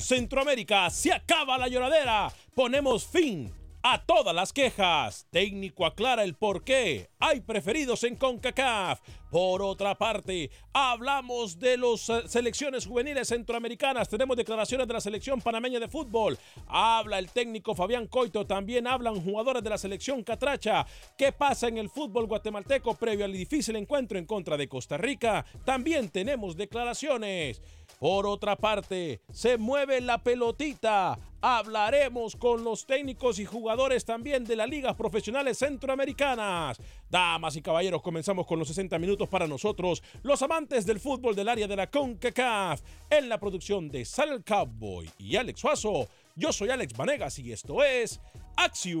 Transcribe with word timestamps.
Centroamérica 0.00 0.90
se 0.90 1.12
acaba 1.12 1.58
la 1.58 1.68
lloradera. 1.68 2.32
Ponemos 2.54 3.06
fin 3.06 3.52
a 3.82 4.04
todas 4.04 4.34
las 4.34 4.52
quejas. 4.52 5.26
Técnico 5.30 5.86
aclara 5.86 6.24
el 6.24 6.34
por 6.34 6.64
qué. 6.64 7.08
Hay 7.18 7.40
preferidos 7.40 8.04
en 8.04 8.16
CONCACAF. 8.16 9.00
Por 9.30 9.62
otra 9.62 9.96
parte, 9.96 10.50
hablamos 10.72 11.58
de 11.58 11.76
las 11.76 12.10
selecciones 12.26 12.86
juveniles 12.86 13.28
centroamericanas. 13.28 14.08
Tenemos 14.08 14.36
declaraciones 14.36 14.88
de 14.88 14.94
la 14.94 15.00
selección 15.00 15.40
panameña 15.40 15.78
de 15.78 15.88
fútbol. 15.88 16.36
Habla 16.66 17.18
el 17.18 17.30
técnico 17.30 17.74
Fabián 17.74 18.08
Coito. 18.08 18.46
También 18.46 18.86
hablan 18.86 19.22
jugadores 19.22 19.62
de 19.62 19.70
la 19.70 19.78
selección 19.78 20.24
Catracha. 20.24 20.84
¿Qué 21.16 21.32
pasa 21.32 21.68
en 21.68 21.78
el 21.78 21.88
fútbol 21.88 22.26
guatemalteco 22.26 22.94
previo 22.94 23.24
al 23.24 23.32
difícil 23.32 23.76
encuentro 23.76 24.18
en 24.18 24.26
contra 24.26 24.56
de 24.56 24.68
Costa 24.68 24.96
Rica? 24.96 25.44
También 25.64 26.08
tenemos 26.08 26.56
declaraciones. 26.56 27.62
Por 28.00 28.26
otra 28.26 28.56
parte, 28.56 29.20
se 29.30 29.58
mueve 29.58 30.00
la 30.00 30.22
pelotita. 30.22 31.18
Hablaremos 31.42 32.34
con 32.34 32.64
los 32.64 32.86
técnicos 32.86 33.38
y 33.38 33.44
jugadores 33.44 34.06
también 34.06 34.46
de 34.46 34.56
las 34.56 34.70
ligas 34.70 34.96
profesionales 34.96 35.58
centroamericanas. 35.58 36.80
Damas 37.10 37.56
y 37.56 37.62
caballeros, 37.62 38.00
comenzamos 38.00 38.46
con 38.46 38.58
los 38.58 38.68
60 38.68 38.98
minutos 38.98 39.28
para 39.28 39.46
nosotros, 39.46 40.02
los 40.22 40.40
amantes 40.40 40.86
del 40.86 40.98
fútbol 40.98 41.36
del 41.36 41.50
área 41.50 41.68
de 41.68 41.76
la 41.76 41.90
CONCACAF. 41.90 42.80
En 43.10 43.28
la 43.28 43.38
producción 43.38 43.90
de 43.90 44.06
Sal 44.06 44.42
Cowboy 44.44 45.10
y 45.18 45.36
Alex 45.36 45.60
Suazo, 45.60 46.08
yo 46.36 46.54
soy 46.54 46.70
Alex 46.70 46.96
Vanegas 46.96 47.38
y 47.38 47.52
esto 47.52 47.84
es 47.84 48.18
Acción 48.56 49.00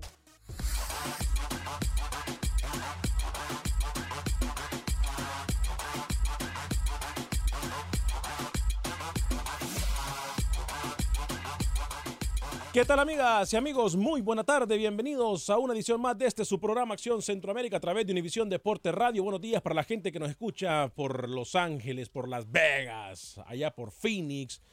¿Qué 12.81 12.87
tal 12.87 12.97
amigas 12.97 13.53
y 13.53 13.57
amigos? 13.57 13.95
Muy 13.95 14.21
buena 14.21 14.43
tarde, 14.43 14.75
bienvenidos 14.75 15.51
a 15.51 15.59
una 15.59 15.75
edición 15.75 16.01
más 16.01 16.17
de 16.17 16.25
este 16.25 16.43
su 16.43 16.59
programa 16.59 16.95
Acción 16.95 17.21
Centroamérica 17.21 17.77
a 17.77 17.79
través 17.79 18.07
de 18.07 18.11
Univisión 18.11 18.49
Deporte 18.49 18.91
Radio. 18.91 19.21
Buenos 19.21 19.39
días 19.39 19.61
para 19.61 19.75
la 19.75 19.83
gente 19.83 20.11
que 20.11 20.17
nos 20.17 20.31
escucha 20.31 20.87
por 20.87 21.29
Los 21.29 21.53
Ángeles, 21.53 22.09
por 22.09 22.27
Las 22.27 22.51
Vegas, 22.51 23.39
allá 23.45 23.69
por 23.69 23.91
Phoenix. 23.91 24.63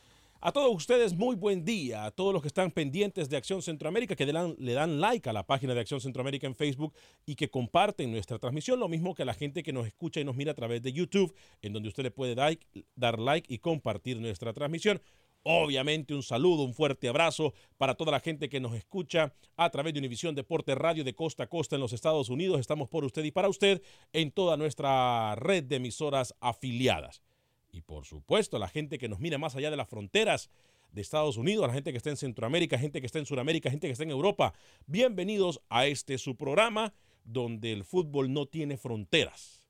A 0.41 0.53
todos 0.53 0.75
ustedes 0.75 1.15
muy 1.15 1.37
buen 1.37 1.67
día, 1.67 2.07
a 2.07 2.11
todos 2.11 2.33
los 2.33 2.41
que 2.41 2.49
están 2.49 2.71
pendientes 2.71 3.29
de 3.29 3.37
Acción 3.37 3.61
Centroamérica, 3.61 4.17
que 4.17 4.25
le 4.25 4.73
dan, 4.73 5.01
like 5.03 5.29
a 5.29 5.35
la 5.35 5.47
página 5.47 5.75
de 5.75 5.81
Acción 5.81 6.01
Centroamérica 6.01 6.47
en 6.47 6.55
Facebook 6.55 6.95
y 7.27 7.35
que 7.35 7.51
comparten 7.51 8.11
nuestra 8.11 8.39
transmisión, 8.39 8.81
lo 8.81 8.89
mismo 8.89 9.15
que 9.15 9.25
a 9.25 9.27
la 9.27 9.35
gente 9.35 9.63
que 9.63 9.75
nos 9.75 9.87
escucha 9.87 10.19
y 10.19 10.25
nos 10.25 10.35
mira 10.35 10.53
a 10.53 10.55
través 10.55 10.81
de 10.81 10.95
YouTube, 10.95 11.35
en 11.61 11.75
donde 11.75 11.91
usted 11.91 12.05
le 12.05 12.11
puede 12.11 12.35
dar 12.35 13.19
like 13.19 13.53
y 13.53 13.59
compartir 13.59 14.19
nuestra 14.19 14.55
transmisión. 14.55 15.03
Obviamente 15.43 16.15
un 16.15 16.23
saludo, 16.23 16.65
un 16.65 16.75
fuerte 16.75 17.09
abrazo 17.09 17.55
para 17.79 17.95
toda 17.95 18.13
la 18.13 18.21
gente 18.21 18.49
que 18.49 18.61
nos 18.61 18.75
escucha 18.75 19.33
a 19.57 19.71
través 19.71 19.95
de 19.95 20.01
Univisión 20.01 20.35
Deporte 20.35 20.75
Radio 20.75 21.05
de 21.05 21.15
costa 21.15 21.45
a 21.45 21.49
costa 21.49 21.77
en 21.77 21.81
los 21.81 21.93
Estados 21.93 22.29
Unidos. 22.29 22.61
Estamos 22.61 22.89
por 22.89 23.05
usted 23.05 23.25
y 23.25 23.31
para 23.31 23.49
usted 23.49 23.83
en 24.13 24.31
toda 24.31 24.57
nuestra 24.57 25.35
red 25.37 25.65
de 25.65 25.77
emisoras 25.77 26.35
afiliadas. 26.41 27.23
Y 27.71 27.83
por 27.83 28.05
supuesto, 28.05 28.59
la 28.59 28.69
gente 28.69 28.99
que 28.99 29.09
nos 29.09 29.21
mira 29.21 29.39
más 29.39 29.57
allá 29.57 29.71
de 29.71 29.77
las 29.77 29.89
fronteras 29.89 30.51
de 30.93 31.03
Estados 31.03 31.37
Unidos, 31.37 31.67
la 31.67 31.75
gente 31.75 31.93
que 31.93 31.99
está 31.99 32.11
en 32.11 32.17
Centroamérica, 32.17 32.79
gente 32.79 33.01
que 33.01 33.07
está 33.07 33.19
en 33.19 33.27
Sudamérica, 33.27 33.71
gente 33.71 33.87
que 33.87 33.93
está 33.93 34.05
en 34.05 34.11
Europa. 34.11 34.55
Bienvenidos 34.87 35.61
a 35.69 35.87
este 35.87 36.19
su 36.19 36.37
programa 36.37 36.95
donde 37.25 37.73
el 37.73 37.85
fútbol 37.85 38.33
no 38.33 38.47
tiene 38.47 38.77
fronteras. 38.77 39.67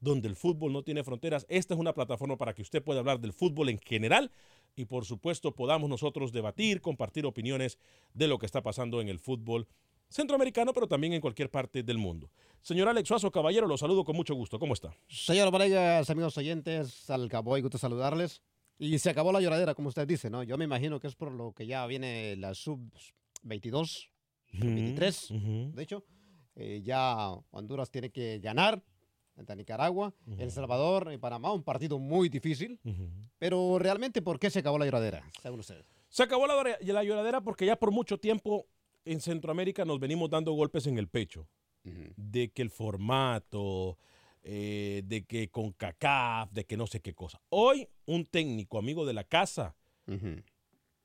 Donde 0.00 0.28
el 0.28 0.36
fútbol 0.36 0.72
no 0.72 0.82
tiene 0.82 1.04
fronteras. 1.04 1.46
Esta 1.48 1.74
es 1.74 1.80
una 1.80 1.94
plataforma 1.94 2.36
para 2.36 2.54
que 2.54 2.62
usted 2.62 2.82
pueda 2.82 3.00
hablar 3.00 3.20
del 3.20 3.32
fútbol 3.32 3.68
en 3.68 3.78
general 3.78 4.32
y 4.76 4.84
por 4.86 5.04
supuesto 5.04 5.54
podamos 5.54 5.88
nosotros 5.88 6.32
debatir, 6.32 6.80
compartir 6.80 7.26
opiniones 7.26 7.78
de 8.14 8.28
lo 8.28 8.38
que 8.38 8.46
está 8.46 8.62
pasando 8.62 9.00
en 9.00 9.08
el 9.08 9.18
fútbol 9.18 9.66
centroamericano, 10.08 10.72
pero 10.72 10.86
también 10.86 11.12
en 11.14 11.20
cualquier 11.20 11.50
parte 11.50 11.82
del 11.82 11.98
mundo. 11.98 12.30
Señor 12.60 12.88
Alex 12.88 13.08
Suazo, 13.08 13.30
caballero, 13.30 13.66
lo 13.66 13.76
saludo 13.78 14.04
con 14.04 14.14
mucho 14.14 14.34
gusto. 14.34 14.58
¿Cómo 14.58 14.74
está? 14.74 14.94
Señor 15.08 15.50
Vanegas, 15.50 16.08
amigos 16.10 16.36
oyentes, 16.36 17.08
al 17.10 17.28
Cowboy, 17.30 17.60
gusto 17.62 17.78
saludarles. 17.78 18.42
Y 18.78 18.98
se 18.98 19.10
acabó 19.10 19.32
la 19.32 19.40
lloradera, 19.40 19.74
como 19.74 19.88
usted 19.88 20.06
dice, 20.06 20.28
¿no? 20.28 20.42
Yo 20.42 20.58
me 20.58 20.64
imagino 20.64 20.98
que 21.00 21.06
es 21.06 21.14
por 21.14 21.32
lo 21.32 21.52
que 21.52 21.66
ya 21.66 21.86
viene 21.86 22.36
la 22.36 22.54
sub-22, 22.54 24.08
sub-23, 24.52 25.30
Ujú. 25.36 25.74
de 25.76 25.82
hecho. 25.82 26.04
Eh, 26.54 26.82
ya 26.84 27.30
Honduras 27.50 27.90
tiene 27.90 28.10
que 28.10 28.38
ganar 28.38 28.82
ante 29.36 29.56
Nicaragua, 29.56 30.14
El 30.38 30.50
Salvador 30.50 31.10
y 31.12 31.18
Panamá, 31.18 31.52
un 31.52 31.62
partido 31.62 31.98
muy 31.98 32.28
difícil. 32.28 32.78
Pero 33.38 33.78
realmente, 33.78 34.22
¿por 34.22 34.38
qué 34.38 34.50
se 34.50 34.58
acabó 34.60 34.78
la 34.78 34.84
lloradera, 34.84 35.22
según 35.42 35.60
ustedes? 35.60 35.86
Se 36.08 36.22
acabó 36.24 36.46
la, 36.46 36.54
llora- 36.54 36.78
la 36.80 37.04
lloradera 37.04 37.40
porque 37.40 37.66
ya 37.66 37.76
por 37.76 37.90
mucho 37.90 38.18
tiempo 38.18 38.66
en 39.04 39.20
Centroamérica 39.20 39.84
nos 39.84 39.98
venimos 39.98 40.28
dando 40.30 40.52
golpes 40.52 40.86
en 40.86 40.98
el 40.98 41.08
pecho. 41.08 41.48
De 42.16 42.50
que 42.52 42.62
el 42.62 42.70
formato, 42.70 43.98
eh, 44.44 45.02
de 45.04 45.24
que 45.24 45.48
con 45.50 45.72
CACAF, 45.72 46.52
de 46.52 46.64
que 46.64 46.76
no 46.76 46.86
sé 46.86 47.00
qué 47.00 47.12
cosa. 47.14 47.40
Hoy, 47.48 47.88
un 48.06 48.24
técnico, 48.26 48.78
amigo 48.78 49.04
de 49.04 49.12
la 49.14 49.24
casa, 49.24 49.74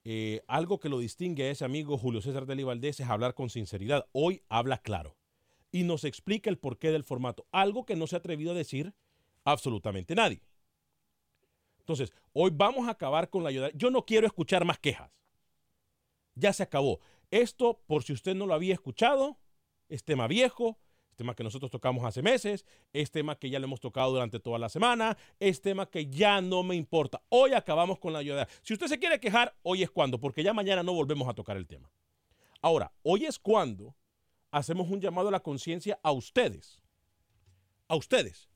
eh, 0.04 0.42
algo 0.48 0.80
que 0.80 0.90
lo 0.90 1.00
distingue 1.00 1.46
a 1.48 1.52
ese 1.52 1.66
amigo 1.66 1.98
Julio 1.98 2.22
César 2.22 2.46
Deli 2.46 2.64
Valdés 2.64 3.00
es 3.00 3.08
hablar 3.08 3.34
con 3.34 3.50
sinceridad. 3.50 4.06
Hoy 4.12 4.42
habla 4.50 4.78
claro 4.78 5.16
y 5.72 5.84
nos 5.84 6.04
explica 6.04 6.50
el 6.50 6.58
porqué 6.58 6.92
del 6.92 7.04
formato. 7.04 7.46
Algo 7.52 7.86
que 7.86 7.96
no 7.96 8.08
se 8.08 8.16
ha 8.16 8.20
atrevido 8.20 8.52
a 8.52 8.56
decir 8.56 8.94
absolutamente 9.44 10.16
nadie. 10.16 10.42
Entonces, 11.80 12.12
hoy 12.34 12.52
vamos 12.54 12.88
a 12.88 12.92
acabar 12.92 13.30
con 13.30 13.44
la 13.44 13.50
ayuda. 13.50 13.70
Yo 13.74 13.90
no 13.90 14.06
quiero 14.06 14.28
escuchar 14.28 14.66
más 14.66 14.78
quejas. 14.78 15.10
Ya 16.36 16.52
se 16.52 16.64
acabó. 16.64 17.00
Esto, 17.32 17.82
por 17.88 18.04
si 18.04 18.14
usted 18.14 18.36
no 18.36 18.46
lo 18.46 18.54
había 18.54 18.74
escuchado, 18.74 19.38
es 19.90 20.04
tema 20.04 20.28
viejo, 20.28 20.78
es 21.10 21.16
tema 21.16 21.34
que 21.34 21.44
nosotros 21.44 21.72
tocamos 21.72 22.04
hace 22.04 22.22
meses, 22.22 22.66
es 22.94 23.10
tema 23.12 23.38
que 23.40 23.50
ya 23.50 23.60
lo 23.60 23.66
hemos 23.66 23.80
tocado 23.80 24.12
durante 24.12 24.40
toda 24.40 24.60
la 24.60 24.70
semana, 24.70 25.18
es 25.40 25.62
tema 25.62 25.90
que 25.90 26.08
ya 26.08 26.42
no 26.42 26.64
me 26.64 26.76
importa. 26.76 27.22
Hoy 27.30 27.54
acabamos 27.54 28.00
con 28.00 28.14
la 28.14 28.20
ayuda. 28.20 28.48
Si 28.62 28.74
usted 28.74 28.88
se 28.88 29.00
quiere 29.00 29.20
quejar, 29.20 29.56
hoy 29.64 29.84
es 29.84 29.90
cuando, 29.90 30.20
porque 30.20 30.44
ya 30.44 30.54
mañana 30.54 30.84
no 30.84 30.94
volvemos 30.94 31.28
a 31.28 31.34
tocar 31.34 31.58
el 31.58 31.68
tema. 31.68 31.90
Ahora, 32.62 32.92
hoy 33.04 33.26
es 33.26 33.40
cuando 33.40 33.96
hacemos 34.52 34.90
un 34.90 35.02
llamado 35.02 35.30
a 35.30 35.32
la 35.32 35.42
conciencia 35.42 36.00
a 36.04 36.12
ustedes. 36.12 36.82
A 37.88 37.96
ustedes, 37.96 38.50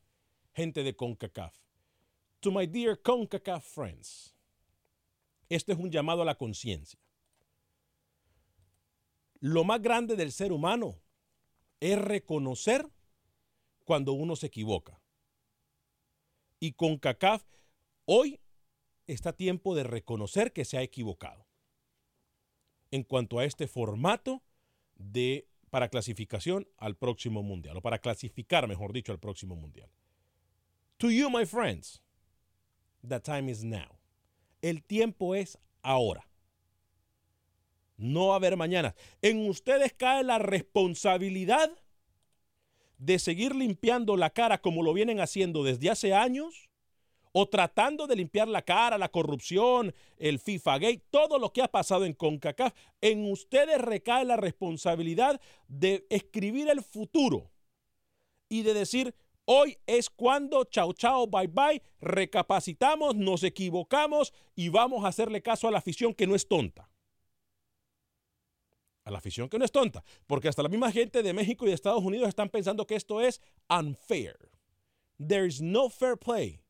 gente 0.54 0.84
de 0.84 0.96
CONCACAF. 0.96 1.56
To 2.42 2.52
my 2.52 2.68
dear 2.68 3.00
CONCACAF 3.02 3.66
friends. 3.66 4.36
Este 5.50 5.74
es 5.74 5.78
un 5.78 5.92
llamado 5.92 6.22
a 6.22 6.26
la 6.26 6.36
conciencia. 6.36 7.00
Lo 9.40 9.64
más 9.64 9.82
grande 9.82 10.16
del 10.16 10.32
ser 10.32 10.52
humano 10.52 11.00
es 11.80 11.98
reconocer 11.98 12.88
cuando 13.86 14.14
uno 14.14 14.36
se 14.36 14.48
equivoca. 14.48 15.02
Y 16.60 16.74
CONCACAF 16.74 17.44
hoy 18.06 18.40
está 19.08 19.34
tiempo 19.34 19.76
de 19.76 19.84
reconocer 19.84 20.54
que 20.54 20.64
se 20.64 20.78
ha 20.78 20.84
equivocado 20.84 21.48
en 22.92 23.04
cuanto 23.04 23.40
a 23.40 23.46
este 23.46 23.68
formato 23.68 24.44
de 24.96 25.48
para 25.72 25.90
clasificación 25.90 26.68
al 26.78 26.96
próximo 26.96 27.42
mundial 27.42 27.78
o 27.78 27.82
para 27.82 27.98
clasificar, 27.98 28.68
mejor 28.68 28.94
dicho, 28.94 29.12
al 29.12 29.20
próximo 29.20 29.56
mundial. 29.56 29.90
To 30.98 31.10
you, 31.10 31.32
my 31.32 31.46
friends, 31.46 32.04
the 33.08 33.20
time 33.20 33.50
is 33.50 33.64
now. 33.64 33.98
El 34.62 34.84
tiempo 34.84 35.34
es 35.34 35.58
ahora. 35.82 36.28
No 37.98 38.28
va 38.28 38.34
a 38.34 38.36
haber 38.38 38.58
mañana. 38.58 38.96
En 39.22 39.48
ustedes 39.50 39.94
cae 39.94 40.24
la 40.24 40.40
responsabilidad 40.40 41.72
de 42.98 43.18
seguir 43.18 43.56
limpiando 43.56 44.18
la 44.18 44.30
cara 44.30 44.62
como 44.62 44.84
lo 44.84 44.94
vienen 44.94 45.20
haciendo 45.20 45.64
desde 45.64 45.90
hace 45.90 46.14
años 46.14 46.71
o 47.34 47.48
tratando 47.48 48.08
de 48.08 48.16
limpiar 48.16 48.48
la 48.48 48.62
cara, 48.62 48.98
la 48.98 49.10
corrupción, 49.10 49.94
el 50.18 50.40
FIFA 50.40 50.80
Gate, 50.80 51.06
todo 51.10 51.40
lo 51.40 51.54
que 51.54 51.62
ha 51.62 51.68
pasado 51.68 52.06
en 52.06 52.14
CONCACAF. 52.14 52.74
En 53.00 53.32
ustedes 53.32 53.80
recae 53.80 54.26
la 54.26 54.38
responsabilidad 54.38 55.40
de 55.68 56.06
escribir 56.10 56.70
el 56.70 56.84
futuro 56.84 57.52
y 58.50 58.64
de 58.64 58.74
decir, 58.74 59.16
hoy 59.46 59.78
es 59.86 60.10
cuando, 60.10 60.66
chao, 60.66 60.92
chao, 60.94 61.28
bye, 61.28 61.48
bye, 61.48 61.82
recapacitamos, 62.02 63.16
nos 63.16 63.44
equivocamos 63.44 64.34
y 64.56 64.70
vamos 64.70 65.06
a 65.06 65.08
hacerle 65.08 65.42
caso 65.42 65.68
a 65.68 65.72
la 65.72 65.78
afición 65.78 66.14
que 66.14 66.28
no 66.28 66.36
es 66.36 66.48
tonta. 66.48 66.90
A 69.04 69.10
la 69.10 69.18
afición 69.18 69.50
que 69.50 69.58
no 69.58 69.66
es 69.66 69.72
tonta, 69.72 70.04
porque 70.28 70.48
hasta 70.48 70.62
la 70.62 70.70
misma 70.70 70.92
gente 70.92 71.24
de 71.24 71.34
México 71.34 71.66
y 71.66 71.70
de 71.70 71.76
Estados 71.76 72.04
Unidos 72.04 72.28
están 72.28 72.50
pensando 72.50 72.86
que 72.86 72.96
esto 72.96 73.20
es 73.22 73.42
unfair. 73.70 74.38
There 75.18 75.48
is 75.48 75.62
no 75.62 75.90
fair 75.90 76.18
play 76.18 76.61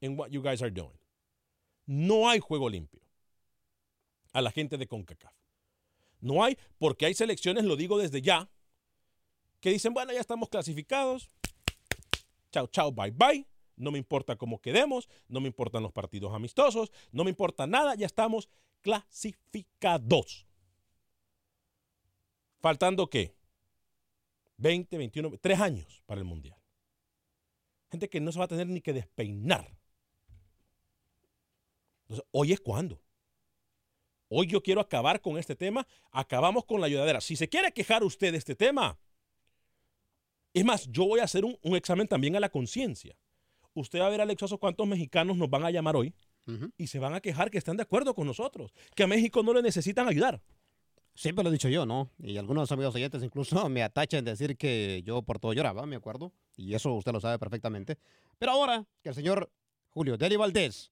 in 0.00 0.18
what 0.18 0.30
you 0.30 0.42
guys 0.42 0.62
are 0.62 0.70
doing. 0.70 0.98
No 1.86 2.28
hay 2.28 2.40
juego 2.40 2.68
limpio. 2.68 3.00
A 4.32 4.42
la 4.42 4.50
gente 4.50 4.76
de 4.76 4.86
CONCACAF. 4.86 5.32
No 6.20 6.44
hay, 6.44 6.58
porque 6.78 7.06
hay 7.06 7.14
selecciones, 7.14 7.64
lo 7.64 7.76
digo 7.76 7.98
desde 7.98 8.20
ya, 8.20 8.50
que 9.60 9.70
dicen, 9.70 9.94
bueno, 9.94 10.12
ya 10.12 10.20
estamos 10.20 10.48
clasificados. 10.48 11.28
Chao, 12.50 12.66
chao, 12.66 12.92
bye, 12.92 13.10
bye. 13.10 13.46
No 13.76 13.92
me 13.92 13.98
importa 13.98 14.36
cómo 14.36 14.60
quedemos, 14.60 15.08
no 15.28 15.40
me 15.40 15.46
importan 15.46 15.84
los 15.84 15.92
partidos 15.92 16.34
amistosos, 16.34 16.90
no 17.12 17.22
me 17.22 17.30
importa 17.30 17.66
nada, 17.66 17.94
ya 17.94 18.06
estamos 18.06 18.48
clasificados. 18.80 20.46
Faltando 22.60 23.08
qué? 23.08 23.36
20, 24.56 24.98
21, 24.98 25.38
3 25.40 25.60
años 25.60 26.02
para 26.06 26.20
el 26.20 26.24
Mundial. 26.24 26.58
Gente 27.90 28.10
que 28.10 28.20
no 28.20 28.32
se 28.32 28.40
va 28.40 28.46
a 28.46 28.48
tener 28.48 28.66
ni 28.66 28.80
que 28.80 28.92
despeinar. 28.92 29.77
Entonces, 32.08 32.26
hoy 32.32 32.52
es 32.52 32.60
cuando. 32.60 33.00
Hoy 34.28 34.46
yo 34.46 34.62
quiero 34.62 34.80
acabar 34.80 35.20
con 35.20 35.38
este 35.38 35.56
tema. 35.56 35.86
Acabamos 36.10 36.64
con 36.64 36.80
la 36.80 36.86
ayudadera. 36.86 37.20
Si 37.20 37.36
se 37.36 37.48
quiere 37.48 37.72
quejar 37.72 38.02
usted 38.04 38.32
de 38.32 38.38
este 38.38 38.54
tema, 38.54 38.98
es 40.52 40.64
más, 40.64 40.86
yo 40.88 41.06
voy 41.06 41.20
a 41.20 41.24
hacer 41.24 41.44
un, 41.44 41.58
un 41.62 41.76
examen 41.76 42.08
también 42.08 42.36
a 42.36 42.40
la 42.40 42.48
conciencia. 42.48 43.16
Usted 43.74 44.00
va 44.00 44.06
a 44.06 44.10
ver, 44.10 44.20
Alex 44.20 44.42
Oso, 44.42 44.58
cuántos 44.58 44.86
mexicanos 44.86 45.36
nos 45.36 45.48
van 45.48 45.64
a 45.64 45.70
llamar 45.70 45.96
hoy 45.96 46.14
y 46.78 46.86
se 46.86 46.98
van 46.98 47.14
a 47.14 47.20
quejar 47.20 47.50
que 47.50 47.58
están 47.58 47.76
de 47.76 47.82
acuerdo 47.82 48.14
con 48.14 48.26
nosotros, 48.26 48.72
que 48.94 49.02
a 49.02 49.06
México 49.06 49.42
no 49.42 49.52
le 49.52 49.60
necesitan 49.60 50.08
ayudar. 50.08 50.40
Siempre 51.14 51.42
lo 51.44 51.50
he 51.50 51.52
dicho 51.52 51.68
yo, 51.68 51.84
¿no? 51.84 52.10
Y 52.18 52.38
algunos 52.38 52.72
amigos 52.72 52.94
oyentes 52.94 53.22
incluso 53.22 53.68
me 53.68 53.82
atachan 53.82 54.24
de 54.24 54.30
decir 54.30 54.56
que 54.56 55.02
yo 55.04 55.20
por 55.22 55.38
todo 55.38 55.52
lloraba, 55.52 55.84
me 55.84 55.96
acuerdo. 55.96 56.32
Y 56.56 56.74
eso 56.74 56.94
usted 56.94 57.12
lo 57.12 57.20
sabe 57.20 57.38
perfectamente. 57.38 57.98
Pero 58.38 58.52
ahora 58.52 58.86
que 59.02 59.10
el 59.10 59.14
señor 59.14 59.52
Julio 59.90 60.16
Deli 60.16 60.36
Valdés 60.36 60.90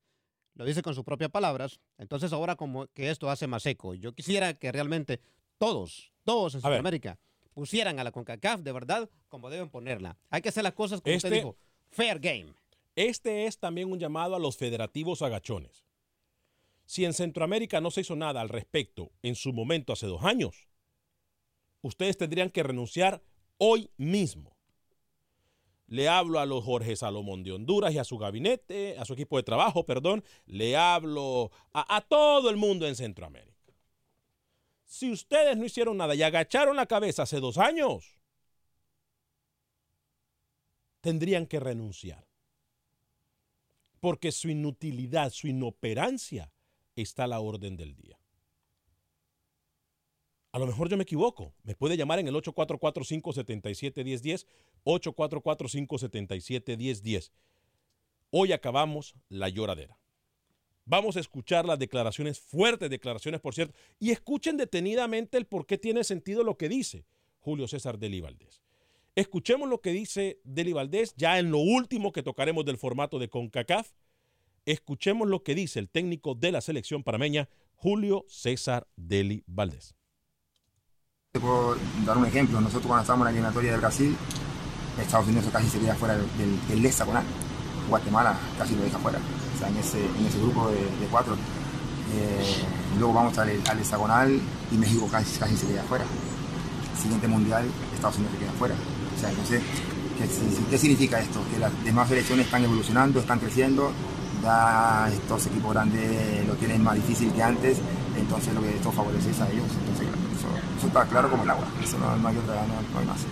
lo 0.56 0.64
dice 0.64 0.82
con 0.82 0.94
sus 0.94 1.04
propias 1.04 1.30
palabras, 1.30 1.78
entonces 1.98 2.32
ahora 2.32 2.56
como 2.56 2.86
que 2.88 3.10
esto 3.10 3.30
hace 3.30 3.46
más 3.46 3.64
eco. 3.66 3.94
Yo 3.94 4.12
quisiera 4.14 4.54
que 4.54 4.72
realmente 4.72 5.20
todos, 5.58 6.12
todos 6.24 6.54
en. 6.54 6.60
Sudamérica 6.62 7.18
pusieran 7.54 7.98
a 7.98 8.04
la 8.04 8.10
CONCACAF 8.12 8.60
de 8.60 8.72
verdad 8.72 9.08
como 9.28 9.48
deben 9.50 9.70
ponerla. 9.70 10.18
Hay 10.30 10.42
que 10.42 10.48
hacer 10.48 10.64
las 10.64 10.72
cosas 10.74 11.00
como 11.00 11.14
usted 11.16 11.28
Este- 11.28 11.36
dijo, 11.38 11.56
fair 11.90 12.18
game. 12.18 12.52
Este 12.94 13.46
es 13.46 13.58
también 13.58 13.90
un 13.92 13.98
llamado 13.98 14.34
a 14.34 14.38
los 14.38 14.56
federativos 14.56 15.20
agachones. 15.22 15.84
Si 16.86 17.04
en 17.04 17.12
Centroamérica 17.12 17.80
no 17.80 17.90
se 17.90 18.00
hizo 18.02 18.16
nada 18.16 18.40
al 18.40 18.48
respecto 18.48 19.10
en 19.22 19.34
su 19.34 19.52
momento 19.52 19.92
hace 19.92 20.06
dos 20.06 20.22
años, 20.24 20.68
ustedes 21.82 22.16
tendrían 22.16 22.50
que 22.50 22.62
renunciar 22.62 23.22
hoy 23.58 23.90
mismo. 23.96 24.55
Le 25.88 26.08
hablo 26.08 26.40
a 26.40 26.46
los 26.46 26.64
Jorge 26.64 26.96
Salomón 26.96 27.44
de 27.44 27.52
Honduras 27.52 27.94
y 27.94 27.98
a 27.98 28.04
su 28.04 28.18
gabinete, 28.18 28.98
a 28.98 29.04
su 29.04 29.12
equipo 29.12 29.36
de 29.36 29.44
trabajo, 29.44 29.86
perdón. 29.86 30.24
Le 30.46 30.76
hablo 30.76 31.50
a, 31.72 32.00
todo 32.00 32.50
el 32.50 32.56
mundo 32.56 32.86
en 32.86 32.96
Centroamérica. 32.96 33.54
Si 34.84 35.10
ustedes 35.10 35.56
no 35.56 35.64
hicieron 35.64 35.96
nada 35.96 36.14
y 36.14 36.22
agacharon 36.22 36.76
la 36.76 36.86
cabeza 36.86 37.22
hace 37.22 37.38
dos 37.38 37.58
años, 37.58 38.18
tendrían 41.00 41.46
que 41.46 41.60
renunciar 41.60 42.26
porque 44.00 44.30
su 44.32 44.48
inutilidad, 44.48 45.30
su 45.30 45.48
inoperancia 45.48 46.52
está 46.94 47.24
a 47.24 47.28
la 47.28 47.40
orden 47.40 47.76
del 47.76 47.96
día. 47.96 48.18
A 50.56 50.58
lo 50.58 50.66
mejor 50.66 50.88
yo 50.88 50.96
me 50.96 51.02
equivoco. 51.02 51.52
Me 51.64 51.74
puede 51.74 51.98
llamar 51.98 52.18
en 52.18 52.28
el 52.28 52.34
844-577-1010, 52.36 54.46
844-577-1010. 54.86 57.30
Hoy 58.30 58.52
acabamos 58.52 59.14
la 59.28 59.50
lloradera. 59.50 59.98
Vamos 60.86 61.18
a 61.18 61.20
escuchar 61.20 61.66
las 61.66 61.78
declaraciones, 61.78 62.40
fuertes 62.40 62.88
declaraciones, 62.88 63.42
por 63.42 63.54
cierto, 63.54 63.74
y 63.98 64.12
escuchen 64.12 64.56
detenidamente 64.56 65.36
el 65.36 65.44
por 65.44 65.66
qué 65.66 65.76
tiene 65.76 66.04
sentido 66.04 66.42
lo 66.42 66.56
que 66.56 66.70
dice 66.70 67.04
Julio 67.40 67.68
César 67.68 67.98
Deli 67.98 68.22
Valdés. 68.22 68.62
Escuchemos 69.14 69.68
lo 69.68 69.82
que 69.82 69.90
dice 69.90 70.40
Deli 70.42 70.72
Valdés, 70.72 71.12
ya 71.18 71.38
en 71.38 71.50
lo 71.50 71.58
último 71.58 72.12
que 72.12 72.22
tocaremos 72.22 72.64
del 72.64 72.78
formato 72.78 73.18
de 73.18 73.28
CONCACAF. 73.28 73.92
Escuchemos 74.64 75.28
lo 75.28 75.42
que 75.42 75.54
dice 75.54 75.80
el 75.80 75.90
técnico 75.90 76.34
de 76.34 76.50
la 76.50 76.62
selección 76.62 77.04
parameña, 77.04 77.50
Julio 77.74 78.24
César 78.26 78.88
Deli 78.96 79.44
Valdés. 79.46 79.94
Te 81.36 81.40
puedo 81.40 81.76
dar 82.06 82.16
un 82.16 82.24
ejemplo. 82.24 82.58
Nosotros 82.62 82.86
cuando 82.86 83.02
estábamos 83.02 83.24
en 83.24 83.34
la 83.34 83.38
eliminatoria 83.38 83.72
de 83.72 83.76
Brasil, 83.76 84.16
Estados 84.98 85.26
Unidos 85.26 85.44
casi 85.52 85.68
se 85.68 85.78
queda 85.78 85.94
fuera 85.94 86.16
del, 86.16 86.86
hexagonal. 86.86 87.24
Guatemala 87.90 88.34
casi 88.56 88.74
lo 88.74 88.82
deja 88.84 88.96
fuera. 88.96 89.18
En 89.68 89.76
ese, 89.76 89.98
en 89.98 90.26
ese 90.26 90.38
grupo 90.38 90.68
de, 90.68 90.76
de 90.76 91.06
cuatro. 91.10 91.34
Eh, 91.34 92.64
luego 92.98 93.12
vamos 93.12 93.36
al, 93.36 93.50
al 93.68 93.78
hexagonal 93.78 94.40
y 94.72 94.76
México 94.78 95.06
casi, 95.12 95.38
casi 95.38 95.58
se 95.58 95.66
queda 95.66 95.82
fuera. 95.82 96.06
Siguiente 96.98 97.28
mundial, 97.28 97.66
Estados 97.94 98.16
Unidos 98.16 98.32
se 98.32 98.38
queda 98.42 98.52
fuera. 98.52 98.74
O 99.14 99.20
sea, 99.20 99.28
entonces, 99.28 99.60
¿qué, 100.18 100.70
qué 100.70 100.78
significa 100.78 101.20
esto? 101.20 101.40
Que 101.52 101.58
las 101.58 101.84
demás 101.84 102.08
selecciones 102.08 102.46
están 102.46 102.64
evolucionando, 102.64 103.20
están 103.20 103.40
creciendo, 103.40 103.92
ya 104.42 105.06
estos 105.12 105.44
equipos 105.48 105.74
grandes 105.74 106.46
lo 106.46 106.54
tienen 106.54 106.82
más 106.82 106.94
difícil 106.94 107.30
que 107.32 107.42
antes, 107.42 107.76
entonces 108.16 108.54
lo 108.54 108.62
que 108.62 108.74
esto 108.74 108.90
favorece 108.90 109.30
es 109.30 109.40
a 109.42 109.50
ellos. 109.50 109.66
Eso, 110.76 110.86
está 110.86 111.06
claro 111.08 111.30
como 111.30 111.42
el 111.44 111.50
agua, 111.50 111.66
eso 111.82 111.98
no, 111.98 112.16
más. 112.16 113.26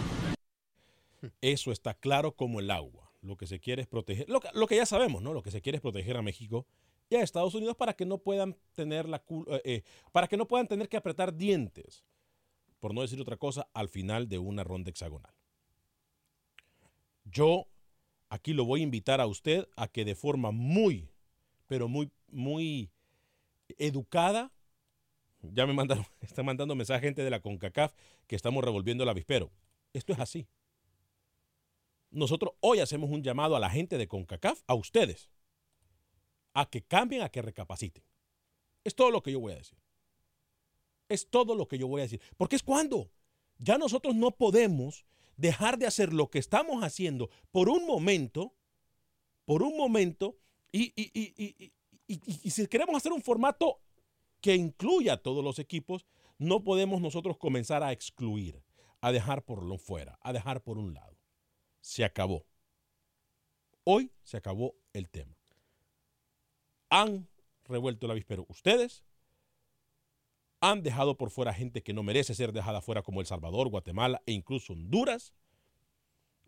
Eso 1.41 1.73
está 1.73 1.95
claro 1.95 2.33
como 2.33 2.61
el 2.61 2.71
agua. 2.71 3.11
Lo 3.23 3.37
que 3.37 3.47
se 3.47 3.59
quiere 3.59 3.83
es 3.83 3.89
proteger, 3.89 4.27
lo 4.29 4.67
que, 4.67 4.77
ya 4.77 4.87
sabemos, 4.87 5.23
¿no? 5.23 5.33
Lo 5.33 5.43
que 5.43 5.51
se 5.51 5.63
quiere 5.63 5.77
es 5.77 5.83
proteger 5.83 6.17
a 6.17 6.23
México 6.23 6.67
y 7.09 7.17
a 7.17 7.23
Estados 7.23 7.55
Unidos 7.55 7.77
para 7.77 7.95
que 7.95 8.05
no 8.05 8.19
puedan 8.19 8.57
tener 8.75 9.09
la 9.09 9.23
eh, 9.49 9.63
eh, 9.65 9.83
para 10.13 10.27
que 10.27 10.37
no 10.37 10.47
puedan 10.47 10.69
tener 10.69 10.89
que 10.89 10.99
apretar 10.99 11.35
dientes, 11.35 12.05
por 12.81 12.93
no 12.93 13.01
decir 13.01 13.21
otra 13.21 13.39
cosa, 13.39 13.67
al 13.73 13.89
final 13.89 14.29
de 14.29 14.39
una 14.39 14.63
ronda 14.63 14.91
hexagonal. 14.91 15.33
Yo 17.25 17.67
aquí 18.29 18.53
lo 18.53 18.65
voy 18.67 18.81
a 18.81 18.85
invitar 18.85 19.21
a 19.21 19.27
usted 19.27 19.67
a 19.77 19.89
que 19.89 20.05
de 20.05 20.15
forma 20.15 20.51
muy, 20.51 21.09
pero 21.67 21.89
muy, 21.89 22.11
muy 22.29 22.91
educada, 23.79 24.53
ya 25.53 25.67
me 25.67 25.73
mandaron, 25.73 26.07
está 26.21 26.43
mandando 26.43 26.75
mensaje 26.75 27.07
gente 27.07 27.23
de 27.23 27.31
la 27.31 27.41
CONCACAF 27.41 27.95
que 28.27 28.37
estamos 28.37 28.65
revolviendo 28.65 29.05
el 29.05 29.11
avispero. 29.11 29.51
Esto 29.93 30.13
es 30.13 30.19
así. 30.19 30.47
Nosotros 32.11 32.55
hoy 32.61 32.81
hacemos 32.81 33.11
un 33.11 33.23
llamado 33.23 33.57
a 33.57 33.61
la 33.61 33.71
gente 33.71 33.99
de 33.99 34.07
CONCACAF, 34.07 34.63
a 34.67 34.75
ustedes, 34.75 35.31
a 36.53 36.71
que 36.71 36.83
cambien, 36.83 37.23
a 37.23 37.29
que 37.29 37.43
recapaciten. 37.43 38.05
Es 38.85 38.95
todo 38.95 39.11
lo 39.11 39.23
que 39.23 39.33
yo 39.33 39.41
voy 39.41 39.53
a 39.53 39.57
decir. 39.57 39.79
Es 41.09 41.29
todo 41.29 41.55
lo 41.55 41.67
que 41.67 41.79
yo 41.79 41.89
voy 41.89 42.01
a 42.01 42.05
decir. 42.05 42.21
Porque 42.37 42.57
es 42.57 42.63
cuando 42.63 43.11
ya 43.59 43.79
nosotros 43.79 44.15
no 44.15 44.33
podemos 44.33 45.05
dejar 45.37 45.79
de 45.79 45.87
hacer 45.87 46.13
lo 46.13 46.31
que 46.31 46.39
estamos 46.39 46.83
haciendo 46.85 47.31
por 47.51 47.69
un 47.69 47.87
momento, 47.87 48.55
por 49.45 49.63
un 49.63 49.77
momento, 49.77 50.37
y, 50.71 50.93
si 52.51 52.67
queremos 52.67 52.97
hacer 52.97 53.13
un 53.13 53.23
formato 53.23 53.81
que 54.45 54.55
incluya 54.55 55.15
a 55.15 55.23
todos 55.23 55.43
los 55.43 55.59
equipos, 55.59 56.05
no 56.37 56.65
podemos 56.65 57.01
nosotros 57.01 57.39
comenzar 57.39 57.83
a 57.83 57.93
excluir, 57.93 58.63
a 59.01 59.11
dejar 59.11 59.43
por 59.43 59.65
lo 59.65 59.79
fuera, 59.79 60.19
a 60.21 60.35
dejar 60.35 60.63
por 60.63 60.77
un 60.77 60.93
lado. 60.93 61.17
Se 61.81 62.05
acabó. 62.05 62.45
Hoy 63.85 64.13
se 64.23 64.37
acabó 64.37 64.75
el 64.93 65.09
tema. 65.09 65.35
Han 66.91 67.27
revuelto 67.65 68.05
el 68.05 68.11
avispero 68.11 68.45
ustedes, 68.51 69.03
han 70.61 70.83
dejado 70.83 71.17
por 71.17 71.31
fuera 71.31 71.55
gente 71.55 71.83
que 71.83 71.95
no 71.95 72.03
merece 72.03 72.35
ser 72.35 72.53
dejada 72.53 72.83
fuera 72.83 73.01
como 73.01 73.23
El 73.23 73.27
Salvador, 73.27 73.71
Guatemala 73.71 74.21
e 74.27 74.33
incluso 74.33 74.75
Honduras, 74.75 75.33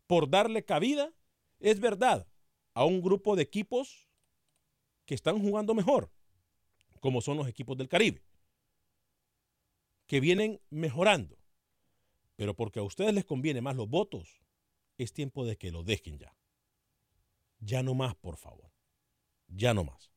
por 0.06 0.28
darle 0.28 0.66
cabida, 0.66 1.14
es 1.60 1.80
verdad, 1.80 2.28
a 2.74 2.84
un 2.84 3.00
grupo 3.00 3.36
de 3.36 3.42
equipos 3.44 4.06
que 5.06 5.14
están 5.14 5.40
jugando 5.40 5.74
mejor, 5.74 6.10
como 7.06 7.20
son 7.20 7.36
los 7.36 7.46
equipos 7.46 7.76
del 7.78 7.88
Caribe, 7.88 8.20
que 10.08 10.18
vienen 10.18 10.60
mejorando. 10.70 11.38
Pero 12.34 12.56
porque 12.56 12.80
a 12.80 12.82
ustedes 12.82 13.14
les 13.14 13.24
conviene 13.24 13.60
más 13.60 13.76
los 13.76 13.88
votos, 13.88 14.40
es 14.98 15.12
tiempo 15.12 15.44
de 15.44 15.56
que 15.56 15.70
lo 15.70 15.84
dejen 15.84 16.18
ya. 16.18 16.34
Ya 17.60 17.84
no 17.84 17.94
más, 17.94 18.16
por 18.16 18.38
favor. 18.38 18.72
Ya 19.46 19.72
no 19.72 19.84
más. 19.84 20.10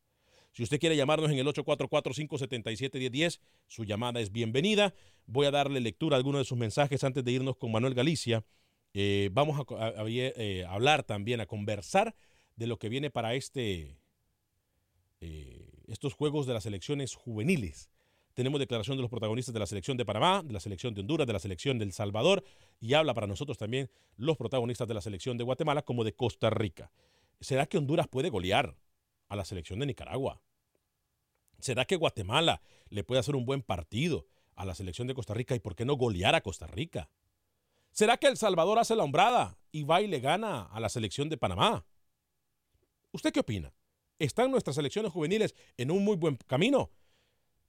Si 0.52 0.64
usted 0.64 0.80
quiere 0.80 0.96
llamarnos 0.98 1.30
en 1.30 1.38
el 1.38 1.46
844-577-1010, 1.46 3.40
su 3.68 3.84
llamada 3.84 4.20
es 4.20 4.32
bienvenida. 4.32 4.96
Voy 5.28 5.46
a 5.46 5.52
darle 5.52 5.82
lectura 5.82 6.16
a 6.16 6.18
algunos 6.18 6.42
de 6.42 6.46
sus 6.46 6.58
mensajes 6.58 7.04
antes 7.04 7.24
de 7.24 7.32
irnos 7.34 7.56
con 7.56 7.72
Manuel 7.72 7.94
Galicia. 7.94 8.44
Eh, 8.96 9.30
vamos 9.32 9.60
a, 9.60 9.86
a- 9.86 10.06
eh, 10.08 10.66
hablar 10.68 11.04
también, 11.04 11.40
a 11.40 11.46
conversar 11.46 12.16
de 12.56 12.66
lo 12.66 12.80
que 12.80 12.90
viene 12.90 13.12
para 13.12 13.36
este, 13.36 14.00
eh, 15.22 15.59
estos 15.90 16.14
juegos 16.14 16.46
de 16.46 16.54
las 16.54 16.64
selecciones 16.64 17.16
juveniles. 17.16 17.90
Tenemos 18.34 18.60
declaración 18.60 18.96
de 18.96 19.02
los 19.02 19.10
protagonistas 19.10 19.54
de 19.54 19.60
la 19.60 19.66
selección 19.66 19.98
de 19.98 20.06
Panamá, 20.06 20.44
de 20.44 20.54
la 20.54 20.60
selección 20.60 20.94
de 20.94 21.02
Honduras, 21.02 21.28
de 21.28 21.34
la 21.34 21.40
selección 21.40 21.78
de 21.78 21.86
El 21.86 21.92
Salvador 21.92 22.44
y 22.80 22.94
habla 22.94 23.14
para 23.14 23.28
nosotros 23.28 23.58
también 23.58 23.90
los 24.16 24.38
protagonistas 24.38 24.88
de 24.88 24.94
la 24.94 25.02
selección 25.02 25.38
de 25.38 25.44
Guatemala 25.44 25.82
como 25.82 26.04
de 26.04 26.14
Costa 26.14 26.50
Rica. 26.50 26.92
¿Será 27.42 27.66
que 27.66 27.78
Honduras 27.78 28.08
puede 28.08 28.30
golear 28.30 28.78
a 29.28 29.36
la 29.36 29.46
selección 29.46 29.80
de 29.80 29.88
Nicaragua? 29.88 30.42
¿Será 31.60 31.86
que 31.86 31.98
Guatemala 31.98 32.62
le 32.90 33.04
puede 33.04 33.20
hacer 33.20 33.36
un 33.36 33.46
buen 33.46 33.62
partido 33.62 34.28
a 34.56 34.66
la 34.66 34.76
selección 34.76 35.08
de 35.08 35.16
Costa 35.16 35.34
Rica 35.34 35.56
y 35.56 35.60
por 35.60 35.76
qué 35.76 35.86
no 35.86 35.96
golear 35.96 36.36
a 36.36 36.42
Costa 36.42 36.68
Rica? 36.68 37.10
¿Será 37.92 38.18
que 38.18 38.28
El 38.28 38.38
Salvador 38.38 38.80
hace 38.80 38.96
la 38.96 39.04
hombrada 39.04 39.58
y 39.72 39.84
va 39.84 40.02
y 40.02 40.08
le 40.08 40.20
gana 40.20 40.64
a 40.64 40.80
la 40.80 40.90
selección 40.90 41.28
de 41.30 41.38
Panamá? 41.38 41.86
¿Usted 43.12 43.34
qué 43.34 43.42
opina? 43.42 43.74
¿Están 44.20 44.52
nuestras 44.52 44.76
selecciones 44.76 45.12
juveniles 45.12 45.56
en 45.78 45.92
un 45.92 46.04
muy 46.04 46.18
buen 46.18 46.36
camino? 46.46 46.92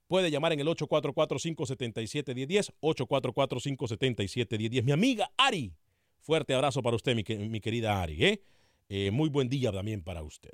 Puede 0.07 0.29
llamar 0.29 0.51
en 0.51 0.59
el 0.59 0.67
844-577-1010, 0.67 2.73
844-577-1010. 2.81 4.83
Mi 4.83 4.91
amiga 4.91 5.31
Ari, 5.37 5.73
fuerte 6.19 6.53
abrazo 6.53 6.81
para 6.81 6.95
usted, 6.97 7.15
mi, 7.15 7.23
que- 7.23 7.37
mi 7.37 7.61
querida 7.61 8.01
Ari. 8.01 8.25
¿eh? 8.25 8.41
Eh, 8.89 9.11
muy 9.11 9.29
buen 9.29 9.47
día 9.49 9.71
también 9.71 10.03
para 10.03 10.21
usted. 10.21 10.51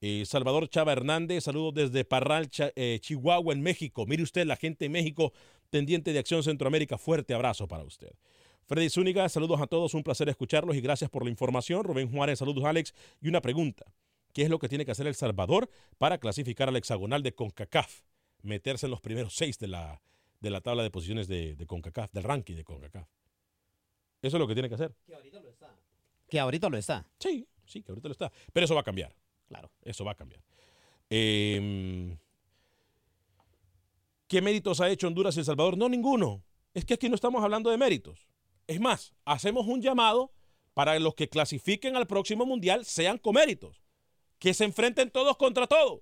Eh, 0.00 0.24
Salvador 0.26 0.68
Chava 0.68 0.92
Hernández, 0.92 1.44
saludos 1.44 1.74
desde 1.74 2.04
Parral, 2.04 2.48
eh, 2.76 2.98
Chihuahua, 3.00 3.52
en 3.52 3.62
México. 3.62 4.06
Mire 4.06 4.22
usted, 4.22 4.46
la 4.46 4.56
gente 4.56 4.86
en 4.86 4.92
México, 4.92 5.32
tendiente 5.70 6.12
de 6.12 6.18
Acción 6.20 6.42
Centroamérica, 6.42 6.98
fuerte 6.98 7.34
abrazo 7.34 7.66
para 7.68 7.84
usted. 7.84 8.10
Freddy 8.66 8.90
Zúñiga, 8.90 9.28
saludos 9.28 9.60
a 9.60 9.66
todos, 9.66 9.94
un 9.94 10.02
placer 10.04 10.28
escucharlos 10.28 10.76
y 10.76 10.80
gracias 10.80 11.10
por 11.10 11.24
la 11.24 11.30
información. 11.30 11.82
Rubén 11.84 12.10
Juárez, 12.10 12.38
saludos 12.38 12.64
Alex. 12.64 12.94
Y 13.20 13.28
una 13.28 13.40
pregunta, 13.40 13.84
¿qué 14.32 14.42
es 14.42 14.50
lo 14.50 14.58
que 14.58 14.68
tiene 14.68 14.84
que 14.84 14.92
hacer 14.92 15.06
El 15.06 15.14
Salvador 15.14 15.70
para 15.98 16.18
clasificar 16.18 16.68
al 16.68 16.76
hexagonal 16.76 17.22
de 17.22 17.34
CONCACAF? 17.34 18.02
Meterse 18.42 18.86
en 18.86 18.90
los 18.90 19.00
primeros 19.00 19.34
seis 19.34 19.58
de 19.58 19.68
la, 19.68 20.02
de 20.40 20.50
la 20.50 20.60
tabla 20.60 20.82
de 20.82 20.90
posiciones 20.90 21.28
de, 21.28 21.54
de 21.54 21.66
CONCACAF, 21.66 22.12
del 22.12 22.24
ranking 22.24 22.56
de 22.56 22.64
CONCACAF. 22.64 23.08
Eso 24.22 24.36
es 24.36 24.40
lo 24.40 24.46
que 24.46 24.54
tiene 24.54 24.68
que 24.68 24.74
hacer. 24.76 24.94
Que 26.28 26.40
ahorita 26.40 26.68
lo 26.68 26.78
está. 26.78 27.06
Sí, 27.18 27.46
sí, 27.66 27.82
que 27.82 27.92
ahorita 27.92 28.08
lo 28.08 28.12
está. 28.12 28.32
Pero 28.52 28.64
eso 28.64 28.74
va 28.74 28.80
a 28.80 28.84
cambiar. 28.84 29.14
Claro. 29.48 29.70
Eso 29.82 30.04
va 30.04 30.12
a 30.12 30.14
cambiar. 30.14 30.42
Eh, 31.10 32.16
¿Qué 34.28 34.40
méritos 34.40 34.80
ha 34.80 34.88
hecho 34.88 35.08
Honduras 35.08 35.36
y 35.36 35.40
El 35.40 35.44
Salvador? 35.44 35.76
No, 35.76 35.90
ninguno. 35.90 36.42
Es 36.72 36.86
que 36.86 36.94
aquí 36.94 37.10
no 37.10 37.16
estamos 37.16 37.44
hablando 37.44 37.68
de 37.68 37.76
méritos. 37.76 38.30
Es 38.66 38.80
más, 38.80 39.12
hacemos 39.26 39.66
un 39.66 39.82
llamado 39.82 40.32
para 40.72 40.98
los 40.98 41.14
que 41.14 41.28
clasifiquen 41.28 41.96
al 41.96 42.06
próximo 42.06 42.46
mundial 42.46 42.86
sean 42.86 43.18
con 43.18 43.34
méritos. 43.34 43.82
Que 44.42 44.54
se 44.54 44.64
enfrenten 44.64 45.08
todos 45.08 45.36
contra 45.36 45.68
todos. 45.68 46.00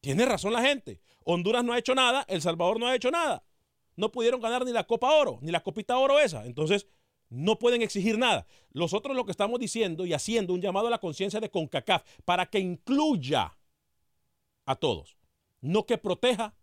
Tiene 0.00 0.24
razón 0.24 0.54
la 0.54 0.62
gente. 0.62 1.02
Honduras 1.22 1.62
no 1.62 1.74
ha 1.74 1.78
hecho 1.78 1.94
nada, 1.94 2.24
El 2.28 2.40
Salvador 2.40 2.80
no 2.80 2.86
ha 2.86 2.96
hecho 2.96 3.10
nada. 3.10 3.44
No 3.94 4.10
pudieron 4.10 4.40
ganar 4.40 4.64
ni 4.64 4.72
la 4.72 4.86
Copa 4.86 5.12
Oro, 5.12 5.38
ni 5.42 5.52
la 5.52 5.62
Copita 5.62 5.98
Oro 5.98 6.18
esa. 6.18 6.46
Entonces, 6.46 6.86
no 7.28 7.58
pueden 7.58 7.82
exigir 7.82 8.16
nada. 8.16 8.46
Nosotros 8.72 9.14
lo 9.14 9.26
que 9.26 9.32
estamos 9.32 9.60
diciendo 9.60 10.06
y 10.06 10.14
haciendo 10.14 10.54
un 10.54 10.62
llamado 10.62 10.86
a 10.86 10.90
la 10.90 10.98
conciencia 10.98 11.40
de 11.40 11.50
CONCACAF 11.50 12.04
para 12.24 12.46
que 12.46 12.58
incluya 12.58 13.54
a 14.64 14.74
todos, 14.74 15.18
no 15.60 15.84
que 15.84 15.98
proteja 15.98 16.54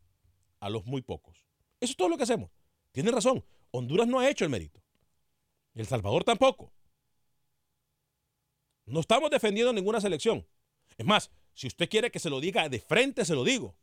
a 0.59 0.69
los 0.71 0.87
muy 0.87 1.03
pocos. 1.03 1.45
Eso 1.79 1.91
es 1.91 1.97
todo 1.97 2.09
lo 2.09 2.17
que 2.17 2.23
hacemos. 2.23 2.49
Tiene 2.91 3.11
razón. 3.11 3.45
Honduras 3.69 4.07
no 4.07 4.19
ha 4.19 4.27
hecho 4.27 4.43
el 4.43 4.49
mérito. 4.49 4.81
El 5.75 5.85
Salvador 5.85 6.23
tampoco. 6.23 6.73
No 8.85 8.99
estamos 8.99 9.29
defendiendo 9.29 9.73
ninguna 9.73 10.01
selección. 10.01 10.45
Es 10.97 11.05
más, 11.05 11.31
si 11.53 11.67
usted 11.67 11.89
quiere 11.89 12.11
que 12.11 12.19
se 12.19 12.29
lo 12.29 12.39
diga 12.39 12.67
de 12.69 12.79
frente, 12.79 13.25
se 13.25 13.35
lo 13.35 13.43
digo. 13.43 13.75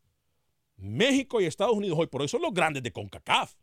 México 0.76 1.40
y 1.40 1.46
Estados 1.46 1.76
Unidos 1.76 1.98
hoy 1.98 2.06
por 2.06 2.22
hoy 2.22 2.28
son 2.28 2.42
los 2.42 2.54
grandes 2.54 2.82
de 2.82 2.92
CONCACAF. 2.92 3.54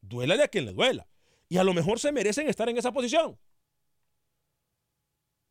Duélale 0.00 0.42
a 0.42 0.48
quien 0.48 0.66
le 0.66 0.72
duela. 0.72 1.08
Y 1.48 1.56
a 1.56 1.64
lo 1.64 1.72
mejor 1.72 1.98
se 1.98 2.12
merecen 2.12 2.48
estar 2.48 2.68
en 2.68 2.76
esa 2.76 2.92
posición. 2.92 3.38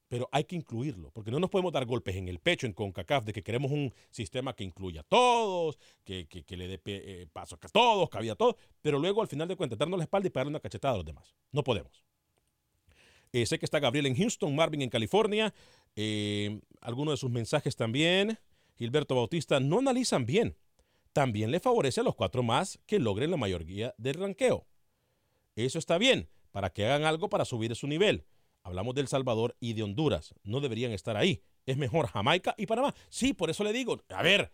Pero 0.10 0.30
hay 0.32 0.46
que 0.46 0.56
incluirlo, 0.56 1.12
porque 1.12 1.32
no 1.32 1.40
nos 1.40 1.50
podemos 1.50 1.74
dar 1.74 1.86
golpes 1.86 2.16
en 2.16 2.30
el 2.30 2.40
pecho 2.40 2.66
en 2.66 2.74
CONCACAF 2.74 3.26
de 3.26 3.34
que 3.34 3.44
queremos 3.44 3.72
un 3.72 3.94
sistema 4.10 4.56
que 4.56 4.64
incluya 4.64 5.02
a 5.02 5.04
todos, 5.04 5.78
que, 6.06 6.28
le 6.48 6.68
dé 6.68 6.82
eh, 6.86 7.28
paso 7.32 7.58
a 7.62 7.68
todos, 7.68 8.10
cabida 8.10 8.34
a 8.34 8.36
todos, 8.36 8.56
pero 8.82 9.00
luego 9.00 9.22
al 9.22 9.28
final 9.28 9.50
de 9.50 9.58
cuentas 9.58 9.78
darnos 9.78 9.98
la 9.98 10.06
espalda 10.06 10.28
y 10.28 10.30
pegarle 10.30 10.52
una 10.52 10.62
cachetada 10.62 10.94
a 10.94 10.98
los 10.98 11.06
demás. 11.06 11.36
No 11.52 11.62
podemos. 11.64 12.07
Eh, 13.34 13.46
sé 13.46 13.60
que 13.60 13.66
está 13.66 13.80
Gabriel 13.80 14.06
en 14.06 14.16
Houston, 14.16 14.56
Marvin 14.56 14.82
en 14.82 14.90
California, 14.90 15.54
eh, 15.96 16.60
algunos 16.82 17.14
de 17.14 17.18
sus 17.18 17.32
mensajes 17.32 17.76
también. 17.76 18.40
Gilberto 18.76 19.16
Bautista 19.16 19.60
no 19.60 19.80
analizan 19.80 20.26
bien. 20.26 20.56
También 21.14 21.52
le 21.52 21.60
favorece 21.60 22.02
a 22.02 22.04
los 22.04 22.16
cuatro 22.16 22.44
más 22.44 22.80
que 22.86 23.00
logren 23.00 23.32
la 23.32 23.38
mayoría 23.38 23.94
del 23.98 24.16
ranqueo. 24.16 24.68
Eso 25.56 25.80
está 25.80 25.98
bien, 25.98 26.30
para 26.52 26.70
que 26.70 26.86
hagan 26.86 27.04
algo 27.04 27.30
para 27.30 27.46
subir 27.46 27.76
su 27.76 27.88
nivel. 27.88 28.26
Hablamos 28.62 28.94
de 28.96 29.02
El 29.02 29.08
Salvador 29.08 29.56
y 29.60 29.74
de 29.74 29.84
Honduras. 29.84 30.36
No 30.44 30.60
deberían 30.60 30.92
estar 30.92 31.18
ahí. 31.18 31.42
Es 31.66 31.78
mejor 31.78 32.08
Jamaica 32.08 32.54
y 32.58 32.68
Panamá. 32.68 32.94
Sí, 33.10 33.34
por 33.34 33.50
eso 33.50 33.64
le 33.64 33.74
digo, 33.74 34.04
a 34.10 34.22
ver, 34.22 34.52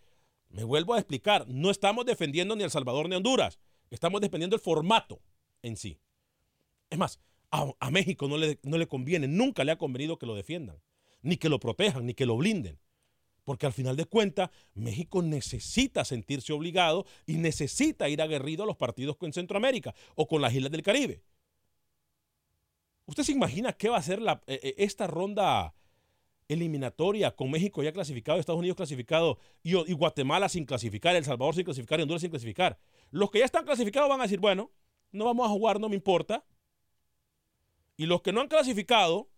me 0.49 0.63
vuelvo 0.63 0.93
a 0.93 0.99
explicar. 0.99 1.47
No 1.47 1.69
estamos 1.69 2.05
defendiendo 2.05 2.55
ni 2.55 2.63
El 2.63 2.71
Salvador 2.71 3.09
ni 3.09 3.15
Honduras. 3.15 3.59
Estamos 3.89 4.21
defendiendo 4.21 4.55
el 4.55 4.61
formato 4.61 5.19
en 5.61 5.75
sí. 5.75 5.99
Es 6.89 6.97
más, 6.97 7.19
a, 7.53 7.91
México 7.91 8.27
no 8.27 8.37
le, 8.37 8.59
no 8.63 8.77
le 8.77 8.87
conviene, 8.87 9.27
nunca 9.27 9.63
le 9.63 9.71
ha 9.71 9.77
convenido 9.77 10.17
que 10.17 10.25
lo 10.25 10.33
defiendan, 10.33 10.81
ni 11.21 11.37
que 11.37 11.49
lo 11.49 11.59
protejan, 11.59 12.05
ni 12.05 12.15
que 12.15 12.25
lo 12.25 12.35
blinden. 12.35 12.79
Porque 13.43 13.65
al 13.65 13.73
final 13.73 13.95
de 13.95 14.05
cuentas, 14.05 14.49
México 14.73 15.21
necesita 15.21 16.03
sentirse 16.03 16.51
obligado 16.53 17.05
y 17.27 17.33
necesita 17.35 18.09
ir 18.09 18.21
aguerrido 18.21 18.63
a 18.63 18.65
los 18.65 18.77
partidos 18.77 19.17
con 19.17 19.33
Centroamérica 19.33 19.93
o 20.15 20.27
con 20.27 20.41
las 20.41 20.53
Islas 20.53 20.71
del 20.71 20.81
Caribe. 20.81 21.21
¿Usted 23.05 23.23
se 23.23 23.33
imagina 23.33 23.73
qué 23.73 23.89
va 23.89 23.97
a 23.97 24.01
ser 24.01 24.21
la, 24.21 24.41
eh, 24.47 24.59
eh, 24.63 24.75
esta 24.77 25.07
ronda 25.07 25.75
eliminatoria 26.47 27.35
con 27.35 27.51
México 27.51 27.83
ya 27.83 27.91
clasificado, 27.91 28.39
Estados 28.39 28.59
Unidos 28.59 28.77
clasificado 28.77 29.37
y, 29.61 29.77
y 29.77 29.93
Guatemala 29.93 30.49
sin 30.49 30.65
clasificar, 30.65 31.15
El 31.15 31.25
Salvador 31.25 31.53
sin 31.53 31.65
clasificar 31.65 31.99
y 31.99 32.03
Honduras 32.03 32.21
sin 32.21 32.31
clasificar? 32.31 32.79
Los 33.11 33.29
que 33.29 33.39
ya 33.39 33.45
están 33.45 33.65
clasificados 33.65 34.09
van 34.09 34.21
a 34.21 34.23
decir, 34.23 34.39
bueno, 34.39 34.71
no 35.11 35.25
vamos 35.25 35.45
a 35.45 35.49
jugar, 35.49 35.79
no 35.79 35.89
me 35.89 35.95
importa. 35.95 36.45
Y 38.03 38.05
los 38.05 38.21
que 38.21 38.33
no 38.33 38.41
han 38.41 38.49
clasificado 38.49 39.29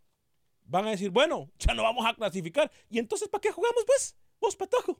van 0.63 0.87
a 0.87 0.89
decir, 0.89 1.11
bueno, 1.11 1.51
ya 1.59 1.75
no 1.75 1.83
vamos 1.83 2.03
a 2.03 2.15
clasificar. 2.15 2.71
¿Y 2.89 2.97
entonces 2.97 3.29
para 3.29 3.39
qué 3.39 3.51
jugamos, 3.51 3.83
pues? 3.85 4.17
Vos, 4.41 4.55
patojo. 4.55 4.99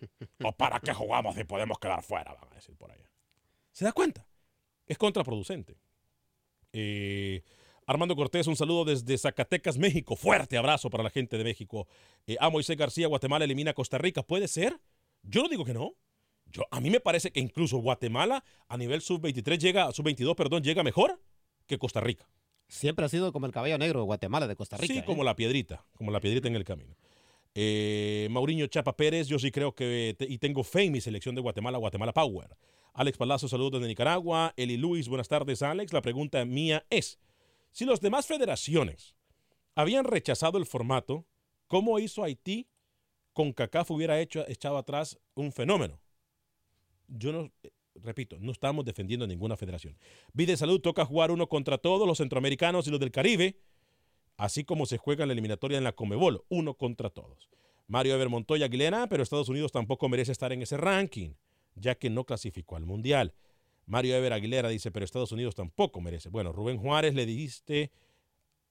¿O 0.42 0.52
para 0.52 0.80
qué 0.80 0.94
jugamos 0.94 1.34
si 1.34 1.44
podemos 1.44 1.78
quedar 1.78 2.02
fuera? 2.02 2.32
Van 2.32 2.50
a 2.50 2.54
decir 2.54 2.74
por 2.78 2.90
allá. 2.90 3.12
¿Se 3.70 3.84
da 3.84 3.92
cuenta? 3.92 4.26
Es 4.86 4.96
contraproducente. 4.96 5.76
Eh, 6.72 7.42
Armando 7.86 8.16
Cortés, 8.16 8.46
un 8.46 8.56
saludo 8.56 8.86
desde 8.86 9.18
Zacatecas, 9.18 9.76
México. 9.76 10.16
Fuerte 10.16 10.56
abrazo 10.56 10.88
para 10.88 11.04
la 11.04 11.10
gente 11.10 11.36
de 11.36 11.44
México. 11.44 11.86
Eh, 12.26 12.38
a 12.40 12.48
Moisés 12.48 12.78
García, 12.78 13.08
Guatemala 13.08 13.44
elimina 13.44 13.72
a 13.72 13.74
Costa 13.74 13.98
Rica. 13.98 14.22
¿Puede 14.22 14.48
ser? 14.48 14.80
Yo 15.22 15.42
no 15.42 15.50
digo 15.50 15.66
que 15.66 15.74
no. 15.74 15.96
Yo, 16.46 16.62
a 16.70 16.80
mí 16.80 16.88
me 16.88 17.00
parece 17.00 17.30
que 17.30 17.40
incluso 17.40 17.76
Guatemala 17.76 18.42
a 18.68 18.78
nivel 18.78 19.02
sub-23 19.02 19.58
llega, 19.58 19.92
sub-22, 19.92 20.34
perdón, 20.34 20.62
llega 20.62 20.82
mejor 20.82 21.20
que 21.66 21.76
Costa 21.76 22.00
Rica. 22.00 22.26
Siempre 22.70 23.04
ha 23.04 23.08
sido 23.08 23.32
como 23.32 23.46
el 23.46 23.52
caballo 23.52 23.76
negro 23.78 24.00
de 24.00 24.06
Guatemala, 24.06 24.46
de 24.46 24.54
Costa 24.56 24.76
Rica. 24.76 24.92
Sí, 24.94 25.00
¿eh? 25.00 25.04
como 25.04 25.24
la 25.24 25.34
piedrita, 25.34 25.84
como 25.96 26.10
la 26.10 26.20
piedrita 26.20 26.46
en 26.48 26.54
el 26.56 26.64
camino. 26.64 26.94
Eh, 27.54 28.28
Mauriño 28.30 28.66
Chapa 28.68 28.96
Pérez, 28.96 29.26
yo 29.26 29.38
sí 29.40 29.50
creo 29.50 29.74
que, 29.74 30.14
te- 30.16 30.26
y 30.30 30.38
tengo 30.38 30.62
fe 30.62 30.84
en 30.84 30.92
mi 30.92 31.00
selección 31.00 31.34
de 31.34 31.40
Guatemala, 31.40 31.78
Guatemala 31.78 32.12
Power. 32.12 32.56
Alex 32.94 33.18
Palazzo, 33.18 33.48
saludos 33.48 33.72
desde 33.72 33.88
Nicaragua. 33.88 34.52
Eli 34.56 34.76
Luis, 34.76 35.08
buenas 35.08 35.26
tardes, 35.28 35.62
Alex. 35.62 35.92
La 35.92 36.00
pregunta 36.00 36.44
mía 36.44 36.84
es, 36.90 37.18
si 37.72 37.84
las 37.86 38.00
demás 38.00 38.26
federaciones 38.26 39.16
habían 39.74 40.04
rechazado 40.04 40.56
el 40.58 40.66
formato, 40.66 41.26
¿cómo 41.66 41.98
hizo 41.98 42.22
Haití 42.22 42.68
con 43.32 43.52
CACAF 43.52 43.90
hubiera 43.90 44.20
hecho, 44.20 44.44
echado 44.48 44.78
atrás 44.78 45.18
un 45.34 45.50
fenómeno? 45.52 46.00
Yo 47.08 47.32
no, 47.32 47.50
eh, 47.64 47.70
repito, 47.94 48.36
no 48.40 48.52
estamos 48.52 48.84
defendiendo 48.84 49.26
ninguna 49.26 49.56
federación. 49.56 49.96
Vide 50.32 50.56
Salud 50.56 50.80
toca 50.80 51.04
jugar 51.04 51.30
uno 51.30 51.48
contra 51.48 51.78
todos, 51.78 52.06
los 52.06 52.18
centroamericanos 52.18 52.86
y 52.86 52.90
los 52.90 53.00
del 53.00 53.10
Caribe, 53.10 53.58
así 54.36 54.64
como 54.64 54.86
se 54.86 54.98
juega 54.98 55.24
en 55.24 55.28
la 55.28 55.32
eliminatoria 55.32 55.78
en 55.78 55.84
la 55.84 55.92
Comebol, 55.92 56.44
uno 56.48 56.74
contra 56.74 57.10
todos. 57.10 57.48
Mario 57.86 58.14
Ever 58.14 58.28
Montoya 58.28 58.66
Aguilera, 58.66 59.08
pero 59.08 59.22
Estados 59.22 59.48
Unidos 59.48 59.72
tampoco 59.72 60.08
merece 60.08 60.32
estar 60.32 60.52
en 60.52 60.62
ese 60.62 60.76
ranking, 60.76 61.34
ya 61.74 61.96
que 61.96 62.08
no 62.08 62.24
clasificó 62.24 62.76
al 62.76 62.86
Mundial. 62.86 63.34
Mario 63.86 64.14
Ever 64.14 64.32
Aguilera 64.32 64.68
dice, 64.68 64.92
pero 64.92 65.04
Estados 65.04 65.32
Unidos 65.32 65.56
tampoco 65.56 66.00
merece. 66.00 66.28
Bueno, 66.28 66.52
Rubén 66.52 66.78
Juárez 66.78 67.14
le 67.14 67.26
diste 67.26 67.90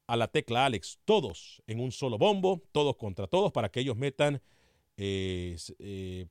a 0.08 0.16
la 0.16 0.28
tecla 0.30 0.66
Alex, 0.66 1.00
todos 1.04 1.62
en 1.68 1.82
un 1.82 1.92
solo 1.92 2.18
bombo, 2.18 2.64
todos 2.72 2.96
contra 2.96 3.28
todos, 3.28 3.52
para 3.52 3.70
que 3.70 3.82
ellos 3.82 3.98
metan, 3.98 4.42
eh, 4.98 5.56
eh, 5.78 6.28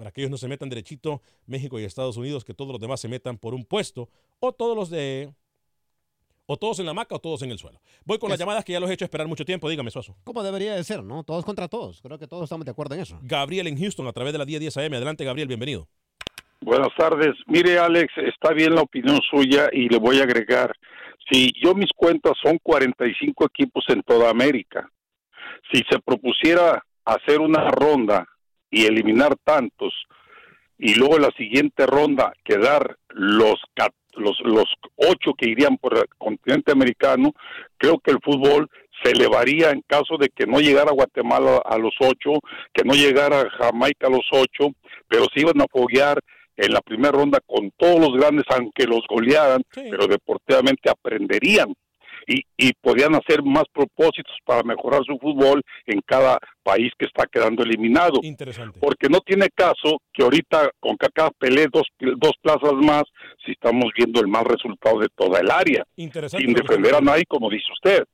para 0.00 0.12
que 0.12 0.22
ellos 0.22 0.30
no 0.30 0.38
se 0.38 0.48
metan 0.48 0.70
derechito 0.70 1.20
México 1.46 1.78
y 1.78 1.84
Estados 1.84 2.16
Unidos, 2.16 2.42
que 2.42 2.54
todos 2.54 2.72
los 2.72 2.80
demás 2.80 3.02
se 3.02 3.06
metan 3.06 3.36
por 3.36 3.52
un 3.52 3.66
puesto, 3.66 4.08
o 4.38 4.50
todos 4.50 4.74
los 4.74 4.88
de, 4.88 5.30
o 6.46 6.56
todos 6.56 6.80
en 6.80 6.86
la 6.86 6.94
maca 6.94 7.16
o 7.16 7.18
todos 7.18 7.42
en 7.42 7.50
el 7.50 7.58
suelo. 7.58 7.82
Voy 8.06 8.18
con 8.18 8.30
las 8.30 8.38
llamadas 8.38 8.64
que 8.64 8.72
ya 8.72 8.80
los 8.80 8.88
he 8.88 8.94
hecho 8.94 9.04
esperar 9.04 9.28
mucho 9.28 9.44
tiempo, 9.44 9.68
dígame, 9.68 9.90
Suazo. 9.90 10.16
Como 10.24 10.42
debería 10.42 10.74
de 10.74 10.82
ser, 10.84 11.02
¿no? 11.02 11.22
Todos 11.22 11.44
contra 11.44 11.68
todos. 11.68 12.00
Creo 12.00 12.18
que 12.18 12.26
todos 12.26 12.44
estamos 12.44 12.64
de 12.64 12.70
acuerdo 12.70 12.94
en 12.94 13.02
eso. 13.02 13.18
Gabriel 13.20 13.66
en 13.66 13.78
Houston 13.78 14.06
a 14.06 14.12
través 14.14 14.32
de 14.32 14.38
la 14.38 14.46
1010 14.46 14.74
AM. 14.78 14.94
Adelante, 14.94 15.22
Gabriel, 15.22 15.48
bienvenido. 15.48 15.86
Buenas 16.62 16.96
tardes. 16.96 17.34
Mire, 17.46 17.78
Alex, 17.78 18.10
está 18.16 18.54
bien 18.54 18.74
la 18.74 18.80
opinión 18.80 19.20
suya 19.30 19.68
y 19.70 19.90
le 19.90 19.98
voy 19.98 20.20
a 20.20 20.22
agregar. 20.22 20.72
Si 21.30 21.52
yo 21.62 21.74
mis 21.74 21.90
cuentas 21.94 22.32
son 22.42 22.56
45 22.62 23.44
equipos 23.44 23.84
en 23.88 24.02
toda 24.02 24.30
América, 24.30 24.90
si 25.70 25.82
se 25.90 25.98
propusiera 25.98 26.82
hacer 27.04 27.42
una 27.42 27.68
ronda 27.68 28.26
y 28.70 28.86
eliminar 28.86 29.36
tantos. 29.44 29.92
Y 30.78 30.94
luego 30.94 31.16
en 31.16 31.22
la 31.22 31.30
siguiente 31.36 31.86
ronda 31.86 32.32
quedar 32.44 32.96
los 33.08 33.60
los 34.14 34.40
los 34.40 34.66
ocho 34.96 35.34
que 35.36 35.48
irían 35.48 35.76
por 35.76 35.96
el 35.96 36.04
continente 36.18 36.72
americano, 36.72 37.32
creo 37.76 37.98
que 37.98 38.10
el 38.10 38.18
fútbol 38.22 38.68
se 39.02 39.12
elevaría 39.12 39.70
en 39.70 39.82
caso 39.86 40.16
de 40.18 40.28
que 40.28 40.46
no 40.46 40.60
llegara 40.60 40.92
Guatemala 40.92 41.62
a 41.64 41.78
los 41.78 41.94
ocho, 42.00 42.40
que 42.72 42.84
no 42.84 42.94
llegara 42.94 43.48
Jamaica 43.50 44.08
a 44.08 44.10
los 44.10 44.26
ocho, 44.32 44.72
pero 45.08 45.26
se 45.32 45.40
iban 45.40 45.60
a 45.60 45.66
foguear 45.70 46.18
en 46.56 46.72
la 46.72 46.80
primera 46.80 47.12
ronda 47.12 47.40
con 47.46 47.70
todos 47.76 47.98
los 47.98 48.12
grandes, 48.12 48.44
aunque 48.50 48.84
los 48.84 49.00
golearan, 49.08 49.62
pero 49.72 50.06
deportivamente 50.06 50.90
aprenderían 50.90 51.74
y, 52.26 52.42
y 52.56 52.72
podían 52.80 53.14
hacer 53.14 53.42
más 53.42 53.64
propósitos 53.72 54.34
para 54.44 54.62
mejorar 54.62 55.02
su 55.04 55.18
fútbol 55.18 55.62
en 55.86 56.00
cada 56.04 56.38
país 56.62 56.92
que 56.98 57.06
está 57.06 57.26
quedando 57.26 57.62
eliminado. 57.62 58.20
Interesante. 58.22 58.78
Porque 58.80 59.08
no 59.08 59.20
tiene 59.20 59.48
caso 59.54 60.00
que 60.12 60.22
ahorita 60.22 60.70
con 60.80 60.96
Kaká 60.96 61.30
pelee 61.38 61.66
dos, 61.72 61.84
dos 61.98 62.32
plazas 62.40 62.74
más 62.74 63.04
si 63.44 63.52
estamos 63.52 63.86
viendo 63.96 64.20
el 64.20 64.28
mal 64.28 64.44
resultado 64.44 65.00
de 65.00 65.08
toda 65.14 65.40
el 65.40 65.50
área, 65.50 65.84
Interesante. 65.96 66.44
sin 66.44 66.54
defender 66.54 66.94
a 66.94 67.00
nadie, 67.00 67.24
como 67.26 67.50
dice 67.50 67.66
usted. 67.72 68.04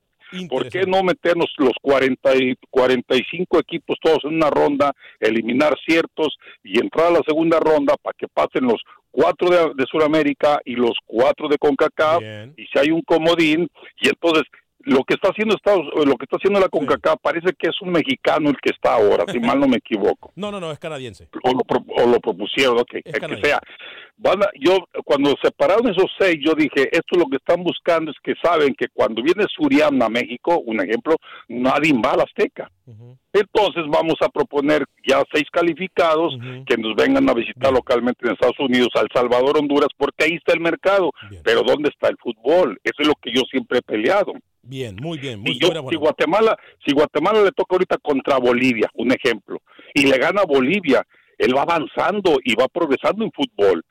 ¿Por 0.48 0.68
qué 0.68 0.84
no 0.86 1.02
meternos 1.02 1.52
los 1.58 1.72
40 1.80 2.36
y 2.36 2.56
45 2.70 3.58
equipos 3.58 3.96
todos 4.00 4.24
en 4.24 4.34
una 4.34 4.50
ronda, 4.50 4.92
eliminar 5.20 5.74
ciertos 5.86 6.36
y 6.64 6.80
entrar 6.80 7.08
a 7.08 7.18
la 7.18 7.22
segunda 7.26 7.58
ronda 7.60 7.94
para 8.02 8.14
que 8.18 8.28
pasen 8.28 8.64
los 8.64 8.82
cuatro 9.10 9.48
de, 9.48 9.72
de 9.74 9.86
Sudamérica 9.90 10.60
y 10.64 10.74
los 10.74 10.98
cuatro 11.06 11.48
de 11.48 11.58
CONCACAF 11.58 12.22
y 12.56 12.66
si 12.66 12.78
hay 12.78 12.90
un 12.90 13.02
comodín 13.02 13.68
y 14.00 14.08
entonces 14.08 14.44
lo 14.86 15.04
que 15.04 15.14
está 15.14 15.28
haciendo 15.30 15.54
Estados, 15.54 15.84
lo 15.94 16.16
que 16.16 16.24
está 16.24 16.36
haciendo 16.36 16.58
la 16.60 16.68
CONCACAF 16.68 17.16
parece 17.20 17.52
que 17.58 17.68
es 17.68 17.80
un 17.82 17.90
mexicano 17.90 18.50
el 18.50 18.56
que 18.62 18.70
está 18.70 18.94
ahora, 18.94 19.24
si 19.32 19.38
mal 19.40 19.60
no 19.60 19.68
me 19.68 19.76
equivoco 19.76 20.32
No, 20.36 20.50
no, 20.50 20.58
no, 20.60 20.72
es 20.72 20.78
canadiense. 20.78 21.28
o 21.44 21.50
lo, 21.52 21.60
pro- 21.60 21.84
o 22.02 22.06
lo 22.08 22.18
propusieron, 22.20 22.78
ok, 22.78 22.94
el 22.94 23.02
que 23.02 23.12
sea. 23.44 23.60
Van 24.16 24.42
a- 24.42 24.50
yo, 24.58 24.78
cuando 25.04 25.34
separaron 25.42 25.88
esos 25.90 26.10
seis, 26.18 26.36
yo 26.42 26.54
dije, 26.54 26.88
esto 26.90 27.18
lo 27.18 27.26
que 27.26 27.36
están 27.36 27.62
buscando 27.62 28.10
es 28.10 28.16
que 28.22 28.32
saben 28.42 28.74
que 28.74 28.86
cuando 28.92 29.22
viene 29.22 29.44
Suriam 29.54 30.00
a 30.00 30.08
México, 30.08 30.58
un 30.64 30.80
ejemplo, 30.80 31.16
nadie 31.48 31.92
va 32.02 32.12
a 32.12 32.16
la 32.18 32.22
Azteca. 32.22 32.70
Entonces 33.32 33.84
vamos 33.88 34.14
a 34.22 34.28
proponer 34.28 34.84
ya 35.06 35.22
seis 35.32 35.44
calificados 35.52 36.34
que 36.66 36.76
nos 36.78 36.94
vengan 36.94 37.28
a 37.28 37.34
visitar 37.34 37.72
localmente 37.72 38.24
en 38.26 38.32
Estados 38.32 38.58
Unidos, 38.60 38.88
El 38.94 39.08
Salvador, 39.12 39.58
Honduras, 39.58 39.88
porque 39.96 40.24
ahí 40.24 40.34
está 40.34 40.54
el 40.54 40.60
mercado. 40.60 41.10
Pero 41.44 41.62
¿dónde 41.62 41.90
está 41.90 42.08
el 42.08 42.16
fútbol? 42.16 42.78
Eso 42.84 42.96
es 43.02 43.08
lo 43.08 43.14
que 43.20 43.32
yo 43.34 43.42
siempre 43.50 43.78
he 43.78 43.82
peleado. 43.82 44.32
Bien, 44.66 44.96
muy 45.00 45.18
bien. 45.18 45.40
Muy 45.40 45.54
Si, 45.54 45.60
yo- 45.60 45.68
si. 45.90 45.96
Guatemala, 45.96 46.56
si 46.84 46.92
Guatemala 46.92 47.42
le 47.42 47.52
toca 47.52 47.74
ahorita 47.76 47.98
contra 47.98 48.38
Bolivia, 48.38 48.90
un 48.94 49.12
ejemplo, 49.12 49.60
y 49.94 50.06
le 50.06 50.18
gana 50.18 50.42
Bolivia, 50.44 51.06
él 51.38 51.56
va 51.56 51.62
avanzando 51.62 52.38
y 52.44 52.54
va 52.54 52.66
progresando 52.68 53.24
en 53.24 53.30
fútbol, 53.32 53.84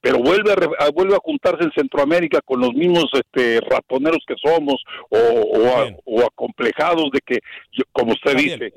pero 0.00 0.18
vuelve 0.18 0.52
a, 0.78 0.90
vuelve 0.90 1.14
a 1.14 1.20
juntarse 1.22 1.64
en 1.64 1.72
Centroamérica 1.76 2.40
con 2.44 2.60
los 2.60 2.72
mismos 2.74 3.06
este, 3.12 3.60
ratoneros 3.60 4.24
que 4.26 4.34
somos 4.42 4.82
o, 5.10 5.16
o, 5.18 5.66
a- 5.76 5.94
o 6.04 6.22
acomplejados 6.24 7.10
de 7.12 7.20
que, 7.24 7.38
yo- 7.72 7.84
como 7.92 8.12
usted 8.12 8.32
Gabriel. 8.32 8.72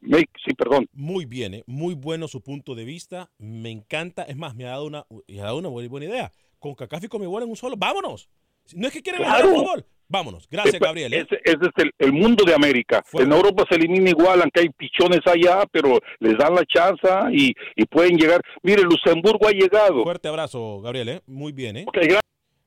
dice, 0.00 0.26
sí, 0.46 0.54
perdón. 0.54 0.88
Muy 0.92 1.26
bien, 1.26 1.54
eh, 1.54 1.64
muy 1.66 1.94
bueno 1.94 2.28
su 2.28 2.40
punto 2.42 2.74
de 2.74 2.84
vista. 2.84 3.30
Me 3.38 3.70
encanta. 3.70 4.22
Es 4.22 4.36
más, 4.36 4.54
me 4.54 4.64
ha 4.66 4.70
dado 4.70 4.86
una, 4.86 5.04
me 5.28 5.40
ha 5.40 5.44
dado 5.44 5.58
una 5.58 5.68
buena, 5.68 5.88
buena 5.88 6.06
idea. 6.06 6.32
Con 6.58 6.74
Cacaf 6.74 7.02
y 7.04 7.08
Comebol 7.08 7.42
en 7.42 7.50
un 7.50 7.56
solo. 7.56 7.74
¡Vámonos! 7.76 8.28
No 8.74 8.86
es 8.86 8.92
que 8.92 9.02
quieren 9.02 9.22
ganar 9.22 9.40
Claro. 9.42 9.54
el 9.54 9.60
fútbol. 9.62 9.84
Vámonos. 10.10 10.48
Gracias, 10.50 10.80
Gabriel. 10.80 11.14
¿eh? 11.14 11.24
Ese, 11.24 11.40
ese 11.44 11.58
es 11.62 11.84
el, 11.84 11.92
el 11.96 12.12
mundo 12.12 12.44
de 12.44 12.52
América. 12.52 13.00
En 13.12 13.30
Europa 13.30 13.64
se 13.70 13.76
elimina 13.76 14.10
igual, 14.10 14.42
aunque 14.42 14.60
hay 14.60 14.68
pichones 14.70 15.20
allá, 15.24 15.64
pero 15.70 16.00
les 16.18 16.36
dan 16.36 16.52
la 16.56 16.64
chance 16.66 17.06
y, 17.32 17.54
y 17.76 17.84
pueden 17.86 18.16
llegar. 18.16 18.40
Mire, 18.62 18.82
Luxemburgo 18.82 19.46
ha 19.46 19.52
llegado. 19.52 20.02
Fuerte 20.02 20.26
abrazo, 20.26 20.80
Gabriel. 20.80 21.08
¿eh? 21.10 21.20
Muy 21.26 21.52
bien. 21.52 21.76
¿eh? 21.76 21.86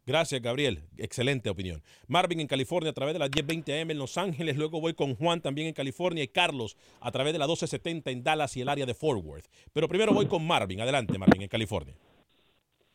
Gracias, 0.06 0.41
Gabriel. 0.41 0.84
Excelente 0.97 1.49
opinión. 1.49 1.84
Marvin 2.08 2.39
en 2.39 2.47
California 2.47 2.91
a 2.91 2.93
través 2.93 3.13
de 3.13 3.19
la 3.19 3.25
1020 3.27 3.82
AM 3.82 3.91
en 3.91 3.97
Los 3.97 4.17
Ángeles. 4.17 4.56
Luego 4.56 4.79
voy 4.79 4.93
con 4.93 5.15
Juan 5.15 5.41
también 5.41 5.67
en 5.67 5.73
California 5.73 6.23
y 6.23 6.29
Carlos 6.29 6.77
a 7.01 7.12
través 7.12 7.34
de 7.34 7.39
la 7.39 7.45
1270 7.45 8.10
en 8.12 8.23
Dallas 8.23 8.56
y 8.56 8.62
el 8.62 8.69
área 8.69 8.86
de 8.86 8.93
Fort 8.93 9.21
Worth. 9.21 9.47
Pero 9.73 9.89
primero 9.89 10.13
voy 10.13 10.27
con 10.27 10.47
Marvin. 10.47 10.79
Adelante, 10.79 11.17
Marvin, 11.17 11.41
en 11.41 11.49
California. 11.49 11.93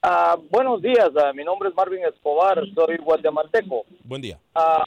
Ah, 0.02 0.37
buenos 0.50 0.80
días, 0.80 1.11
ah, 1.16 1.32
mi 1.34 1.42
nombre 1.44 1.70
es 1.70 1.74
Marvin 1.74 2.04
Escobar, 2.04 2.62
soy 2.74 2.96
guatemalteco. 2.98 3.84
Buen 4.04 4.22
día. 4.22 4.38
Ah, 4.54 4.84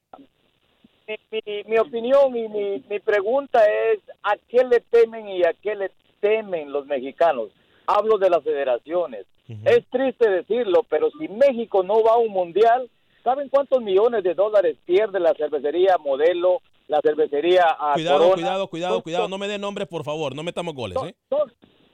mi, 1.08 1.16
mi- 1.32 1.64
mi 1.66 1.78
opinión 1.78 2.36
y 2.36 2.48
mi, 2.48 2.84
mi 2.90 3.00
pregunta 3.00 3.60
es, 3.66 4.00
¿a 4.24 4.36
qué 4.48 4.64
le 4.64 4.80
temen 4.90 5.28
y 5.28 5.44
a 5.44 5.54
qué 5.62 5.76
le 5.76 5.92
temen 6.22 6.72
los 6.72 6.86
mexicanos? 6.86 7.50
Hablo 7.88 8.18
de 8.18 8.30
las 8.30 8.44
federaciones. 8.44 9.26
Es 9.66 9.86
triste 9.90 10.30
decirlo, 10.30 10.84
pero 10.90 11.10
si 11.20 11.28
México 11.28 11.84
no 11.84 12.02
va 12.02 12.14
a 12.14 12.18
un 12.18 12.30
mundial, 12.30 12.90
¿saben 13.22 13.50
cuántos 13.50 13.82
millones 13.82 14.24
de 14.24 14.34
dólares 14.34 14.78
pierde 14.86 15.20
la 15.20 15.34
cervecería 15.34 15.98
Modelo, 15.98 16.62
la 16.88 17.02
cervecería 17.02 17.66
Cuidado, 17.96 18.18
Corona? 18.20 18.34
cuidado, 18.36 18.68
cuidado, 18.70 19.02
cuidado. 19.04 19.28
No 19.28 19.38
me 19.38 19.50
dé 19.50 19.58
nombres, 19.58 19.90
por 19.90 20.06
favor. 20.06 20.34
No 20.34 20.42
metamos 20.44 20.74
goles, 20.74 20.98
¿eh? 21.06 21.14
son, 21.28 21.52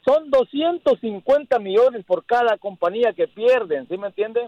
son 0.08 0.30
250 0.32 1.60
millones 1.60 2.06
por 2.06 2.26
cada 2.26 2.58
compañía 2.58 3.14
que 3.14 3.28
pierden, 3.28 3.88
¿sí 3.88 3.98
me 3.98 4.08
entiende? 4.08 4.42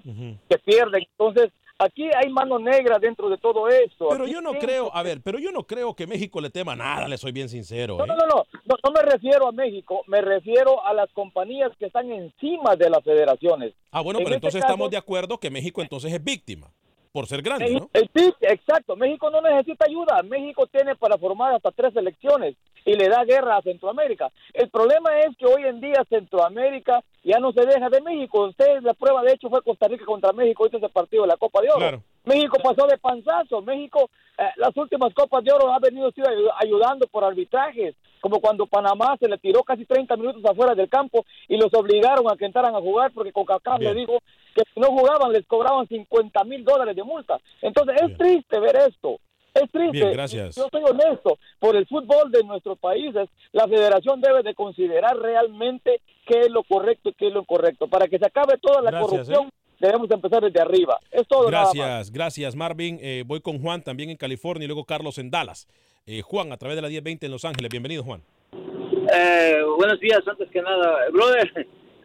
Que 0.50 0.58
pierden. 0.60 1.04
Entonces, 1.12 1.52
aquí 1.78 2.04
hay 2.16 2.32
mano 2.32 2.60
negra 2.60 2.98
dentro 3.00 3.30
de 3.30 3.38
todo 3.38 3.68
eso. 3.68 4.08
Pero 4.10 4.24
Aquí 4.24 4.34
yo 4.34 4.42
no 4.42 4.54
creo, 4.54 4.90
a 4.96 5.04
ver, 5.04 5.22
pero 5.22 5.38
yo 5.40 5.52
no 5.52 5.64
creo 5.64 5.96
que 5.96 6.08
México 6.08 6.40
le 6.42 6.50
tema 6.50 6.76
nada, 6.76 7.08
le 7.08 7.18
soy 7.18 7.32
bien 7.32 7.50
sincero. 7.50 7.98
No, 7.98 8.06
¿eh? 8.06 8.08
no, 8.08 8.16
no, 8.16 8.26
no, 8.28 8.44
no, 8.66 8.76
no 8.84 8.92
me 8.92 9.02
refiero 9.02 9.48
a 9.48 9.52
México, 9.52 10.02
me 10.08 10.22
refiero 10.22 10.86
a 10.86 10.94
las 10.94 11.10
compañías 11.12 11.72
que 11.78 11.88
están 11.88 12.12
encima 12.12 12.76
de 12.78 12.90
las 12.90 13.04
federaciones. 13.04 13.74
Ah, 13.92 14.02
bueno, 14.02 14.20
En 14.20 14.26
pero 14.26 14.36
este 14.36 14.48
entonces 14.48 14.62
caso- 14.62 14.72
estamos 14.74 14.92
de 14.92 14.98
acuerdo 14.98 15.40
que 15.40 15.50
México 15.50 15.82
entonces 15.82 16.14
es 16.14 16.24
víctima, 16.24 16.72
por 17.12 17.26
ser 17.28 17.42
grande, 17.42 17.72
¿no? 17.72 17.90
sí, 18.16 18.34
exacto. 18.42 18.96
México 18.96 19.30
no 19.32 19.42
necesita 19.42 19.86
ayuda. 19.88 20.22
México 20.24 20.68
tiene 20.68 20.96
para 20.96 21.18
formar 21.18 21.54
hasta 21.56 21.72
tres 21.72 21.96
elecciones 21.96 22.56
y 22.86 22.94
le 22.94 23.10
da 23.10 23.24
guerra 23.26 23.58
a 23.58 23.62
Centroamérica. 23.62 24.32
El 24.54 24.70
problema 24.70 25.18
es 25.20 25.36
que 25.38 25.46
hoy 25.46 25.64
en 25.64 25.82
día 25.82 26.04
Centroamérica 26.10 27.04
ya 27.24 27.40
no 27.40 27.52
se 27.52 27.66
deja 27.66 27.90
de 27.90 28.02
México. 28.02 28.46
Ustedes, 28.48 28.84
la 28.84 28.94
prueba 28.94 29.22
de 29.24 29.34
hecho 29.34 29.50
fue 29.50 29.62
Costa 29.64 29.88
Rica 29.88 30.06
contra 30.06 30.34
México, 30.34 30.66
este 30.66 30.78
es 30.78 30.84
el 30.84 30.90
partido 30.92 31.24
de 31.24 31.30
la 31.30 31.38
Copa 31.38 31.62
de 31.62 31.70
Oro. 31.70 31.78
Claro. 31.80 32.04
México 32.26 32.58
pasó 32.64 32.86
de 32.88 32.98
panzazo. 32.98 33.62
México, 33.62 34.10
eh, 34.38 34.44
las 34.58 34.76
últimas 34.78 35.14
Copas 35.14 35.44
de 35.44 35.52
Oro 35.52 35.74
ha 35.74 35.80
venido 35.80 36.12
ayu- 36.12 36.52
ayudando 36.58 37.08
por 37.08 37.24
arbitrajes, 37.24 37.96
como 38.22 38.40
cuando 38.40 38.66
Panamá 38.66 39.18
se 39.20 39.28
le 39.28 39.38
tiró 39.38 39.64
casi 39.64 39.86
30 39.86 40.16
minutos 40.18 40.44
afuera 40.46 40.76
del 40.76 40.90
campo 40.90 41.26
y 41.48 41.58
los 41.58 41.74
obligaron 41.74 42.30
a 42.30 42.36
que 42.36 42.46
entraran 42.46 42.76
a 42.76 42.82
jugar 42.82 43.12
porque 43.14 43.32
Coca-Cola 43.32 43.78
le 43.78 43.94
dijo 43.94 44.20
que 44.56 44.64
si 44.74 44.80
no 44.80 44.88
jugaban 44.88 45.32
les 45.32 45.46
cobraban 45.46 45.88
50 45.88 46.44
mil 46.44 46.64
dólares 46.64 46.96
de 46.96 47.04
multa. 47.04 47.40
Entonces 47.62 47.96
es 48.02 48.18
triste 48.18 48.60
ver 48.60 48.76
esto. 48.76 49.20
Es 49.54 49.70
triste. 49.72 49.92
Bien, 49.92 50.12
gracias. 50.14 50.56
Yo 50.56 50.68
soy 50.72 50.84
honesto. 50.84 51.38
Por 51.60 51.76
el 51.76 51.88
fútbol 51.88 52.32
de 52.32 52.44
nuestros 52.44 52.78
países, 52.78 53.30
la 53.52 53.68
federación 53.68 54.22
debe 54.22 54.44
de 54.44 54.54
considerar 54.54 55.18
realmente 55.18 56.02
qué 56.26 56.42
es 56.42 56.50
lo 56.50 56.64
correcto 56.64 57.10
y 57.10 57.14
qué 57.14 57.28
es 57.28 57.34
lo 57.34 57.42
incorrecto. 57.42 57.88
Para 57.88 58.08
que 58.08 58.20
se 58.20 58.26
acabe 58.26 58.58
toda 58.62 58.82
la 58.82 58.92
Gracias, 58.92 59.10
corrupción, 59.10 59.48
¿eh? 59.48 59.59
Debemos 59.80 60.10
empezar 60.12 60.44
desde 60.44 60.62
arriba. 60.62 61.00
Es 61.12 61.28
todo. 61.28 61.50
nada 61.50 61.66
más. 61.66 61.74
Gracias, 61.74 62.12
gracias 62.12 62.56
Marvin. 62.56 63.00
Eh, 63.02 63.24
voy 63.26 63.42
con 63.42 63.62
Juan 63.62 63.82
también 63.84 64.10
en 64.10 64.18
California 64.18 64.66
y 64.66 64.68
luego 64.68 64.86
Carlos 64.86 65.18
en 65.18 65.32
Dallas. 65.32 65.68
Eh, 66.06 66.22
Juan, 66.22 66.52
a 66.52 66.58
través 66.58 66.76
de 66.76 66.82
la 66.82 66.90
1020 66.90 67.26
en 67.26 67.32
Los 67.32 67.46
Ángeles. 67.46 67.70
Bienvenido, 67.70 68.04
Juan. 68.04 68.22
Eh, 68.52 69.62
buenos 69.78 70.00
días, 70.00 70.20
antes 70.28 70.50
que 70.50 70.62
nada. 70.62 71.10
Brother, 71.12 71.54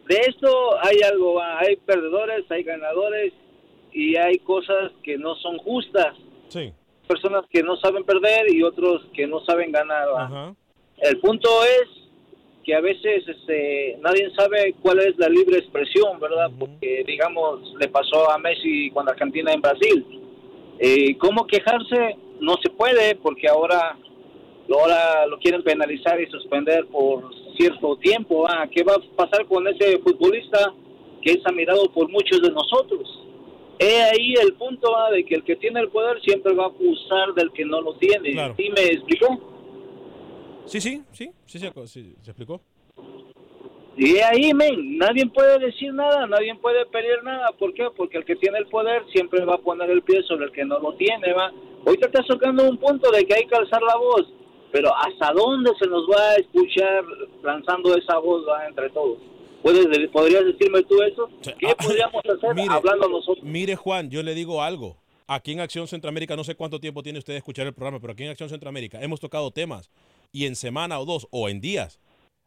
de 0.07 0.15
esto 0.27 0.49
hay 0.81 0.97
algo, 1.01 1.41
hay 1.41 1.75
perdedores, 1.77 2.49
hay 2.49 2.63
ganadores 2.63 3.33
y 3.91 4.15
hay 4.15 4.37
cosas 4.39 4.91
que 5.03 5.17
no 5.17 5.35
son 5.35 5.57
justas. 5.59 6.15
Sí. 6.49 6.73
Personas 7.07 7.45
que 7.49 7.61
no 7.61 7.75
saben 7.77 8.03
perder 8.03 8.53
y 8.53 8.63
otros 8.63 9.03
que 9.13 9.27
no 9.27 9.39
saben 9.45 9.71
ganar. 9.71 10.07
Ajá. 10.17 10.55
El 10.97 11.19
punto 11.19 11.49
es 11.63 12.04
que 12.65 12.73
a 12.73 12.81
veces 12.81 13.23
este, 13.27 13.97
nadie 14.01 14.31
sabe 14.35 14.73
cuál 14.81 14.99
es 14.99 15.15
la 15.17 15.29
libre 15.29 15.59
expresión, 15.59 16.19
¿verdad? 16.19 16.49
Porque, 16.57 17.03
digamos, 17.05 17.59
le 17.79 17.87
pasó 17.89 18.31
a 18.31 18.39
Messi 18.39 18.89
cuando 18.89 19.11
Argentina 19.11 19.53
en 19.53 19.61
Brasil. 19.61 20.05
Eh, 20.79 21.15
¿Cómo 21.17 21.45
quejarse? 21.45 22.17
No 22.39 22.55
se 22.61 22.69
puede 22.71 23.15
porque 23.15 23.47
ahora 23.47 23.95
lo, 24.67 24.79
ahora 24.79 25.27
lo 25.27 25.37
quieren 25.37 25.61
penalizar 25.61 26.19
y 26.19 26.25
suspender 26.27 26.87
por 26.87 27.29
cierto 27.55 27.97
tiempo. 27.97 28.45
Ah, 28.49 28.67
¿Qué 28.69 28.83
va 28.83 28.95
a 28.95 29.15
pasar 29.15 29.45
con 29.45 29.67
ese 29.67 29.99
futbolista 29.99 30.73
que 31.21 31.33
es 31.33 31.45
admirado 31.45 31.91
por 31.93 32.09
muchos 32.09 32.41
de 32.41 32.49
nosotros? 32.49 33.21
He 33.77 34.01
ahí 34.01 34.33
el 34.41 34.53
punto 34.53 34.97
ah, 34.97 35.11
de 35.11 35.23
que 35.23 35.35
el 35.35 35.43
que 35.43 35.55
tiene 35.57 35.81
el 35.81 35.89
poder 35.89 36.19
siempre 36.21 36.53
va 36.53 36.65
a 36.65 36.69
acusar 36.69 37.33
del 37.35 37.51
que 37.51 37.63
no 37.63 37.79
lo 37.81 37.93
tiene. 37.95 38.31
Claro. 38.31 38.55
¿Sí 38.57 38.69
me 38.69 38.81
explicó? 38.85 39.54
Sí, 40.65 40.81
sí, 40.81 41.03
sí, 41.11 41.31
sí, 41.45 41.59
se 41.59 42.31
explicó. 42.31 42.61
Y 43.97 44.17
ahí, 44.17 44.53
men, 44.53 44.97
nadie 44.97 45.25
puede 45.27 45.57
decir 45.59 45.93
nada, 45.93 46.27
nadie 46.27 46.53
puede 46.55 46.85
pedir 46.87 47.23
nada. 47.23 47.51
¿Por 47.57 47.73
qué? 47.73 47.87
Porque 47.95 48.17
el 48.17 48.25
que 48.25 48.35
tiene 48.35 48.57
el 48.57 48.67
poder 48.67 49.03
siempre 49.13 49.45
va 49.45 49.55
a 49.55 49.59
poner 49.59 49.89
el 49.89 50.01
pie 50.01 50.21
sobre 50.23 50.45
el 50.45 50.51
que 50.51 50.65
no 50.65 50.79
lo 50.79 50.95
tiene, 50.95 51.31
va. 51.33 51.51
Hoy 51.85 51.97
te 51.97 52.07
estás 52.07 52.27
tocando 52.27 52.67
un 52.67 52.77
punto 52.77 53.09
de 53.11 53.25
que 53.25 53.35
hay 53.35 53.47
que 53.47 53.55
alzar 53.55 53.81
la 53.81 53.95
voz, 53.95 54.27
pero 54.71 54.93
¿hasta 54.93 55.31
dónde 55.31 55.71
se 55.79 55.87
nos 55.87 56.03
va 56.09 56.31
a 56.31 56.35
escuchar 56.35 57.05
lanzando 57.41 57.95
esa 57.95 58.17
voz 58.17 58.43
va, 58.45 58.67
entre 58.67 58.89
todos? 58.89 59.19
¿Puedes, 59.61 60.09
¿Podrías 60.09 60.43
decirme 60.45 60.83
tú 60.83 61.01
eso? 61.01 61.29
¿Qué 61.41 61.73
podríamos 61.81 62.21
hacer 62.37 62.53
Mire, 62.53 62.73
hablando 62.73 63.07
nosotros? 63.07 63.45
Mire, 63.45 63.75
Juan, 63.77 64.09
yo 64.09 64.21
le 64.23 64.33
digo 64.33 64.61
algo. 64.61 64.97
Aquí 65.27 65.53
en 65.53 65.61
Acción 65.61 65.87
Centroamérica, 65.87 66.35
no 66.35 66.43
sé 66.43 66.55
cuánto 66.55 66.79
tiempo 66.79 67.01
tiene 67.01 67.17
usted 67.17 67.33
de 67.33 67.37
escuchar 67.37 67.65
el 67.65 67.73
programa, 67.73 67.99
pero 67.99 68.13
aquí 68.13 68.23
en 68.23 68.29
Acción 68.29 68.49
Centroamérica 68.49 69.01
hemos 69.01 69.19
tocado 69.19 69.49
temas 69.51 69.89
y 70.35 70.45
en 70.47 70.57
semana 70.57 70.99
o 70.99 71.05
dos 71.05 71.29
o 71.31 71.47
en 71.47 71.61
días 71.61 72.01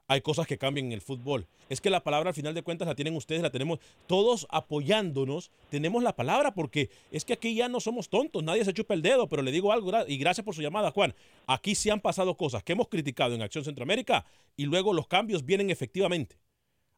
hay 0.08 0.20
cosas 0.20 0.46
que 0.46 0.58
cambian 0.58 0.86
en 0.86 0.92
el 0.92 1.00
fútbol. 1.00 1.46
Es 1.70 1.80
que 1.80 1.88
la 1.88 2.02
palabra 2.02 2.30
al 2.30 2.34
final 2.34 2.54
de 2.54 2.62
cuentas 2.62 2.86
la 2.86 2.94
tienen 2.94 3.16
ustedes, 3.16 3.40
la 3.40 3.50
tenemos 3.50 3.78
todos 4.06 4.46
apoyándonos, 4.50 5.50
tenemos 5.70 6.02
la 6.02 6.14
palabra 6.14 6.52
porque 6.52 6.90
es 7.10 7.24
que 7.24 7.34
aquí 7.34 7.54
ya 7.54 7.68
no 7.68 7.80
somos 7.80 8.10
tontos, 8.10 8.42
nadie 8.42 8.64
se 8.64 8.74
chupa 8.74 8.92
el 8.92 9.00
dedo, 9.00 9.26
pero 9.26 9.40
le 9.40 9.52
digo 9.52 9.72
algo 9.72 9.90
y 10.06 10.18
gracias 10.18 10.44
por 10.44 10.54
su 10.54 10.60
llamada, 10.60 10.90
Juan. 10.90 11.14
Aquí 11.46 11.74
sí 11.74 11.88
han 11.88 12.00
pasado 12.00 12.36
cosas 12.36 12.62
que 12.62 12.72
hemos 12.72 12.88
criticado 12.88 13.34
en 13.34 13.40
Acción 13.40 13.64
Centroamérica 13.64 14.26
y 14.54 14.66
luego 14.66 14.92
los 14.92 15.06
cambios 15.06 15.44
vienen 15.46 15.70
efectivamente. 15.70 16.36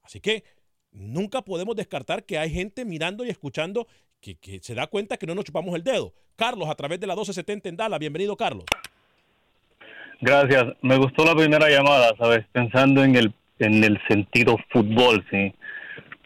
Así 0.03 0.21
que 0.21 0.43
nunca 0.91 1.43
podemos 1.43 1.77
descartar 1.77 2.25
que 2.25 2.39
hay 2.39 2.51
gente 2.51 2.85
mirando 2.85 3.25
y 3.25 3.31
escuchando 3.31 3.87
que, 4.21 4.37
que 4.37 4.61
se 4.61 4.75
da 4.75 4.89
cuenta 4.89 5.17
que 5.17 5.27
no 5.27 5.37
nos 5.37 5.45
chupamos 5.45 5.75
el 5.77 5.85
dedo. 5.85 6.15
Carlos, 6.35 6.69
a 6.69 6.75
través 6.75 6.99
de 6.99 7.07
la 7.07 7.15
1270 7.15 7.69
en 7.69 7.77
Dallas, 7.77 8.01
bienvenido 8.01 8.37
Carlos. 8.37 8.65
Gracias. 10.21 10.65
Me 10.83 10.97
gustó 10.97 11.25
la 11.25 11.35
primera 11.35 11.69
llamada, 11.69 12.15
¿sabes? 12.19 12.45
Pensando 12.53 13.03
en 13.03 13.17
el 13.17 13.33
en 13.59 13.85
el 13.85 14.01
sentido 14.09 14.57
fútbol, 14.71 15.25
sí. 15.31 15.53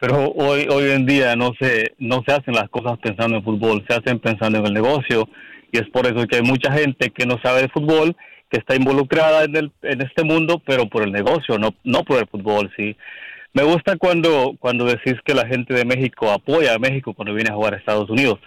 Pero 0.00 0.30
hoy 0.32 0.66
hoy 0.70 0.90
en 0.90 1.06
día 1.06 1.36
no 1.36 1.52
se 1.60 1.94
no 1.98 2.22
se 2.26 2.32
hacen 2.32 2.54
las 2.54 2.68
cosas 2.70 2.98
pensando 2.98 3.36
en 3.36 3.44
fútbol, 3.44 3.84
se 3.88 3.94
hacen 3.94 4.18
pensando 4.18 4.58
en 4.58 4.66
el 4.66 4.74
negocio 4.74 5.28
y 5.72 5.78
es 5.78 5.88
por 5.90 6.06
eso 6.06 6.26
que 6.26 6.36
hay 6.36 6.42
mucha 6.42 6.72
gente 6.72 7.10
que 7.10 7.26
no 7.26 7.38
sabe 7.42 7.62
de 7.62 7.68
fútbol, 7.68 8.16
que 8.50 8.58
está 8.58 8.76
involucrada 8.76 9.44
en 9.44 9.56
el 9.56 9.72
en 9.82 10.00
este 10.02 10.24
mundo, 10.24 10.60
pero 10.64 10.88
por 10.88 11.02
el 11.02 11.12
negocio, 11.12 11.58
no 11.58 11.74
no 11.84 12.02
por 12.04 12.18
el 12.18 12.28
fútbol, 12.28 12.72
sí. 12.76 12.96
Me 13.52 13.62
gusta 13.62 13.96
cuando 13.96 14.56
cuando 14.58 14.84
decís 14.84 15.14
que 15.24 15.34
la 15.34 15.46
gente 15.46 15.74
de 15.74 15.84
México 15.84 16.30
apoya 16.30 16.74
a 16.74 16.78
México 16.78 17.14
cuando 17.14 17.34
viene 17.34 17.50
a 17.50 17.54
jugar 17.54 17.74
a 17.74 17.78
Estados 17.78 18.10
Unidos. 18.10 18.40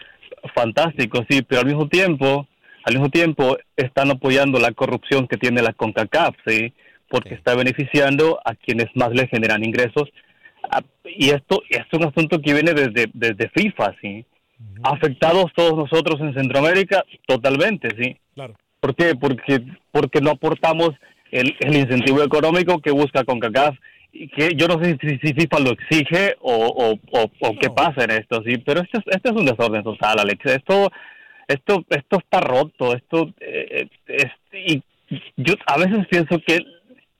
Fantástico, 0.53 1.25
sí, 1.29 1.41
pero 1.41 1.61
al 1.61 1.67
mismo 1.67 1.87
tiempo 1.87 2.47
al 2.87 2.93
mismo 2.93 3.09
tiempo 3.09 3.57
están 3.75 4.11
apoyando 4.11 4.59
la 4.59 4.71
corrupción 4.71 5.27
que 5.27 5.37
tiene 5.37 5.61
la 5.61 5.73
CONCACAF, 5.73 6.35
¿sí? 6.45 6.73
porque 7.09 7.33
está 7.35 7.55
beneficiando 7.55 8.39
a 8.43 8.55
quienes 8.55 8.87
más 8.95 9.11
le 9.11 9.27
generan 9.27 9.63
ingresos. 9.63 10.09
Ah, 10.69 10.81
Y 11.05 11.29
esto 11.29 11.61
es 11.69 11.85
un 11.93 12.05
asunto 12.05 12.41
que 12.41 12.53
viene 12.53 12.73
desde, 12.73 13.09
desde 13.13 13.49
FIFA, 13.55 13.95
¿sí? 14.01 14.25
Afectados 14.83 15.45
todos 15.55 15.75
nosotros 15.75 16.19
en 16.21 16.33
Centroamérica, 16.33 17.03
totalmente, 17.25 17.89
¿sí? 18.01 18.17
Claro. 18.35 18.55
¿Por 18.79 18.95
qué? 18.95 19.15
Porque, 19.15 19.61
porque 19.91 20.21
no 20.21 20.31
aportamos 20.31 20.91
el, 21.31 21.55
el 21.59 21.75
incentivo 21.77 22.21
económico 22.23 22.79
que 22.79 22.91
busca 22.91 23.23
CONCACAF. 23.23 23.75
Y 24.13 24.29
que 24.29 24.49
yo 24.55 24.67
no 24.67 24.81
sé 24.83 24.97
si, 25.01 25.17
si 25.19 25.33
FIFA 25.33 25.59
lo 25.59 25.71
exige 25.71 26.35
o, 26.41 26.53
o, 26.53 27.19
o, 27.19 27.31
o 27.41 27.55
qué 27.59 27.69
pasa 27.69 28.03
en 28.05 28.11
esto, 28.11 28.41
¿sí? 28.45 28.57
Pero 28.65 28.81
esto, 28.81 28.99
es- 28.99 29.15
esto 29.15 29.29
es 29.31 29.35
un 29.35 29.45
desorden 29.45 29.83
total, 29.83 30.19
Alex. 30.19 30.45
Esto, 30.45 30.89
esto, 31.47 31.85
esto 31.89 32.17
está 32.17 32.39
roto, 32.41 32.95
esto, 32.95 33.33
eh, 33.39 33.87
es- 34.07 34.31
y 34.53 34.83
yo 35.37 35.53
a 35.65 35.77
veces 35.77 36.05
pienso 36.09 36.39
que 36.45 36.59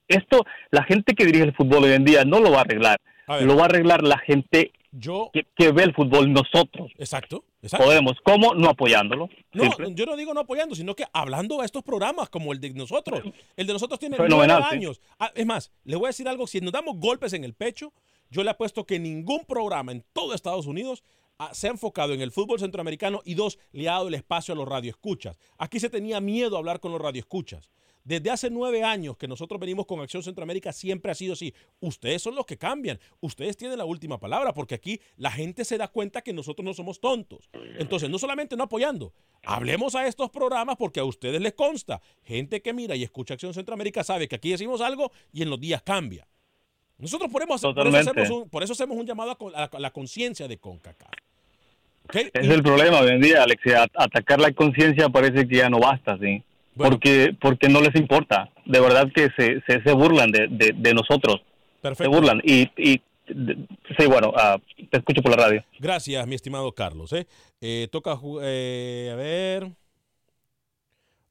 esto, 0.08 0.46
la 0.72 0.84
gente 0.84 1.14
que 1.16 1.26
dirige 1.26 1.46
el 1.46 1.56
fútbol 1.56 1.86
hoy 1.86 1.94
en 1.94 2.06
día 2.06 2.24
no 2.26 2.40
lo 2.40 2.52
va 2.52 2.60
a 2.60 2.62
arreglar, 2.62 3.00
A 3.28 3.40
lo 3.42 3.56
va 3.56 3.64
a 3.64 3.66
arreglar 3.66 4.04
la 4.04 4.18
gente 4.20 4.72
Yo, 4.92 5.30
que, 5.34 5.46
que 5.56 5.72
ve 5.72 5.84
el 5.84 5.94
fútbol, 5.94 6.32
nosotros. 6.32 6.92
Exacto, 6.98 7.44
exacto. 7.62 7.86
Podemos, 7.86 8.14
¿cómo? 8.24 8.54
No 8.54 8.70
apoyándolo. 8.70 9.30
No, 9.54 9.64
simple. 9.64 9.94
yo 9.94 10.06
no 10.06 10.16
digo 10.16 10.34
no 10.34 10.42
apoyando, 10.42 10.76
sino 10.76 10.96
que 10.96 11.06
hablando 11.14 11.62
a 11.62 11.66
estos 11.66 11.84
programas 11.84 12.30
como 12.30 12.54
el 12.54 12.60
de 12.60 12.74
nosotros. 12.74 13.22
El 13.56 13.68
de 13.68 13.74
nosotros 13.74 14.00
tiene 14.00 14.18
nueve 14.18 14.54
sí. 14.70 14.76
años. 14.76 15.02
Ah, 15.20 15.32
es 15.36 15.46
más, 15.46 15.72
le 15.84 15.96
voy 15.98 16.06
a 16.06 16.10
decir 16.10 16.28
algo, 16.28 16.48
si 16.48 16.62
nos 16.62 16.72
damos 16.72 16.98
golpes 16.98 17.34
en 17.34 17.44
el 17.44 17.54
pecho, 17.54 17.94
yo 18.30 18.44
le 18.44 18.50
apuesto 18.50 18.86
que 18.86 19.00
ningún 19.00 19.46
programa 19.46 19.92
en 19.92 20.04
todo 20.14 20.34
Estados 20.34 20.68
Unidos 20.68 21.04
se 21.54 21.68
ha 21.68 21.72
enfocado 21.72 22.14
en 22.14 22.22
el 22.22 22.32
fútbol 22.32 22.60
centroamericano 22.60 23.22
y 23.26 23.36
dos, 23.36 23.60
le 23.72 23.90
ha 23.90 23.94
dado 23.94 24.08
el 24.08 24.14
espacio 24.14 24.54
a 24.54 24.58
los 24.58 24.68
radioescuchas. 24.68 25.38
Aquí 25.58 25.80
se 25.80 25.90
tenía 25.90 26.20
miedo 26.20 26.56
a 26.56 26.60
hablar 26.60 26.80
con 26.80 26.92
los 26.92 27.02
radioescuchas. 27.02 27.70
Desde 28.08 28.32
hace 28.32 28.50
nueve 28.50 28.84
años 28.84 29.18
que 29.18 29.28
nosotros 29.28 29.60
venimos 29.60 29.86
con 29.86 30.00
Acción 30.00 30.24
Centroamérica 30.24 30.72
siempre 30.72 31.12
ha 31.12 31.16
sido 31.16 31.34
así. 31.34 31.54
Ustedes 31.82 32.22
son 32.22 32.36
los 32.36 32.46
que 32.46 32.58
cambian. 32.58 33.02
Ustedes 33.20 33.58
tienen 33.58 33.78
la 33.78 33.84
última 33.84 34.18
palabra 34.18 34.54
porque 34.54 34.76
aquí 34.76 35.02
la 35.18 35.30
gente 35.30 35.66
se 35.66 35.78
da 35.78 35.90
cuenta 35.90 36.22
que 36.22 36.32
nosotros 36.32 36.64
no 36.64 36.74
somos 36.74 37.02
tontos. 37.02 37.50
Entonces, 37.78 38.10
no 38.10 38.18
solamente 38.18 38.56
no 38.56 38.64
apoyando, 38.64 39.14
hablemos 39.44 39.94
a 39.94 40.08
estos 40.08 40.30
programas 40.30 40.78
porque 40.78 41.02
a 41.02 41.04
ustedes 41.04 41.42
les 41.42 41.52
consta. 41.52 42.02
Gente 42.24 42.62
que 42.62 42.72
mira 42.72 42.96
y 42.96 43.04
escucha 43.04 43.34
Acción 43.34 43.54
Centroamérica 43.54 44.06
sabe 44.06 44.30
que 44.30 44.38
aquí 44.38 44.52
decimos 44.52 44.80
algo 44.80 45.12
y 45.34 45.42
en 45.42 45.50
los 45.50 45.60
días 45.60 45.82
cambia. 45.82 46.30
Nosotros 46.98 47.30
por, 47.30 47.44
eso 47.44 47.68
hacemos 47.68 48.30
un, 48.30 48.50
por 48.50 48.64
eso 48.64 48.72
hacemos 48.72 48.98
un 48.98 49.06
llamado 49.06 49.32
a, 49.32 49.50
la, 49.52 49.64
a 49.66 49.80
la 49.80 49.92
conciencia 49.92 50.48
de 50.48 50.58
CONCACAF. 50.58 51.12
Es 52.14 52.48
el 52.50 52.64
problema 52.64 53.00
hoy 53.00 53.10
en 53.12 53.22
día, 53.22 53.44
Alex. 53.44 53.62
que 53.64 53.76
a- 53.76 53.88
Atacar 53.96 54.40
la 54.40 54.52
conciencia 54.52 55.10
parece 55.10 55.48
que 55.48 55.56
ya 55.58 55.70
no 55.70 55.80
basta, 55.80 56.18
¿sí? 56.20 56.44
Porque, 56.76 57.36
porque 57.42 57.70
no 57.70 57.82
les 57.82 57.96
importa. 57.96 58.50
De 58.66 58.80
verdad 58.80 59.08
que 59.14 59.30
se, 59.38 59.62
se, 59.68 59.82
se 59.82 59.92
burlan 59.94 60.32
de, 60.32 60.48
de, 60.50 60.74
de 60.76 60.94
nosotros. 60.94 61.42
Perfecto. 61.82 62.04
Se 62.12 62.16
burlan. 62.20 62.40
Y, 62.44 62.70
y 62.78 63.02
sí, 63.28 64.06
bueno, 64.08 64.32
ah, 64.36 64.58
te 64.92 64.98
escucho 64.98 65.22
por 65.24 65.32
la 65.36 65.44
radio. 65.48 65.64
Gracias, 65.80 66.28
mi 66.28 66.36
estimado 66.36 66.72
Carlos. 66.74 67.12
¿eh? 67.14 67.26
Eh, 67.62 67.88
toca, 67.92 68.18
eh, 68.44 69.10
a 69.12 69.16
ver. 69.16 69.72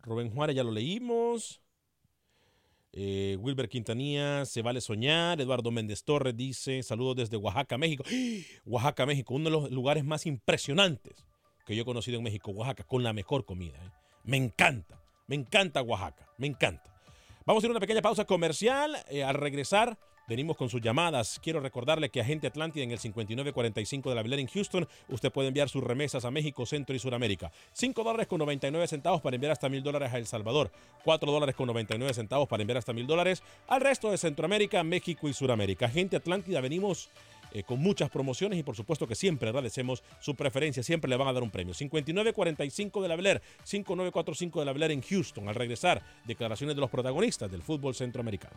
Rubén 0.03 0.31
Juárez 0.31 0.57
ya 0.57 0.65
lo 0.65 0.71
leímos. 0.73 1.61
Eh, 2.99 3.37
Wilber 3.39 3.69
Quintanilla, 3.69 4.47
se 4.47 4.63
vale 4.63 4.81
soñar. 4.81 5.39
Eduardo 5.39 5.71
Méndez 5.71 6.03
Torres 6.03 6.35
dice, 6.35 6.83
saludos 6.83 7.17
desde 7.17 7.37
Oaxaca, 7.37 7.77
México. 7.77 8.03
Oaxaca, 8.65 9.05
México, 9.05 9.35
uno 9.35 9.45
de 9.45 9.51
los 9.51 9.71
lugares 9.71 10.03
más 10.03 10.25
impresionantes 10.25 11.27
que 11.67 11.77
yo 11.77 11.83
he 11.83 11.85
conocido 11.85 12.17
en 12.17 12.25
México, 12.25 12.53
Oaxaca, 12.53 12.85
con 12.85 13.03
la 13.03 13.13
mejor 13.13 13.45
comida. 13.45 13.77
¿eh? 13.77 13.91
Me 14.25 14.39
encanta, 14.39 14.99
me 15.27 15.35
encanta 15.35 15.83
Oaxaca, 15.83 16.27
me 16.39 16.47
encanta. 16.47 16.91
Vamos 17.45 17.63
a 17.63 17.67
a 17.67 17.71
una 17.71 17.81
pequeña 17.81 18.01
pausa 18.01 18.25
comercial. 18.25 18.97
Eh, 19.11 19.23
al 19.23 19.35
regresar, 19.35 19.99
venimos 20.27 20.57
con 20.57 20.69
sus 20.69 20.81
llamadas. 20.81 21.41
Quiero 21.43 21.61
recordarle 21.61 22.11
que 22.11 22.21
Agente 22.21 22.47
Atlántida 22.47 22.85
en 22.85 22.91
el 22.91 22.99
5945 22.99 24.09
de 24.09 24.15
la 24.15 24.23
Vilera 24.23 24.43
en 24.43 24.49
Houston, 24.49 24.89
usted 25.09 25.31
puede 25.31 25.49
enviar 25.49 25.69
sus 25.69 25.83
remesas 25.83 26.25
a 26.25 26.31
México, 26.31 26.67
Centro 26.67 26.95
y 26.95 26.99
Suramérica. 26.99 27.53
5 27.73 28.03
dólares 28.03 28.27
con 28.27 28.39
99 28.39 28.87
centavos 28.89 29.21
para 29.21 29.37
enviar 29.37 29.53
hasta 29.53 29.69
mil 29.69 29.83
dólares 29.83 30.13
a 30.13 30.19
El 30.19 30.27
Salvador. 30.27 30.71
4 31.05 31.31
dólares 31.31 31.55
con 31.55 31.67
99 31.67 32.13
centavos 32.15 32.49
para 32.49 32.63
enviar 32.63 32.79
hasta 32.79 32.93
mil 32.93 33.07
dólares 33.07 33.43
al 33.69 33.81
resto 33.81 34.11
de 34.11 34.19
Centroamérica, 34.19 34.83
México 34.83 35.29
y 35.29 35.33
Suramérica. 35.33 35.87
Agente 35.87 36.17
Atlántida, 36.17 36.61
venimos 36.61 37.09
eh, 37.53 37.63
con 37.63 37.79
muchas 37.79 38.11
promociones 38.11 38.59
y 38.59 38.63
por 38.63 38.75
supuesto 38.75 39.07
que 39.07 39.15
siempre 39.15 39.49
agradecemos 39.49 40.03
su 40.21 40.35
preferencia, 40.35 40.83
siempre 40.83 41.09
le 41.09 41.17
van 41.17 41.29
a 41.29 41.33
dar 41.33 41.43
un 41.43 41.51
premio. 41.51 41.73
5945 41.73 43.03
de 43.03 43.09
la 43.09 43.17
Bel 43.17 43.27
Air, 43.27 43.43
5945 43.63 44.61
de 44.61 44.67
la 44.67 44.73
Bel 44.73 44.83
Air 44.83 44.91
en 44.93 45.03
Houston. 45.03 45.49
Al 45.49 45.55
regresar, 45.55 46.03
declaraciones 46.25 46.75
de 46.75 46.81
los 46.81 46.91
protagonistas 46.91 47.51
del 47.51 47.63
fútbol 47.63 47.95
centroamericano. 47.95 48.57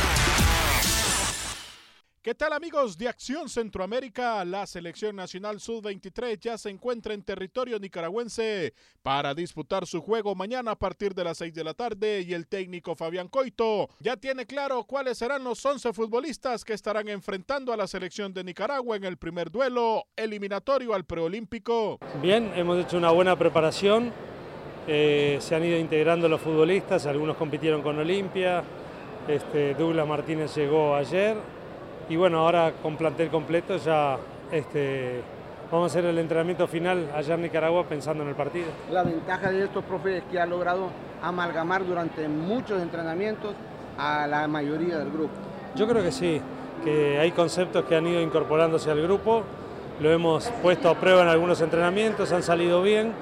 ¿Qué 2.23 2.35
tal 2.35 2.53
amigos 2.53 2.99
de 2.99 3.07
Acción 3.07 3.49
Centroamérica? 3.49 4.45
La 4.45 4.67
selección 4.67 5.15
nacional 5.15 5.59
sub-23 5.59 6.37
ya 6.39 6.55
se 6.55 6.69
encuentra 6.69 7.15
en 7.15 7.23
territorio 7.23 7.79
nicaragüense 7.79 8.75
para 9.01 9.33
disputar 9.33 9.87
su 9.87 10.03
juego 10.03 10.35
mañana 10.35 10.69
a 10.69 10.75
partir 10.75 11.15
de 11.15 11.23
las 11.23 11.39
6 11.39 11.51
de 11.51 11.63
la 11.63 11.73
tarde 11.73 12.21
y 12.21 12.35
el 12.35 12.45
técnico 12.45 12.93
Fabián 12.93 13.27
Coito 13.27 13.89
ya 13.99 14.17
tiene 14.17 14.45
claro 14.45 14.83
cuáles 14.83 15.17
serán 15.17 15.43
los 15.43 15.65
11 15.65 15.93
futbolistas 15.93 16.63
que 16.63 16.73
estarán 16.73 17.09
enfrentando 17.09 17.73
a 17.73 17.77
la 17.77 17.87
selección 17.87 18.31
de 18.35 18.43
Nicaragua 18.43 18.97
en 18.97 19.05
el 19.05 19.17
primer 19.17 19.49
duelo 19.49 20.03
eliminatorio 20.15 20.93
al 20.93 21.05
preolímpico. 21.05 21.97
Bien, 22.21 22.51
hemos 22.55 22.85
hecho 22.85 22.97
una 22.97 23.09
buena 23.09 23.35
preparación, 23.35 24.13
eh, 24.87 25.39
se 25.41 25.55
han 25.55 25.65
ido 25.65 25.79
integrando 25.79 26.29
los 26.29 26.39
futbolistas, 26.39 27.07
algunos 27.07 27.35
compitieron 27.35 27.81
con 27.81 27.97
Olimpia, 27.97 28.63
este, 29.27 29.73
Douglas 29.73 30.07
Martínez 30.07 30.55
llegó 30.55 30.93
ayer 30.93 31.60
y 32.09 32.15
bueno, 32.15 32.39
ahora 32.39 32.73
con 32.81 32.97
plantel 32.97 33.29
completo 33.29 33.77
ya 33.77 34.17
este, 34.51 35.21
vamos 35.71 35.91
a 35.91 35.97
hacer 35.97 36.05
el 36.09 36.17
entrenamiento 36.17 36.67
final 36.67 37.09
allá 37.15 37.35
en 37.35 37.43
Nicaragua 37.43 37.85
pensando 37.85 38.23
en 38.23 38.29
el 38.29 38.35
partido. 38.35 38.67
La 38.91 39.03
ventaja 39.03 39.51
de 39.51 39.63
estos 39.63 39.83
profes 39.85 40.17
es 40.17 40.23
que 40.29 40.39
ha 40.39 40.45
logrado 40.45 40.89
amalgamar 41.21 41.85
durante 41.85 42.27
muchos 42.27 42.81
entrenamientos 42.81 43.53
a 43.97 44.27
la 44.27 44.47
mayoría 44.47 44.97
del 44.97 45.11
grupo. 45.11 45.33
Yo 45.75 45.87
creo 45.87 46.03
que 46.03 46.11
sí, 46.11 46.41
que 46.83 47.17
hay 47.19 47.31
conceptos 47.31 47.85
que 47.85 47.95
han 47.95 48.05
ido 48.07 48.21
incorporándose 48.21 48.91
al 48.91 49.01
grupo, 49.01 49.43
lo 49.99 50.11
hemos 50.11 50.49
puesto 50.61 50.89
a 50.89 50.95
prueba 50.95 51.21
en 51.21 51.29
algunos 51.29 51.61
entrenamientos, 51.61 52.31
han 52.31 52.43
salido 52.43 52.81
bien. 52.81 53.13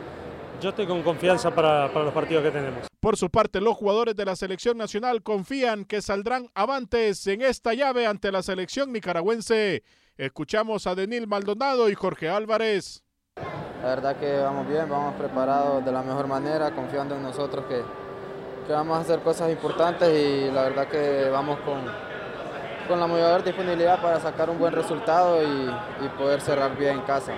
Yo 0.61 0.69
estoy 0.69 0.87
con 0.87 1.03
confianza 1.03 1.51
para, 1.51 1.89
para 1.89 2.05
los 2.05 2.13
partidos 2.13 2.43
que 2.43 2.51
tenemos. 2.51 2.88
Por 2.99 3.15
su 3.15 3.29
parte, 3.29 3.62
los 3.62 3.77
jugadores 3.77 4.13
de 4.17 4.25
la 4.25 4.35
selección 4.35 4.77
nacional 4.77 5.23
confían 5.23 5.85
que 5.85 6.01
saldrán 6.01 6.49
avantes 6.53 7.25
en 7.27 7.41
esta 7.41 7.73
llave 7.73 8.05
ante 8.05 8.29
la 8.29 8.43
selección 8.43 8.91
nicaragüense. 8.91 9.83
Escuchamos 10.17 10.85
a 10.85 10.95
Denil 10.95 11.25
Maldonado 11.25 11.89
y 11.89 11.95
Jorge 11.95 12.27
Álvarez. 12.27 13.01
La 13.81 13.88
verdad 13.88 14.17
que 14.17 14.39
vamos 14.39 14.67
bien, 14.67 14.89
vamos 14.89 15.15
preparados 15.15 15.85
de 15.85 15.93
la 15.93 16.03
mejor 16.03 16.27
manera, 16.27 16.75
confiando 16.75 17.15
en 17.15 17.23
nosotros 17.23 17.63
que, 17.67 17.81
vamos 18.69 18.97
a 18.97 19.01
hacer 19.01 19.21
cosas 19.21 19.49
importantes 19.49 20.09
y 20.09 20.51
la 20.51 20.63
verdad 20.63 20.88
que 20.89 21.29
vamos 21.31 21.57
con, 21.62 22.99
la 22.99 23.07
mayor 23.07 23.43
disponibilidad 23.45 24.01
para 24.01 24.19
sacar 24.19 24.49
un 24.49 24.59
buen 24.59 24.73
resultado 24.73 25.41
y 25.41 26.09
poder 26.17 26.41
cerrar 26.41 26.77
bien 26.77 26.97
en 26.97 27.01
casa. 27.03 27.33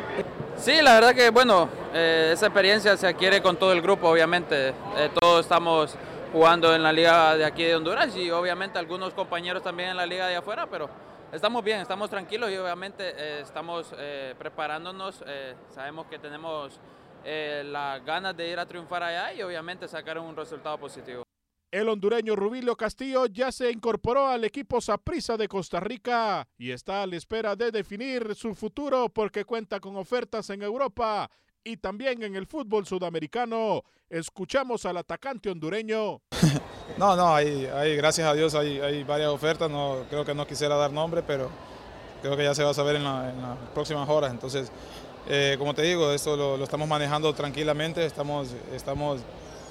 Sí, 0.61 0.79
la 0.79 0.93
verdad 0.93 1.15
que 1.15 1.31
bueno, 1.31 1.67
eh, 1.91 2.29
esa 2.33 2.45
experiencia 2.45 2.95
se 2.95 3.07
adquiere 3.07 3.41
con 3.41 3.57
todo 3.57 3.73
el 3.73 3.81
grupo, 3.81 4.07
obviamente. 4.07 4.69
Eh, 4.95 5.09
todos 5.19 5.41
estamos 5.41 5.95
jugando 6.31 6.75
en 6.75 6.83
la 6.83 6.93
liga 6.93 7.35
de 7.35 7.43
aquí 7.43 7.63
de 7.63 7.75
Honduras 7.75 8.15
y 8.15 8.29
obviamente 8.29 8.77
algunos 8.77 9.11
compañeros 9.15 9.63
también 9.63 9.89
en 9.89 9.97
la 9.97 10.05
liga 10.05 10.27
de 10.27 10.35
afuera, 10.35 10.67
pero 10.67 10.87
estamos 11.31 11.63
bien, 11.63 11.81
estamos 11.81 12.11
tranquilos 12.11 12.51
y 12.51 12.57
obviamente 12.57 13.11
eh, 13.17 13.41
estamos 13.41 13.91
eh, 13.97 14.35
preparándonos. 14.37 15.23
eh, 15.25 15.55
sabemos 15.73 16.05
que 16.05 16.19
tenemos 16.19 16.79
las 17.23 18.05
ganas 18.05 18.37
de 18.37 18.47
ir 18.47 18.59
a 18.59 18.65
triunfar 18.67 19.01
allá 19.01 19.33
y 19.33 19.41
obviamente 19.41 19.87
sacar 19.87 20.19
un 20.19 20.35
resultado 20.35 20.77
positivo. 20.77 21.23
El 21.71 21.87
hondureño 21.87 22.35
Rubilio 22.35 22.75
Castillo 22.75 23.27
ya 23.27 23.49
se 23.49 23.71
incorporó 23.71 24.27
al 24.27 24.43
equipo 24.43 24.81
Saprissa 24.81 25.37
de 25.37 25.47
Costa 25.47 25.79
Rica 25.79 26.45
y 26.57 26.71
está 26.71 27.01
a 27.01 27.07
la 27.07 27.15
espera 27.15 27.55
de 27.55 27.71
definir 27.71 28.35
su 28.35 28.53
futuro 28.55 29.07
porque 29.07 29.45
cuenta 29.45 29.79
con 29.79 29.95
ofertas 29.95 30.49
en 30.49 30.63
Europa 30.63 31.31
y 31.63 31.77
también 31.77 32.23
en 32.23 32.35
el 32.35 32.45
fútbol 32.45 32.85
sudamericano. 32.85 33.83
Escuchamos 34.09 34.85
al 34.85 34.97
atacante 34.97 35.49
hondureño. 35.49 36.21
No, 36.97 37.15
no, 37.15 37.33
hay, 37.33 37.65
hay, 37.67 37.95
gracias 37.95 38.27
a 38.27 38.33
Dios 38.33 38.53
hay, 38.53 38.79
hay 38.81 39.05
varias 39.05 39.29
ofertas, 39.29 39.71
no, 39.71 40.03
creo 40.09 40.25
que 40.25 40.35
no 40.35 40.45
quisiera 40.45 40.75
dar 40.75 40.91
nombre, 40.91 41.23
pero 41.23 41.49
creo 42.21 42.35
que 42.35 42.43
ya 42.43 42.53
se 42.53 42.65
va 42.65 42.71
a 42.71 42.73
saber 42.73 42.97
en, 42.97 43.05
la- 43.05 43.29
en 43.29 43.41
las 43.41 43.57
próximas 43.73 44.09
horas. 44.09 44.29
Entonces, 44.29 44.69
eh, 45.29 45.55
como 45.57 45.73
te 45.73 45.83
digo, 45.83 46.11
esto 46.11 46.35
lo, 46.35 46.57
lo 46.57 46.63
estamos 46.65 46.89
manejando 46.89 47.33
tranquilamente, 47.33 48.05
estamos, 48.05 48.49
estamos 48.73 49.21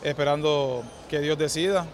esperando 0.02 0.82
que 1.08 1.20
Dios 1.20 1.38
decida. 1.38 1.86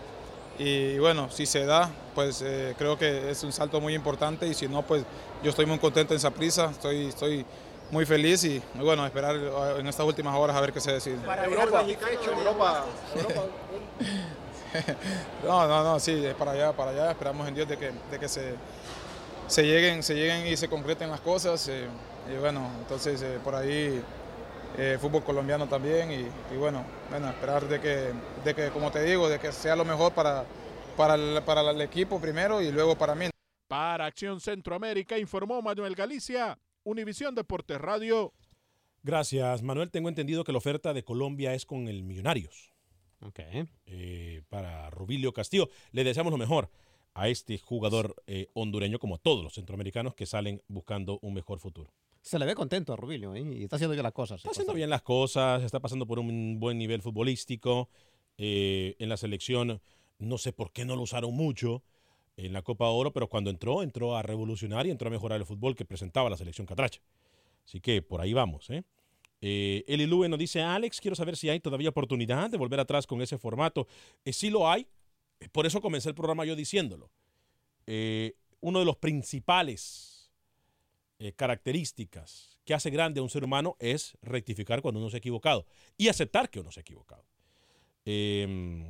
Y 0.59 0.99
bueno, 0.99 1.31
si 1.31 1.45
se 1.45 1.67
da, 1.67 1.91
pues 2.15 2.43
eh, 2.43 2.75
creo 2.79 2.97
que 2.97 3.31
es 3.31 3.43
un 3.45 3.53
salto 3.53 3.81
muy 3.81 3.95
importante 3.95 4.47
y 4.47 4.55
si 4.55 4.69
no, 4.69 4.83
pues 4.83 5.05
yo 5.43 5.51
estoy 5.51 5.67
muy 5.67 5.79
contento 5.79 6.15
en 6.15 6.21
Saprissa, 6.21 6.71
estoy, 6.71 7.09
estoy 7.09 7.45
muy 7.91 8.07
feliz 8.07 8.43
y 8.45 8.63
bueno, 8.75 9.05
esperar 9.05 9.37
en 9.79 9.87
estas 9.87 10.07
últimas 10.07 10.35
horas 10.35 10.57
a 10.57 10.61
ver 10.61 10.73
qué 10.73 10.81
se 10.81 10.93
decide. 10.93 11.19
Para 11.19 11.45
Europa, 11.45 11.85
Europa, 11.85 12.85
No, 15.45 15.67
no, 15.67 15.85
no, 15.85 16.01
sí, 16.01 16.25
es 16.25 16.35
para 16.35 16.53
allá, 16.53 16.73
para 16.73 16.91
allá. 16.91 17.11
Esperamos 17.11 17.47
en 17.49 17.55
Dios 17.55 17.69
de 17.69 17.77
que, 17.77 17.93
de 18.11 18.19
que 18.19 18.29
se, 18.29 18.55
se, 19.47 19.63
lleguen, 19.63 20.03
se 20.03 20.15
lleguen 20.15 20.47
y 20.47 20.57
se 20.57 20.69
concreten 20.69 21.11
las 21.11 21.21
cosas. 21.21 21.69
eh, 21.69 21.87
y 22.33 22.37
bueno, 22.39 22.69
entonces 22.81 23.23
eh, 23.23 23.39
por 23.43 23.55
ahí 23.55 24.03
eh, 24.77 24.99
fútbol 25.01 25.25
colombiano 25.25 25.69
también. 25.69 26.11
Y, 26.11 26.55
y 26.55 26.57
bueno, 26.57 26.85
bueno, 27.11 27.29
esperar 27.29 27.69
de 27.69 27.81
que, 27.81 28.13
de 28.45 28.55
que, 28.55 28.71
como 28.71 28.91
te 28.91 29.03
digo, 29.03 29.29
de 29.29 29.39
que 29.39 29.53
sea 29.53 29.77
lo 29.77 29.85
mejor 29.85 30.13
para, 30.13 30.45
para, 30.97 31.15
el, 31.15 31.43
para 31.43 31.71
el 31.71 31.81
equipo 31.81 32.21
primero 32.21 32.61
y 32.61 32.71
luego 32.73 32.97
para 32.97 33.15
mí. 33.15 33.27
Para 33.69 34.07
Acción 34.07 34.41
Centroamérica 34.41 35.19
informó 35.19 35.61
Manuel 35.61 35.95
Galicia, 35.95 36.59
Univisión 36.85 37.35
Deportes 37.35 37.81
Radio. 37.81 38.33
Gracias, 39.03 39.63
Manuel. 39.63 39.91
Tengo 39.91 40.09
entendido 40.09 40.45
que 40.45 40.53
la 40.53 40.59
oferta 40.59 40.93
de 40.93 41.05
Colombia 41.05 41.55
es 41.55 41.67
con 41.67 41.89
el 41.89 42.03
Millonarios. 42.03 42.73
Ok. 43.21 43.41
Eh, 43.87 44.43
para 44.49 44.91
Rubilio 44.91 45.33
Castillo. 45.33 45.69
Le 45.93 46.05
deseamos 46.05 46.31
lo 46.31 46.39
mejor 46.39 46.71
a 47.15 47.29
este 47.29 47.59
jugador 47.59 48.15
eh, 48.27 48.49
hondureño, 48.53 48.99
como 48.99 49.15
a 49.15 49.19
todos 49.19 49.43
los 49.43 49.55
centroamericanos 49.55 50.15
que 50.15 50.27
salen 50.27 50.63
buscando 50.69 51.19
un 51.23 51.35
mejor 51.35 51.61
futuro. 51.61 51.93
Se 52.27 52.41
le 52.41 52.45
ve 52.45 52.57
contento 52.57 52.93
a 52.93 52.97
Rubilio, 52.97 53.37
¿eh? 53.37 53.41
Y 53.41 53.63
está 53.63 53.77
haciendo 53.77 53.93
bien 53.93 54.03
las 54.03 54.13
cosas. 54.13 54.39
Está 54.39 54.51
haciendo 54.51 54.75
bien 54.75 54.91
las 54.91 55.03
cosas, 55.03 55.63
está 55.63 55.79
pasando 55.79 56.09
por 56.09 56.19
un 56.19 56.59
buen 56.59 56.77
nivel 56.77 57.01
futbolístico. 57.01 57.89
Eh, 58.37 58.97
en 58.99 59.09
la 59.09 59.17
selección, 59.17 59.81
no 60.19 60.37
sé 60.37 60.53
por 60.53 60.73
qué 60.73 60.85
no 60.85 60.97
lo 60.97 61.03
usaron 61.03 61.33
mucho 61.33 61.85
en 62.37 62.53
la 62.53 62.63
Copa 62.63 62.89
Oro, 62.89 63.13
pero 63.13 63.29
cuando 63.29 63.49
entró, 63.49 63.85
entró 63.85 64.17
a 64.17 64.23
revolucionar 64.23 64.89
y 64.89 64.91
entró 64.91 65.07
a 65.07 65.13
mejorar 65.13 65.39
el 65.39 65.47
fútbol 65.47 65.77
que 65.77 65.85
presentaba 65.85 66.29
la 66.29 66.37
selección 66.37 66.67
catracha. 66.67 67.01
Así 67.65 67.81
que 67.81 68.03
por 68.03 68.21
ahí 68.21 68.33
vamos. 68.33 68.71
¿eh? 68.71 68.83
Eh, 69.41 69.85
Eli 69.87 70.07
Lube 70.07 70.29
nos 70.29 70.41
dice, 70.41 70.63
Alex, 70.63 71.01
quiero 71.01 71.15
saber 71.15 71.37
si 71.37 71.49
hay 71.49 71.61
todavía 71.61 71.91
oportunidad 71.91 72.51
de 72.51 72.59
volver 72.59 72.81
atrás 72.81 73.07
con 73.07 73.23
ese 73.23 73.39
formato. 73.39 73.87
Eh, 74.25 74.33
sí 74.33 74.51
lo 74.51 74.69
hay, 74.69 74.89
por 75.53 75.65
eso 75.65 75.81
comencé 75.81 76.09
el 76.09 76.17
programa 76.17 76.45
yo 76.45 76.57
diciéndolo. 76.57 77.09
Eh, 77.87 78.35
uno 78.59 78.81
de 78.81 78.85
los 78.85 78.97
principales 78.97 80.16
eh, 81.19 81.33
características 81.33 82.61
que 82.65 82.75
hace 82.75 82.91
grande 82.91 83.21
a 83.21 83.23
un 83.23 83.31
ser 83.31 83.45
humano 83.45 83.77
es 83.79 84.17
rectificar 84.23 84.83
cuando 84.83 85.01
uno 85.01 85.09
se 85.09 85.17
ha 85.17 85.19
equivocado 85.19 85.67
y 85.97 86.09
aceptar 86.09 86.51
que 86.51 86.61
uno 86.61 86.71
se 86.73 86.81
ha 86.81 86.83
equivocado. 86.83 87.25
Em, 88.05 88.85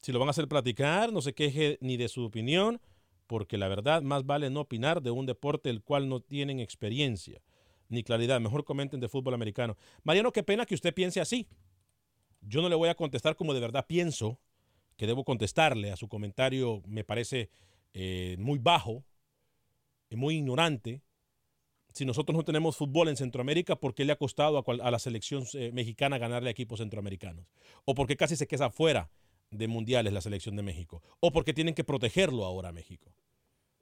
si 0.00 0.12
lo 0.12 0.18
van 0.18 0.28
a 0.28 0.30
hacer 0.30 0.48
platicar, 0.48 1.12
no 1.12 1.20
se 1.20 1.34
queje 1.34 1.78
ni 1.80 1.96
de 1.96 2.08
su 2.08 2.24
opinión, 2.24 2.80
porque 3.26 3.58
la 3.58 3.68
verdad 3.68 4.02
más 4.02 4.24
vale 4.24 4.50
no 4.50 4.60
opinar 4.60 5.02
de 5.02 5.10
un 5.10 5.26
deporte 5.26 5.70
el 5.70 5.82
cual 5.82 6.08
no 6.08 6.20
tienen 6.20 6.60
experiencia 6.60 7.42
ni 7.88 8.02
claridad. 8.02 8.40
Mejor 8.40 8.64
comenten 8.64 9.00
de 9.00 9.08
fútbol 9.08 9.34
americano. 9.34 9.76
Mariano, 10.02 10.32
qué 10.32 10.42
pena 10.42 10.66
que 10.66 10.74
usted 10.74 10.94
piense 10.94 11.20
así. 11.20 11.48
Yo 12.40 12.62
no 12.62 12.68
le 12.68 12.76
voy 12.76 12.88
a 12.88 12.94
contestar 12.94 13.36
como 13.36 13.54
de 13.54 13.60
verdad 13.60 13.86
pienso 13.86 14.38
que 14.96 15.06
debo 15.06 15.24
contestarle 15.24 15.90
a 15.90 15.96
su 15.96 16.08
comentario. 16.08 16.82
Me 16.86 17.04
parece 17.04 17.50
eh, 17.92 18.36
muy 18.38 18.58
bajo, 18.58 19.04
y 20.08 20.16
muy 20.16 20.36
ignorante. 20.36 21.02
Si 21.92 22.04
nosotros 22.04 22.36
no 22.36 22.44
tenemos 22.44 22.76
fútbol 22.76 23.08
en 23.08 23.16
Centroamérica, 23.16 23.76
¿por 23.76 23.94
qué 23.94 24.04
le 24.04 24.12
ha 24.12 24.16
costado 24.16 24.62
a 24.66 24.90
la 24.90 24.98
selección 24.98 25.44
eh, 25.54 25.70
mexicana 25.72 26.18
ganarle 26.18 26.48
a 26.48 26.52
equipos 26.52 26.80
centroamericanos? 26.80 27.46
¿O 27.84 27.94
por 27.94 28.06
qué 28.06 28.16
casi 28.16 28.36
se 28.36 28.46
queda 28.46 28.70
fuera 28.70 29.10
de 29.50 29.68
mundiales 29.68 30.12
la 30.12 30.20
selección 30.20 30.56
de 30.56 30.62
México? 30.62 31.02
¿O 31.20 31.32
por 31.32 31.44
qué 31.44 31.54
tienen 31.54 31.74
que 31.74 31.84
protegerlo 31.84 32.44
ahora 32.44 32.68
a 32.68 32.72
México? 32.72 33.14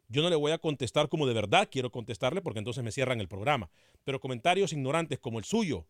Yo 0.08 0.22
no 0.22 0.30
le 0.30 0.36
voy 0.36 0.52
a 0.52 0.58
contestar 0.58 1.08
como 1.08 1.26
de 1.26 1.34
verdad 1.34 1.68
quiero 1.70 1.90
contestarle 1.90 2.42
porque 2.42 2.58
entonces 2.58 2.84
me 2.84 2.92
cierran 2.92 3.20
el 3.20 3.28
programa. 3.28 3.70
Pero 4.04 4.20
comentarios 4.20 4.72
ignorantes 4.72 5.18
como 5.18 5.38
el 5.38 5.44
suyo, 5.44 5.86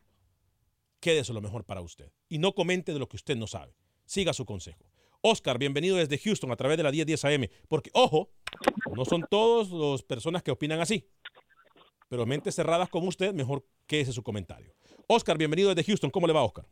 quédese 1.00 1.34
lo 1.34 1.42
mejor 1.42 1.64
para 1.64 1.82
usted. 1.82 2.10
Y 2.28 2.38
no 2.38 2.54
comente 2.54 2.92
de 2.92 2.98
lo 2.98 3.08
que 3.08 3.16
usted 3.16 3.36
no 3.36 3.46
sabe. 3.46 3.76
Siga 4.06 4.32
su 4.32 4.46
consejo. 4.46 4.84
Oscar, 5.20 5.58
bienvenido 5.58 5.96
desde 5.96 6.18
Houston 6.18 6.52
a 6.52 6.56
través 6.56 6.76
de 6.76 6.82
la 6.82 6.90
1010 6.90 7.24
AM. 7.24 7.48
Porque, 7.68 7.90
ojo, 7.92 8.30
no 8.94 9.04
son 9.04 9.24
todas 9.30 9.70
las 9.70 10.02
personas 10.02 10.42
que 10.42 10.50
opinan 10.50 10.80
así. 10.80 11.08
Pero 12.08 12.26
mentes 12.26 12.54
cerradas 12.54 12.88
como 12.88 13.08
usted, 13.08 13.32
mejor 13.32 13.64
quédese 13.86 14.12
su 14.12 14.22
comentario. 14.22 14.72
Oscar, 15.06 15.36
bienvenido 15.36 15.74
desde 15.74 15.84
Houston. 15.84 16.10
¿Cómo 16.10 16.26
le 16.26 16.32
va, 16.32 16.42
Oscar? 16.42 16.64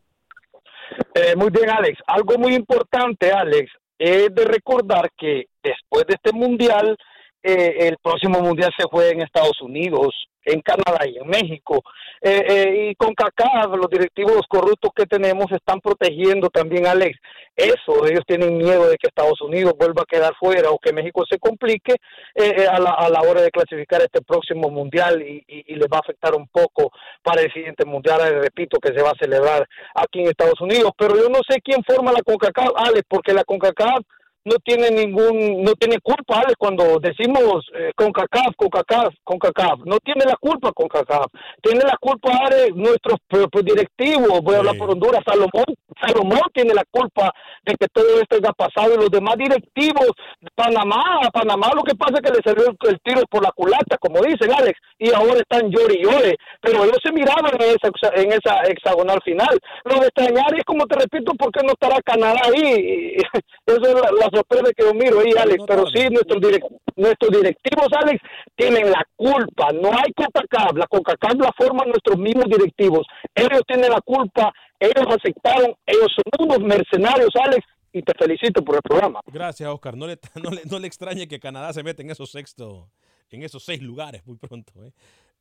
Eh, 1.15 1.35
muy 1.37 1.51
bien, 1.51 1.71
Alex. 1.71 1.99
Algo 2.07 2.39
muy 2.39 2.55
importante, 2.55 3.31
Alex, 3.31 3.71
es 3.99 4.35
de 4.35 4.45
recordar 4.45 5.11
que 5.17 5.47
después 5.63 6.07
de 6.07 6.15
este 6.15 6.33
mundial, 6.33 6.97
eh, 7.43 7.89
el 7.89 7.97
próximo 8.03 8.41
mundial 8.41 8.71
se 8.77 8.85
juega 8.85 9.11
en 9.11 9.23
Estados 9.23 9.61
Unidos, 9.61 10.15
en 10.45 10.61
Canadá 10.61 11.07
y 11.07 11.17
en 11.19 11.29
México. 11.29 11.83
Eh, 12.21 12.45
eh, 12.49 12.89
y 12.91 12.95
con 12.95 13.15
CACAF, 13.15 13.77
los 13.77 13.89
directivos 13.91 14.43
corruptos 14.49 14.91
que 14.95 15.07
tenemos 15.07 15.47
están 15.51 15.81
protegiendo 15.81 16.49
también, 16.49 16.87
Alex. 16.87 17.19
Eso, 17.57 18.07
ellos 18.07 18.23
tienen 18.27 18.57
miedo 18.57 18.89
de 18.89 18.97
que 18.97 19.09
Estados 19.09 19.41
Unidos 19.43 19.75
vuelva 19.79 20.03
a 20.03 20.07
quedar 20.07 20.33
fuera 20.39 20.71
o 20.71 20.79
que 20.79 20.93
México 20.93 21.25
se 21.29 21.39
complique 21.39 21.95
eh, 22.35 22.55
eh, 22.57 22.67
a, 22.67 22.79
la, 22.79 22.93
a 22.93 23.11
la 23.11 23.21
hora 23.21 23.43
de 23.43 23.51
clasificar 23.51 24.01
este 24.01 24.23
próximo 24.23 24.71
mundial 24.71 25.21
y, 25.21 25.45
y, 25.47 25.73
y 25.73 25.75
les 25.75 25.87
va 25.87 25.99
a 25.99 26.01
afectar 26.01 26.35
un 26.35 26.49
poco 26.49 26.93
para 27.23 27.43
el 27.43 27.53
siguiente 27.53 27.85
mundial, 27.85 28.21
eh, 28.23 28.41
repito, 28.41 28.79
que 28.79 28.95
se 28.95 29.03
va 29.03 29.11
a 29.11 29.19
celebrar 29.21 29.69
aquí 29.95 30.21
en 30.21 30.29
Estados 30.29 30.61
Unidos. 30.61 30.93
Pero 30.97 31.17
yo 31.17 31.29
no 31.29 31.41
sé 31.47 31.61
quién 31.61 31.83
forma 31.85 32.13
la 32.13 32.23
CONCACAF, 32.23 32.71
Alex, 32.77 33.03
porque 33.09 33.35
la 33.35 33.45
CONCACAF 33.45 34.01
no 34.45 34.57
tiene 34.65 34.91
ningún, 34.91 35.63
no 35.63 35.73
tiene 35.75 35.99
culpa, 36.03 36.41
Alex, 36.41 36.55
cuando 36.59 36.99
decimos 37.01 37.65
eh, 37.75 37.93
CONCACAF, 37.95 38.55
CONCACAF, 38.57 39.15
CONCACAF, 39.25 39.81
no 39.85 39.99
tiene 39.99 40.25
la 40.25 40.37
culpa 40.37 40.73
CONCACAF, 40.73 41.27
tiene 41.63 41.85
la 41.85 41.97
culpa, 42.01 42.31
Alex, 42.47 42.75
nuestros 42.75 43.19
propios 43.29 43.65
directivos, 43.65 44.41
voy 44.43 44.57
a 44.57 44.59
hablar 44.59 44.77
por 44.77 44.91
Honduras, 44.91 45.23
Salomón, 45.25 45.65
Salomón 46.01 46.43
tiene 46.53 46.75
la 46.75 46.85
culpa 46.91 47.33
de 47.65 47.75
que 47.79 47.87
todo 47.93 48.21
esto 48.21 48.37
haya 48.37 48.53
pasado 48.53 48.95
y 48.95 48.97
los 48.97 49.11
demás 49.11 49.37
directivos, 49.37 50.11
Panamá, 50.55 51.21
a 51.23 51.31
Panamá 51.31 51.71
lo 51.75 51.83
que 51.83 51.95
pasa 51.95 52.15
es 52.15 52.21
que 52.21 52.37
le 52.37 52.43
salió 52.45 52.69
el, 52.69 52.91
el 52.91 53.01
tiro 53.01 53.23
por 53.31 53.43
la 53.43 53.53
culata, 53.53 53.97
como 53.99 54.21
dicen, 54.23 54.53
Alex, 54.53 54.79
y 54.99 55.13
ahora 55.13 55.39
están 55.39 55.71
llori 55.71 56.01
y 56.01 56.05
llore, 56.05 56.37
pero 56.61 56.85
ellos 56.85 56.99
se 57.03 57.13
miraban 57.13 57.55
en 57.61 57.77
esa, 57.77 57.91
en 58.15 58.33
esa 58.33 58.63
hexagonal 58.69 59.21
final, 59.25 59.59
lo 59.85 60.01
de 60.01 60.07
extrañar 60.07 60.55
es 60.57 60.65
como 60.65 60.87
te 60.87 60.99
repito, 60.99 61.33
¿por 61.35 61.53
qué 61.53 61.61
no 61.65 61.73
estará 61.73 62.01
Canadá 62.03 62.41
ahí? 62.45 63.17
Y 63.17 63.23
Eso 63.67 63.81
es 63.83 63.95
la, 63.95 64.11
la 64.19 64.29
sorpresa 64.33 64.73
que 64.77 64.85
yo 64.85 64.95
miro 64.95 65.21
ahí, 65.21 65.33
Alex, 65.39 65.65
pero 65.67 65.87
sí, 65.87 66.09
nuestros, 66.11 66.41
direc- 66.41 66.79
nuestros 66.97 67.31
directivos, 67.31 67.89
Alex, 67.97 68.21
tienen 68.57 68.91
la 68.91 69.07
culpa, 69.17 69.71
no 69.73 69.91
hay 69.91 70.13
CONCACAF, 70.15 70.77
la 70.77 70.87
CONCACAF 70.87 71.35
la 71.39 71.53
forman 71.57 71.89
nuestros 71.89 72.19
mismos 72.19 72.47
directivos, 72.47 73.07
ellos 73.35 73.61
tienen 73.67 73.91
la 73.91 74.01
culpa, 74.01 74.53
ellos 74.81 75.05
aceptaron, 75.09 75.75
ellos 75.87 76.09
son 76.17 76.47
unos 76.49 76.59
mercenarios, 76.61 77.31
Alex, 77.41 77.65
y 77.93 78.03
te 78.03 78.13
felicito 78.19 78.65
por 78.65 78.77
el 78.77 78.83
programa. 78.83 79.21
Gracias, 79.27 79.69
Oscar. 79.69 79.97
No 79.97 80.07
le, 80.07 80.19
no 80.43 80.51
le, 80.51 80.63
no 80.65 80.79
le 80.79 80.87
extrañe 80.87 81.29
que 81.29 81.39
Canadá 81.39 81.73
se 81.75 81.83
mete 81.83 82.03
en 82.03 82.11
esos 82.11 82.31
sexto, 82.31 82.89
en 83.31 83.43
esos 83.43 83.63
seis 83.65 83.83
lugares 83.83 84.27
muy 84.27 84.37
pronto. 84.39 84.73
¿eh? 84.85 84.93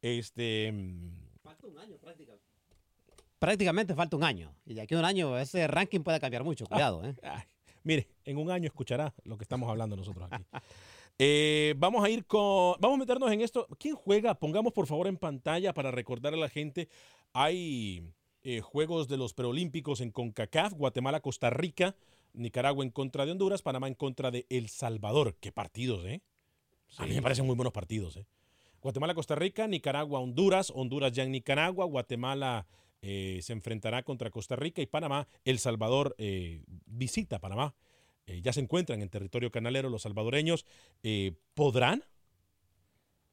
Este, 0.02 0.72
mm, 0.72 1.10
Prácticamente 3.40 3.96
falta 3.96 4.16
un 4.18 4.24
año. 4.24 4.54
Y 4.66 4.74
de 4.76 4.82
aquí 4.82 4.94
a 4.94 5.00
un 5.00 5.06
año 5.06 5.38
ese 5.40 5.66
ranking 5.68 6.02
puede 6.02 6.20
cambiar 6.20 6.44
mucho. 6.44 6.66
Cuidado, 6.68 7.04
¿eh? 7.04 7.16
ay, 7.24 7.42
mire, 7.84 8.08
en 8.26 8.38
un 8.38 8.52
año 8.52 8.68
escuchará 8.68 9.14
lo 9.24 9.38
que 9.38 9.44
estamos 9.44 9.70
hablando 9.70 9.96
nosotros 9.96 10.28
aquí. 10.32 10.44
Eh, 11.24 11.76
vamos 11.78 12.04
a 12.04 12.10
ir 12.10 12.26
con. 12.26 12.78
Vamos 12.80 12.96
a 12.96 13.00
meternos 13.00 13.32
en 13.32 13.42
esto. 13.42 13.68
¿Quién 13.78 13.96
juega? 13.96 14.34
Pongamos 14.34 14.74
por 14.74 14.88
favor 14.88 15.06
en 15.06 15.18
pantalla 15.18 15.72
para 15.72 15.92
recordar 15.92 16.34
a 16.34 16.38
la 16.38 16.50
gente. 16.50 16.88
Hay 17.34 18.02
eh, 18.42 18.62
juegos 18.62 19.08
de 19.08 19.18
los 19.18 19.36
preolímpicos 19.36 20.02
en 20.02 20.10
CONCACAF, 20.10 20.74
Guatemala, 20.74 21.20
Costa 21.20 21.52
Rica, 21.52 21.96
Nicaragua 22.34 22.84
en 22.84 22.90
contra 22.90 23.26
de 23.26 23.34
Honduras, 23.34 23.62
Panamá 23.62 23.88
en 23.88 23.94
contra 23.94 24.32
de 24.32 24.48
El 24.50 24.70
Salvador. 24.70 25.36
Qué 25.40 25.52
partidos, 25.52 26.06
¿eh? 26.06 26.22
A 26.98 27.06
mí 27.06 27.14
me 27.14 27.22
parecen 27.22 27.46
muy 27.46 27.56
buenos 27.56 27.74
partidos, 27.74 28.18
¿eh? 28.18 28.26
Guatemala, 28.82 29.14
Costa 29.14 29.36
Rica, 29.36 29.68
Nicaragua, 29.68 30.20
Honduras, 30.20 30.72
Honduras 30.74 31.12
ya 31.12 31.24
en 31.24 31.32
Nicaragua, 31.32 31.86
Guatemala 31.86 32.66
eh, 33.02 33.40
se 33.42 33.54
enfrentará 33.54 34.04
contra 34.04 34.30
Costa 34.30 34.56
Rica 34.56 34.82
y 34.82 34.86
Panamá, 34.86 35.28
El 35.46 35.60
Salvador 35.60 36.16
eh, 36.18 36.64
visita 36.86 37.40
Panamá. 37.40 37.76
Eh, 38.28 38.42
ya 38.42 38.54
se 38.54 38.60
encuentran 38.60 39.02
en 39.02 39.10
territorio 39.10 39.52
canalero 39.52 39.90
los 39.90 40.04
salvadoreños. 40.04 40.66
¿Podrán? 41.54 42.04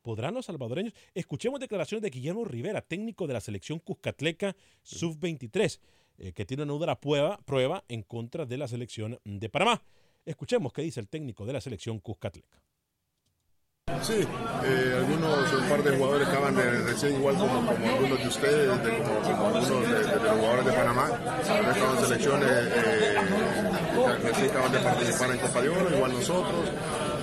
¿Podrán 0.03 0.33
los 0.33 0.47
salvadoreños? 0.47 0.95
Escuchemos 1.15 1.61
declaraciones 1.61 2.03
de 2.03 2.11
Guillermo 2.11 2.45
Rivera, 2.45 2.81
técnico 2.81 3.27
de 3.27 3.35
la 3.35 3.41
selección 3.41 3.79
Cuscatleca 3.79 4.57
Sub-23, 4.83 5.81
eh, 6.19 6.33
que 6.33 6.47
tiene 6.47 6.63
una 6.63 6.73
dura 6.73 6.99
prueba, 6.99 7.39
prueba 7.45 7.85
en 7.89 8.03
contra 8.03 8.47
de 8.47 8.57
la 8.57 8.69
selección 8.69 9.19
de 9.25 9.49
Panamá. 9.51 9.83
Escuchemos 10.25 10.73
qué 10.73 10.81
dice 10.81 11.01
el 11.01 11.09
técnico 11.09 11.45
de 11.45 11.53
la 11.53 11.61
selección 11.61 11.99
Cuscatleca. 11.99 12.63
Sí, 14.03 14.15
eh, 14.65 14.95
algunos, 14.97 15.53
un 15.53 15.69
par 15.69 15.83
de 15.83 15.97
jugadores 15.97 16.29
acaban 16.29 16.55
de 16.55 16.63
recién, 16.83 17.15
igual 17.17 17.37
como, 17.37 17.71
algunos 17.71 18.19
de 18.21 18.29
ustedes, 18.29 18.83
de- 18.85 18.99
como, 18.99 19.49
algunos 19.49 19.69
de, 19.69 20.03
los 20.23 20.33
jugadores 20.39 20.65
de 20.67 20.73
Panamá, 20.73 21.11
estado 21.41 21.95
en 21.95 22.01
selecciones, 22.07 22.49
eh, 22.51 23.17
recién 24.23 24.51
acaban 24.51 24.73
de 24.73 24.79
participar 24.79 25.31
en 25.33 25.39
Copa 25.39 25.61
de 25.63 25.69
Oro, 25.69 25.95
igual 25.97 26.13
nosotros. 26.13 26.71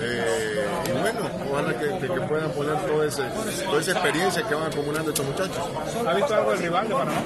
Eh, 0.00 0.66
y 0.88 0.92
bueno, 1.00 1.20
ojalá 1.50 1.78
que, 1.78 1.86
que- 1.98 2.14
que 2.14 2.20
puedan 2.22 2.50
poner 2.52 2.76
toda, 2.86 3.06
ese, 3.06 3.22
toda 3.64 3.80
esa 3.80 3.92
experiencia 3.92 4.42
que 4.46 4.54
van 4.54 4.72
acumulando 4.72 5.10
estos 5.10 5.26
muchachos. 5.26 5.58
¿Ha 6.06 6.14
visto 6.14 6.34
algo 6.34 6.50
del 6.52 6.60
rival 6.60 6.88
de 6.88 6.94
Panamá? 6.94 7.24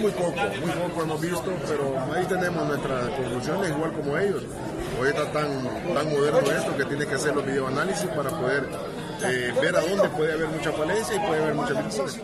Muy 0.00 0.10
poco, 0.12 0.32
muy 0.60 0.70
poco 0.88 1.02
hemos 1.02 1.20
visto, 1.20 1.54
pero 1.68 2.00
ahí 2.14 2.24
tenemos 2.26 2.66
nuestras 2.66 3.10
conclusiones, 3.10 3.70
igual 3.70 3.92
como 3.92 4.18
ellos. 4.18 4.42
Hoy 5.00 5.08
está 5.08 5.30
tan, 5.32 5.64
tan 5.94 6.10
moderno 6.10 6.40
esto 6.50 6.76
que 6.76 6.84
tiene 6.84 7.06
que 7.06 7.14
hacer 7.14 7.34
los 7.34 7.44
videoanálisis 7.46 8.06
para 8.10 8.30
poder 8.30 8.68
eh, 9.24 9.52
ver 9.60 9.76
a 9.76 9.80
dónde 9.80 10.08
puede 10.10 10.32
haber 10.32 10.48
mucha 10.48 10.72
falencia 10.72 11.14
y 11.16 11.18
puede 11.20 11.42
haber 11.42 11.54
muchas 11.54 11.84
virtudes. 11.84 12.22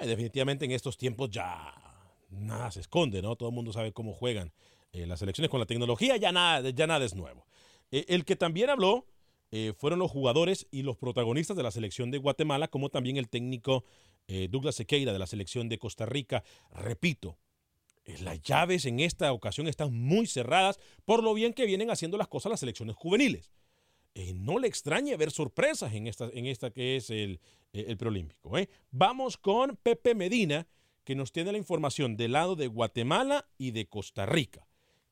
Eh, 0.00 0.06
Definitivamente 0.06 0.64
en 0.64 0.70
estos 0.72 0.96
tiempos 0.96 1.30
ya 1.30 1.72
nada 2.30 2.70
se 2.70 2.80
esconde, 2.80 3.20
¿no? 3.22 3.34
Todo 3.36 3.48
el 3.48 3.54
mundo 3.54 3.72
sabe 3.72 3.92
cómo 3.92 4.12
juegan 4.12 4.52
eh, 4.92 5.06
las 5.06 5.20
elecciones 5.22 5.50
con 5.50 5.58
la 5.60 5.66
tecnología, 5.66 6.16
ya 6.16 6.30
nada, 6.32 6.70
ya 6.70 6.86
nada 6.86 7.04
es 7.04 7.14
nuevo. 7.14 7.46
Eh, 7.90 8.06
el 8.08 8.24
que 8.24 8.36
también 8.36 8.70
habló 8.70 9.06
eh, 9.50 9.72
fueron 9.76 9.98
los 9.98 10.10
jugadores 10.10 10.66
y 10.70 10.82
los 10.82 10.96
protagonistas 10.96 11.56
de 11.56 11.62
la 11.62 11.70
selección 11.70 12.10
de 12.10 12.18
Guatemala, 12.18 12.68
como 12.68 12.88
también 12.88 13.16
el 13.16 13.28
técnico 13.28 13.84
eh, 14.28 14.48
Douglas 14.50 14.76
Sequeira 14.76 15.12
de 15.12 15.18
la 15.18 15.26
selección 15.26 15.68
de 15.68 15.78
Costa 15.78 16.06
Rica. 16.06 16.44
Repito, 16.70 17.36
las 18.22 18.40
llaves 18.42 18.86
en 18.86 19.00
esta 19.00 19.32
ocasión 19.32 19.68
están 19.68 19.92
muy 19.92 20.26
cerradas 20.26 20.78
por 21.04 21.22
lo 21.22 21.34
bien 21.34 21.52
que 21.52 21.66
vienen 21.66 21.90
haciendo 21.90 22.16
las 22.16 22.28
cosas 22.28 22.50
las 22.50 22.60
selecciones 22.60 22.96
juveniles. 22.96 23.50
no 24.34 24.58
le 24.58 24.68
extrañe 24.68 25.16
ver 25.16 25.30
sorpresas 25.30 25.92
en 25.94 26.06
esta, 26.06 26.28
en 26.32 26.46
esta 26.46 26.70
que 26.70 26.96
es 26.96 27.10
el, 27.10 27.40
el 27.72 27.96
preolímpico. 27.96 28.52
Vamos 28.90 29.36
con 29.36 29.76
Pepe 29.76 30.14
Medina, 30.14 30.66
que 31.04 31.14
nos 31.14 31.32
tiene 31.32 31.52
la 31.52 31.58
información 31.58 32.16
del 32.16 32.32
lado 32.32 32.56
de 32.56 32.68
Guatemala 32.68 33.48
y 33.58 33.72
de 33.72 33.86
Costa 33.86 34.26
Rica. 34.26 34.66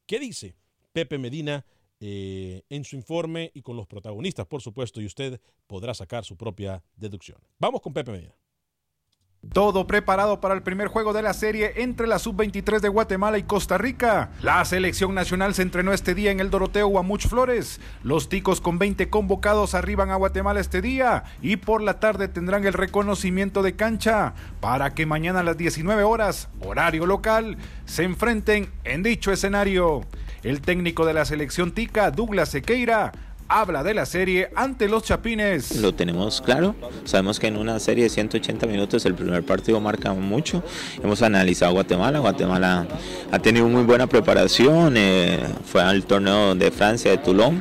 ¿Qué 0.07 0.19
dice 0.19 0.57
Pepe 0.93 1.19
Medina 1.19 1.65
eh, 2.01 2.63
en 2.69 2.85
su 2.85 2.97
informe 2.97 3.51
y 3.55 3.63
con 3.63 3.77
los 3.77 3.87
protagonistas, 3.87 4.47
por 4.47 4.63
supuesto, 4.63 5.01
y 5.01 5.07
usted 5.07 5.41
podrá 5.67 5.95
sacar 5.95 6.25
su 6.25 6.37
propia 6.37 6.83
deducción? 6.97 7.39
Vamos 7.59 7.81
con 7.81 7.93
Pepe 7.93 8.13
Medina. 8.13 8.35
Todo 9.53 9.87
preparado 9.87 10.41
para 10.41 10.55
el 10.55 10.63
primer 10.63 10.89
juego 10.89 11.13
de 11.13 11.23
la 11.23 11.33
serie 11.33 11.73
entre 11.77 12.07
la 12.07 12.19
sub-23 12.19 12.81
de 12.81 12.89
Guatemala 12.89 13.39
y 13.39 13.45
Costa 13.45 13.79
Rica. 13.79 14.31
La 14.43 14.63
selección 14.65 15.15
nacional 15.15 15.55
se 15.55 15.63
entrenó 15.63 15.93
este 15.93 16.15
día 16.15 16.33
en 16.33 16.41
el 16.41 16.51
Doroteo 16.51 16.89
Guamuch 16.89 17.29
Flores. 17.29 17.81
Los 18.03 18.29
ticos 18.29 18.61
con 18.61 18.79
20 18.79 19.09
convocados 19.09 19.75
arriban 19.75 20.11
a 20.11 20.17
Guatemala 20.17 20.61
este 20.61 20.83
día 20.83 21.25
y 21.41 21.57
por 21.57 21.83
la 21.83 22.01
tarde 22.01 22.29
tendrán 22.29 22.67
el 22.67 22.73
reconocimiento 22.73 23.63
de 23.63 23.77
cancha 23.77 24.35
para 24.61 24.95
que 24.95 25.07
mañana 25.07 25.41
a 25.41 25.45
las 25.45 25.57
19 25.57 26.03
horas, 26.03 26.49
horario 26.61 27.07
local, 27.07 27.57
se 27.87 28.03
enfrenten 28.03 28.71
en 28.85 29.05
dicho 29.05 29.33
escenario. 29.33 30.03
El 30.45 30.61
técnico 30.61 31.05
de 31.05 31.15
la 31.15 31.25
selección 31.25 31.73
tica, 31.73 32.13
Douglas 32.13 32.51
Sequeira, 32.51 33.13
habla 33.49 33.83
de 33.83 33.95
la 33.95 34.07
serie 34.07 34.51
ante 34.55 34.89
los 34.89 35.03
Chapines. 35.03 35.77
Lo 35.81 35.95
tenemos 35.95 36.41
claro, 36.41 36.77
sabemos 37.05 37.41
que 37.41 37.49
en 37.49 37.57
una 37.57 37.81
serie 37.81 38.05
de 38.05 38.11
180 38.11 38.67
minutos 38.67 39.05
el 39.07 39.15
primer 39.15 39.43
partido 39.45 39.81
marca 39.81 40.13
mucho. 40.13 40.63
Hemos 41.03 41.23
analizado 41.23 41.73
Guatemala, 41.73 42.21
Guatemala 42.21 42.87
ha 43.33 43.39
tenido 43.41 43.67
muy 43.67 43.83
buena 43.83 44.07
preparación, 44.07 44.95
eh, 44.97 45.41
fue 45.65 45.83
al 45.83 46.05
torneo 46.05 46.55
de 46.55 46.71
Francia 46.71 47.11
de 47.11 47.19
Toulon. 47.19 47.61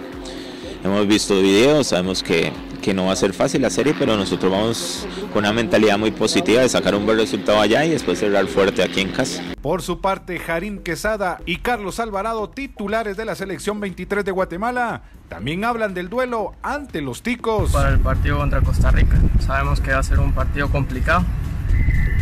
Hemos 0.84 1.08
visto 1.08 1.42
videos, 1.42 1.88
sabemos 1.88 2.22
que, 2.22 2.52
que 2.82 2.94
no 2.94 3.06
va 3.06 3.14
a 3.14 3.16
ser 3.16 3.34
fácil 3.34 3.62
la 3.62 3.70
serie, 3.70 3.96
pero 3.98 4.16
nosotros 4.18 4.52
vamos 4.52 5.08
con 5.34 5.40
una 5.40 5.54
mentalidad 5.54 5.98
muy 5.98 6.12
positiva 6.12 6.62
de 6.62 6.70
sacar 6.70 6.96
un 6.96 7.06
buen 7.06 7.18
resultado 7.18 7.60
allá 7.60 7.86
y 7.86 7.90
después 7.90 8.20
cerrar 8.20 8.48
fuerte 8.48 8.84
aquí 8.84 9.02
en 9.02 9.12
casa. 9.12 9.42
Por 9.62 9.82
su 9.82 10.02
parte, 10.02 10.40
Jarín 10.40 10.80
Quesada 10.80 11.40
y 11.46 11.58
Carlos 11.58 12.00
Alvarado, 12.00 12.50
titulares 12.50 13.18
de 13.18 13.26
la 13.26 13.36
selección 13.36 13.80
23 13.80 14.24
de 14.24 14.32
Guatemala, 14.32 15.02
también 15.30 15.66
hablan 15.66 15.94
del 15.94 16.10
duelo 16.10 16.54
ante 16.64 17.02
los 17.02 17.22
ticos. 17.22 17.72
para 17.72 17.90
el 17.90 18.00
partido 18.00 18.38
contra 18.38 18.62
Costa 18.62 18.92
Rica. 18.92 19.18
Sabemos 19.40 19.82
que 19.82 19.92
va 19.92 20.00
a 20.00 20.04
ser 20.04 20.20
un 20.20 20.34
partido 20.34 20.70
complicado, 20.70 21.26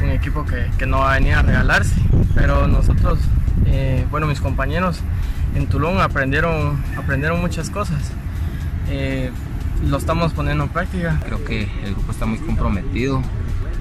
un 0.04 0.10
equipo 0.10 0.46
que, 0.46 0.66
que 0.78 0.86
no 0.86 1.00
va 1.00 1.14
a 1.14 1.20
venir 1.20 1.36
a 1.36 1.42
regalarse, 1.42 1.96
pero 2.34 2.68
nosotros, 2.68 3.20
eh, 3.68 4.06
bueno, 4.10 4.28
mis 4.28 4.42
compañeros 4.42 5.00
en 5.56 5.68
Tulón 5.68 6.00
aprendieron, 6.00 6.84
aprendieron 6.98 7.40
muchas 7.42 7.70
cosas. 7.70 8.12
Eh, 8.90 9.32
lo 9.84 9.98
estamos 9.98 10.34
poniendo 10.34 10.64
en 10.64 10.70
práctica. 10.70 11.20
Creo 11.26 11.44
que 11.44 11.64
el 11.84 11.94
grupo 11.94 12.12
está 12.12 12.26
muy 12.26 12.40
comprometido. 12.40 13.22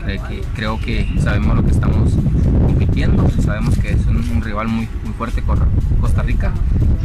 Creo 0.04 0.28
que, 0.28 0.42
creo 0.54 0.80
que 0.80 1.08
sabemos 1.20 1.56
lo 1.56 1.64
que 1.64 1.70
estamos 1.70 2.12
compitiendo. 2.66 3.28
Sabemos 3.40 3.78
que 3.78 3.90
es 3.90 4.06
un, 4.06 4.16
un 4.16 4.42
rival 4.42 4.68
muy, 4.68 4.88
muy 5.02 5.14
fuerte 5.14 5.42
con 5.42 5.58
Costa 6.00 6.22
Rica 6.22 6.52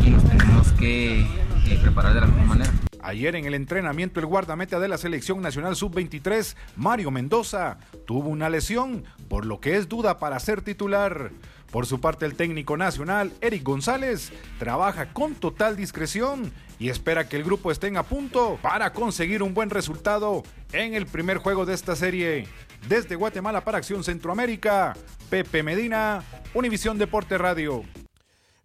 y 0.06 0.10
nos 0.10 0.24
tenemos 0.24 0.72
que 0.74 1.22
eh, 1.22 1.80
preparar 1.82 2.14
de 2.14 2.22
la 2.22 2.28
mejor 2.28 2.46
manera. 2.46 2.72
Ayer 3.02 3.36
en 3.36 3.46
el 3.46 3.54
entrenamiento 3.54 4.20
el 4.20 4.26
guardameta 4.26 4.80
de 4.80 4.88
la 4.88 4.98
selección 4.98 5.42
nacional 5.42 5.76
sub-23, 5.76 6.56
Mario 6.76 7.12
Mendoza, 7.12 7.78
tuvo 8.06 8.30
una 8.30 8.50
lesión, 8.50 9.06
por 9.30 9.46
lo 9.46 9.60
que 9.62 9.78
es 9.78 9.88
duda 9.88 10.20
para 10.20 10.40
ser 10.40 10.62
titular. 10.62 11.32
Por 11.72 11.86
su 11.86 12.02
parte 12.02 12.26
el 12.26 12.36
técnico 12.36 12.78
nacional, 12.78 13.32
Eric 13.42 13.64
González, 13.64 14.32
trabaja 14.58 15.14
con 15.14 15.36
total 15.36 15.76
discreción 15.76 16.52
y 16.80 16.90
espera 16.90 17.30
que 17.30 17.38
el 17.38 17.44
grupo 17.44 17.72
estén 17.72 17.98
a 17.98 18.04
punto 18.04 18.58
para 18.62 18.92
conseguir 18.92 19.44
un 19.44 19.54
buen 19.54 19.70
resultado 19.70 20.44
en 20.74 20.96
el 20.96 21.06
primer 21.06 21.38
juego 21.38 21.66
de 21.66 21.76
esta 21.76 21.96
serie. 21.96 22.48
Desde 22.88 23.16
Guatemala 23.16 23.64
para 23.64 23.78
Acción 23.78 24.04
Centroamérica, 24.04 24.96
Pepe 25.30 25.62
Medina, 25.62 26.24
Univisión 26.54 26.98
Deporte 26.98 27.38
Radio. 27.38 27.84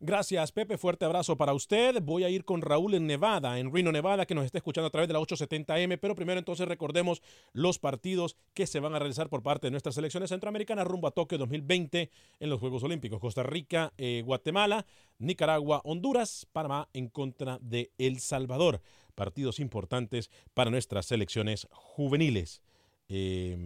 Gracias, 0.07 0.52
Pepe. 0.52 0.76
Fuerte 0.76 1.07
abrazo 1.07 1.38
para 1.38 1.55
usted. 1.55 2.02
Voy 2.02 2.24
a 2.24 2.28
ir 2.28 2.44
con 2.44 2.61
Raúl 2.61 2.92
en 2.92 3.07
Nevada, 3.07 3.59
en 3.59 3.72
Reno, 3.72 3.90
Nevada, 3.90 4.26
que 4.26 4.34
nos 4.34 4.44
está 4.44 4.59
escuchando 4.59 4.88
a 4.88 4.90
través 4.90 5.09
de 5.09 5.14
la 5.14 5.20
870M. 5.20 5.98
Pero 5.98 6.14
primero 6.14 6.38
entonces 6.38 6.68
recordemos 6.68 7.22
los 7.55 7.78
partidos 7.78 8.36
que 8.52 8.66
se 8.66 8.80
van 8.80 8.94
a 8.94 8.98
realizar 8.98 9.30
por 9.30 9.42
parte 9.42 9.66
de 9.66 9.70
nuestras 9.70 9.94
selecciones 9.94 10.28
centroamericanas 10.28 10.86
rumbo 10.86 11.09
a 11.09 11.12
Tokio 11.12 11.38
2020 11.38 12.11
en 12.38 12.50
los 12.50 12.61
Juegos 12.61 12.82
Olímpicos. 12.82 13.18
Costa 13.18 13.44
Rica, 13.44 13.94
eh, 13.96 14.20
Guatemala, 14.26 14.84
Nicaragua, 15.18 15.80
Honduras, 15.84 16.46
Panamá 16.52 16.90
en 16.92 17.09
contra 17.09 17.59
de 17.62 17.90
El 17.96 18.20
Salvador. 18.20 18.82
Partidos 19.14 19.59
importantes 19.59 20.30
para 20.52 20.70
nuestras 20.70 21.07
selecciones 21.07 21.66
juveniles. 21.70 22.61
Eh, 23.09 23.57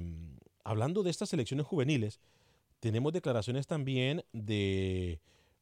hablando 0.62 1.02
de 1.02 1.10
estas 1.10 1.30
selecciones 1.30 1.66
juveniles, 1.66 2.20
tenemos 2.78 3.12
declaraciones 3.12 3.66
también 3.66 4.24
de 4.32 5.18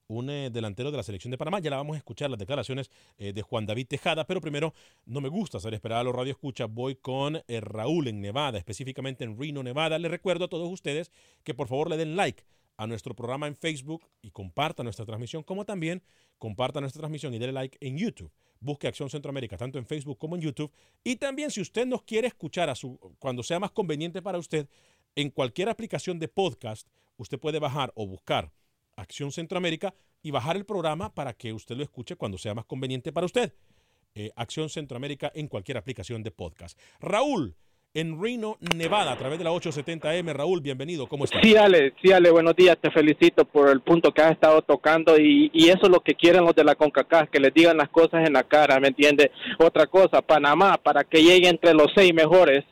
un 0.09 0.31
eh, 0.31 0.51
delantero 0.51 0.91
de 0.91 0.97
la 0.97 1.03
selección 1.03 1.31
de 1.31 1.39
Panamá. 1.39 1.61
Ya 1.61 1.71
la 1.71 1.77
vamos 1.77 1.95
a 1.95 1.99
escuchar 1.99 2.31
las 2.31 2.39
declaraciones 2.39 2.91
eh, 3.19 3.33
de 3.33 3.43
Juan 3.43 3.67
David 3.67 3.87
Tejada, 3.89 4.27
pero 4.27 4.41
primero 4.41 4.75
no 5.05 5.21
me 5.21 5.29
gusta 5.29 5.59
hacer 5.59 5.75
esperar 5.75 5.99
a 5.99 6.05
los 6.05 6.15
radioescuchas. 6.15 6.73
Voy 6.73 6.97
con 6.97 7.43
eh, 7.49 7.61
Raúl 7.61 8.09
en 8.09 8.21
Nevada, 8.21 8.59
específicamente 8.59 9.25
en 9.25 9.39
Reno, 9.39 9.63
Nevada. 9.63 9.99
Les 9.99 10.11
recuerdo 10.11 10.47
a 10.47 10.49
todos 10.49 10.71
ustedes 10.71 11.11
que 11.45 11.55
por 11.55 11.69
favor 11.69 11.91
le 11.91 11.97
den 11.97 12.17
like 12.17 12.45
a 12.77 12.87
nuestro 12.87 13.15
programa 13.15 13.47
en 13.47 13.57
Facebook 13.57 14.05
y 14.21 14.31
compartan 14.31 14.85
nuestra 14.85 15.07
transmisión, 15.07 15.43
como 15.43 15.65
también 15.65 16.03
compartan 16.39 16.83
nuestra 16.83 17.01
transmisión 17.01 17.33
y 17.35 17.39
denle 17.39 17.53
like 17.53 17.79
en 17.81 17.97
YouTube. 17.97 18.31
Busque 18.61 18.87
Acción 18.87 19.11
Centroamérica, 19.11 19.57
tanto 19.57 19.79
en 19.79 19.87
Facebook 19.87 20.19
como 20.19 20.37
en 20.37 20.43
YouTube. 20.43 20.71
Y 21.03 21.17
también 21.17 21.51
si 21.51 21.61
usted 21.61 21.87
nos 21.87 22.03
quiere 22.03 22.29
escuchar 22.29 22.69
a 22.69 22.75
su, 22.75 22.99
cuando 23.19 23.43
sea 23.43 23.59
más 23.59 23.71
conveniente 23.71 24.23
para 24.23 24.39
usted, 24.39 24.69
en 25.15 25.31
cualquier 25.31 25.69
aplicación 25.69 26.19
de 26.19 26.29
podcast, 26.29 26.87
usted 27.17 27.39
puede 27.39 27.59
bajar 27.59 27.93
o 27.95 28.07
buscar 28.07 28.53
Acción 28.97 29.31
Centroamérica 29.31 29.95
y 30.23 30.31
bajar 30.31 30.57
el 30.57 30.65
programa 30.65 31.15
para 31.15 31.35
que 31.35 31.53
usted 31.53 31.77
lo 31.77 31.83
escuche 31.83 32.17
cuando 32.17 32.39
sea 32.39 32.55
más 32.55 32.65
conveniente 32.65 33.13
para 33.13 33.27
usted. 33.27 33.53
Eh, 34.15 34.31
Acción 34.35 34.71
Centroamérica 34.71 35.31
en 35.35 35.49
cualquier 35.49 35.77
aplicación 35.77 36.23
de 36.23 36.31
podcast. 36.31 36.79
Raúl, 37.01 37.55
en 37.93 38.21
Reno, 38.21 38.57
Nevada, 38.75 39.13
a 39.13 39.17
través 39.17 39.39
de 39.39 39.45
la 39.45 39.53
870M. 39.53 40.33
Raúl, 40.33 40.61
bienvenido. 40.61 41.07
¿Cómo 41.07 41.25
estás? 41.25 41.41
Sí, 41.43 41.57
Ale, 41.57 41.93
sí, 42.03 42.13
Ale, 42.13 42.31
buenos 42.31 42.57
días. 42.57 42.77
Te 42.81 42.91
felicito 42.91 43.45
por 43.45 43.69
el 43.69 43.83
punto 43.83 44.13
que 44.13 44.23
has 44.23 44.33
estado 44.33 44.63
tocando 44.63 45.19
y, 45.19 45.51
y 45.53 45.69
eso 45.69 45.81
es 45.83 45.91
lo 45.91 46.01
que 46.01 46.15
quieren 46.15 46.45
los 46.45 46.55
de 46.55 46.65
la 46.65 46.75
CONCACAF, 46.75 47.31
que 47.31 47.41
les 47.41 47.53
digan 47.53 47.77
las 47.77 47.91
cosas 47.91 48.27
en 48.27 48.33
la 48.33 48.45
cara, 48.45 48.81
¿me 48.81 48.89
entiendes? 48.89 49.31
Otra 49.59 49.87
cosa, 49.87 50.23
Panamá, 50.23 50.79
para 50.79 51.05
que 51.05 51.23
llegue 51.23 51.49
entre 51.49 51.75
los 51.75 51.89
seis 51.95 52.13
mejores 52.15 52.65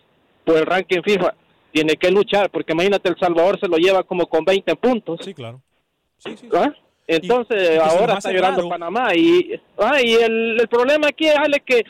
por 0.45 0.57
el 0.57 0.67
ranking 0.67 1.03
FIFA, 1.03 1.35
tiene 1.73 1.97
que 1.97 2.11
luchar, 2.11 2.51
porque 2.51 2.73
imagínate, 2.73 3.09
El 3.09 3.19
Salvador 3.19 3.59
se 3.61 3.69
lo 3.69 3.77
lleva 3.77 4.03
como 4.05 4.27
con 4.27 4.45
20 4.45 4.77
puntos. 4.77 5.21
Sí, 5.23 5.35
claro. 5.35 5.63
¿Ah? 6.53 6.73
Entonces, 7.07 7.57
y 7.63 7.67
que 7.67 7.75
se 7.75 7.81
ahora 7.81 8.15
está 8.15 8.33
llorando. 8.33 8.69
Panamá. 8.69 9.15
Y, 9.15 9.61
ah, 9.79 10.01
y 10.01 10.15
el, 10.15 10.61
el 10.61 10.69
problema 10.69 11.09
aquí 11.09 11.27
es, 11.27 11.35
que 11.65 11.85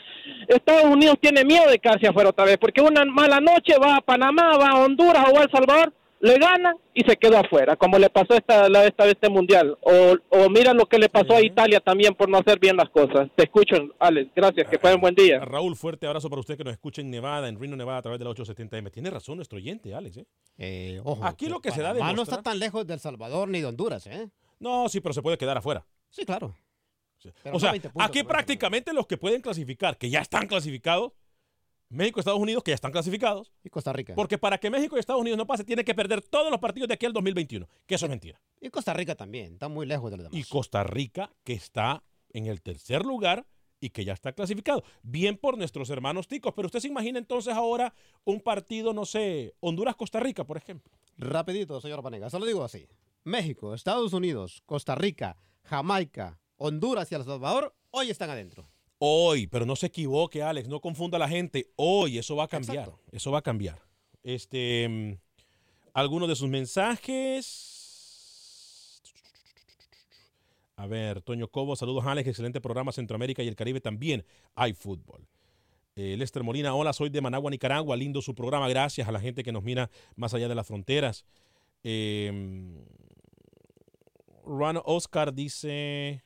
Estados 0.47 0.85
Unidos 0.85 1.17
tiene 1.21 1.45
miedo 1.45 1.69
de 1.69 1.79
quedarse 1.79 2.07
afuera 2.07 2.29
otra 2.29 2.45
vez, 2.45 2.57
porque 2.57 2.81
una 2.81 3.05
mala 3.05 3.39
noche 3.39 3.77
va 3.77 3.97
a 3.97 4.01
Panamá, 4.01 4.57
va 4.57 4.69
a 4.69 4.79
Honduras 4.79 5.25
o 5.29 5.33
va 5.33 5.41
a 5.41 5.43
El 5.43 5.51
Salvador, 5.51 5.93
le 6.25 6.39
ganan 6.39 6.75
y 6.93 7.01
se 7.01 7.17
quedó 7.17 7.37
afuera, 7.37 7.75
como 7.75 7.99
le 7.99 8.09
pasó 8.09 8.33
esta, 8.33 8.67
la, 8.67 8.85
esta 8.85 9.03
vez 9.03 9.13
este 9.13 9.29
mundial. 9.29 9.77
O, 9.81 10.15
o 10.29 10.49
mira 10.49 10.73
lo 10.73 10.87
que 10.87 10.97
le 10.97 11.07
pasó 11.07 11.35
a 11.35 11.45
Italia 11.45 11.79
también 11.79 12.15
por 12.15 12.29
no 12.29 12.39
hacer 12.39 12.59
bien 12.59 12.75
las 12.75 12.89
cosas. 12.89 13.29
Te 13.35 13.43
escucho, 13.43 13.75
Alex. 13.99 14.31
Gracias, 14.35 14.67
que 14.67 14.79
pasen 14.79 14.99
buen 14.99 15.13
día. 15.13 15.39
Raúl, 15.39 15.75
fuerte 15.75 16.07
abrazo 16.07 16.27
para 16.29 16.39
usted 16.39 16.57
que 16.57 16.63
nos 16.63 16.73
escucha 16.73 17.01
en 17.01 17.11
Nevada, 17.11 17.47
en 17.47 17.59
Reno, 17.59 17.75
Nevada, 17.75 17.99
a 17.99 18.01
través 18.01 18.19
de 18.19 18.25
la 18.25 18.31
870M. 18.31 18.91
Tiene 18.91 19.11
razón 19.11 19.35
nuestro 19.35 19.57
oyente, 19.57 19.93
Alex. 19.93 20.17
¿eh? 20.17 20.25
Eh, 20.57 21.01
ojo, 21.03 21.23
Aquí 21.23 21.47
lo 21.47 21.59
que 21.59 21.71
se 21.71 21.83
da 21.83 21.93
de 21.93 22.01
no 22.01 22.23
está 22.23 22.41
tan 22.41 22.57
lejos 22.57 22.87
de 22.87 22.95
El 22.95 22.99
Salvador 22.99 23.47
ni 23.47 23.59
de 23.59 23.67
Honduras, 23.67 24.07
¿eh? 24.07 24.29
No, 24.59 24.89
sí, 24.89 25.01
pero 25.01 25.13
se 25.13 25.21
puede 25.21 25.37
quedar 25.37 25.57
afuera. 25.57 25.85
Sí, 26.09 26.25
claro. 26.25 26.55
O 27.51 27.59
sea, 27.59 27.69
no 27.69 27.71
20 27.71 27.89
puntos, 27.89 28.09
aquí 28.09 28.23
prácticamente 28.23 28.93
los 28.93 29.07
que 29.07 29.17
pueden 29.17 29.41
clasificar, 29.41 29.97
que 29.97 30.09
ya 30.09 30.19
están 30.19 30.47
clasificados, 30.47 31.13
México 31.89 32.19
y 32.19 32.21
Estados 32.21 32.39
Unidos, 32.39 32.63
que 32.63 32.71
ya 32.71 32.75
están 32.75 32.91
clasificados. 32.91 33.51
Y 33.63 33.69
Costa 33.69 33.93
Rica. 33.93 34.15
Porque 34.15 34.37
para 34.37 34.57
que 34.57 34.69
México 34.69 34.95
y 34.95 34.99
Estados 34.99 35.21
Unidos 35.21 35.37
no 35.37 35.45
pase, 35.45 35.63
tiene 35.63 35.83
que 35.83 35.93
perder 35.93 36.21
todos 36.21 36.51
los 36.51 36.59
partidos 36.59 36.87
de 36.87 36.95
aquí 36.95 37.05
al 37.05 37.13
2021. 37.13 37.67
Que 37.85 37.95
eso 37.95 38.05
es 38.05 38.09
mentira. 38.09 38.41
Y 38.59 38.69
Costa 38.69 38.93
Rica 38.93 39.15
también, 39.15 39.53
está 39.53 39.67
muy 39.67 39.85
lejos 39.85 40.11
de 40.11 40.17
los 40.17 40.29
demás. 40.29 40.37
Y 40.37 40.49
Costa 40.49 40.83
Rica, 40.83 41.31
que 41.43 41.53
está 41.53 42.03
en 42.29 42.47
el 42.47 42.61
tercer 42.61 43.05
lugar 43.05 43.45
y 43.79 43.89
que 43.89 44.03
ya 44.03 44.13
está 44.13 44.33
clasificado. 44.33 44.83
Bien 45.03 45.37
por 45.37 45.57
nuestros 45.57 45.89
hermanos 45.89 46.27
ticos. 46.27 46.53
Pero 46.55 46.67
usted 46.67 46.79
se 46.79 46.87
imagina 46.87 47.19
entonces 47.19 47.53
ahora 47.53 47.93
un 48.23 48.41
partido, 48.41 48.93
no 48.93 49.05
sé, 49.05 49.53
Honduras-Costa 49.59 50.19
Rica, 50.19 50.43
por 50.43 50.57
ejemplo. 50.57 50.91
Rapidito, 51.17 51.79
señor 51.79 52.01
Panega, 52.01 52.29
solo 52.29 52.45
digo 52.45 52.63
así. 52.63 52.87
México, 53.23 53.73
Estados 53.73 54.13
Unidos, 54.13 54.61
Costa 54.65 54.95
Rica, 54.95 55.37
Jamaica, 55.63 56.39
Honduras 56.57 57.11
y 57.11 57.15
El 57.15 57.23
Salvador 57.23 57.75
hoy 57.91 58.09
están 58.09 58.29
adentro. 58.29 58.67
Hoy, 59.07 59.45
pero 59.45 59.67
no 59.67 59.75
se 59.75 59.85
equivoque, 59.85 60.41
Alex, 60.41 60.67
no 60.67 60.81
confunda 60.81 61.17
a 61.17 61.19
la 61.19 61.29
gente. 61.29 61.71
Hoy, 61.75 62.17
eso 62.17 62.35
va 62.35 62.45
a 62.45 62.47
cambiar. 62.47 62.91
Eso 63.11 63.31
va 63.31 63.37
a 63.37 63.43
cambiar. 63.43 63.79
Este, 64.23 64.89
mm, 64.89 65.13
algunos 65.93 66.27
de 66.27 66.35
sus 66.35 66.49
mensajes. 66.49 67.83
A 70.75 70.87
ver, 70.87 71.21
Toño 71.21 71.47
Cobo, 71.49 71.75
saludos 71.75 72.03
Alex, 72.07 72.27
excelente 72.29 72.59
programa 72.59 72.91
Centroamérica 72.91 73.43
y 73.43 73.47
el 73.47 73.55
Caribe 73.55 73.79
también. 73.79 74.25
Hay 74.55 74.73
fútbol. 74.73 75.27
Eh, 75.95 76.15
Lester 76.17 76.41
Molina, 76.41 76.73
hola, 76.73 76.91
soy 76.91 77.09
de 77.09 77.21
Managua, 77.21 77.51
Nicaragua. 77.51 77.95
Lindo 77.95 78.23
su 78.23 78.33
programa. 78.33 78.67
Gracias 78.69 79.07
a 79.07 79.11
la 79.11 79.19
gente 79.19 79.43
que 79.43 79.51
nos 79.51 79.61
mira 79.61 79.91
más 80.15 80.33
allá 80.33 80.47
de 80.47 80.55
las 80.55 80.65
fronteras. 80.65 81.27
Eh, 81.83 82.73
Juan 84.41 84.81
Oscar 84.83 85.31
dice, 85.31 86.24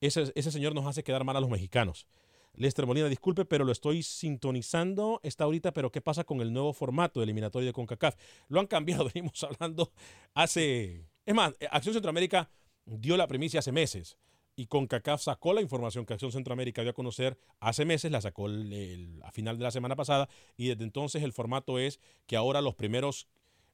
ese, 0.00 0.32
ese 0.34 0.50
señor 0.50 0.74
nos 0.74 0.86
hace 0.86 1.02
quedar 1.02 1.24
mal 1.24 1.36
a 1.36 1.40
los 1.40 1.50
mexicanos. 1.50 2.06
Lester 2.54 2.86
Molina, 2.86 3.08
disculpe, 3.08 3.44
pero 3.44 3.64
lo 3.64 3.72
estoy 3.72 4.02
sintonizando. 4.02 5.20
Está 5.22 5.44
ahorita, 5.44 5.72
pero 5.72 5.92
¿qué 5.92 6.00
pasa 6.00 6.24
con 6.24 6.40
el 6.40 6.52
nuevo 6.52 6.72
formato 6.72 7.20
de 7.20 7.24
eliminatorio 7.24 7.66
de 7.66 7.72
CONCACAF? 7.72 8.16
Lo 8.48 8.60
han 8.60 8.66
cambiado, 8.66 9.08
venimos 9.14 9.42
hablando 9.44 9.92
hace... 10.34 11.06
Es 11.24 11.34
más, 11.34 11.54
eh, 11.60 11.68
Acción 11.70 11.94
Centroamérica 11.94 12.50
dio 12.84 13.16
la 13.16 13.28
primicia 13.28 13.60
hace 13.60 13.70
meses 13.70 14.18
y 14.56 14.66
CONCACAF 14.66 15.22
sacó 15.22 15.52
la 15.52 15.62
información 15.62 16.04
que 16.04 16.14
Acción 16.14 16.32
Centroamérica 16.32 16.82
dio 16.82 16.90
a 16.90 16.94
conocer 16.94 17.38
hace 17.60 17.84
meses, 17.84 18.10
la 18.10 18.20
sacó 18.20 18.46
a 18.46 19.30
final 19.30 19.56
de 19.56 19.62
la 19.62 19.70
semana 19.70 19.94
pasada 19.94 20.28
y 20.56 20.66
desde 20.66 20.82
entonces 20.82 21.22
el 21.22 21.32
formato 21.32 21.78
es 21.78 22.00
que 22.26 22.34
ahora 22.34 22.60
los 22.60 22.74
primeros, 22.74 23.28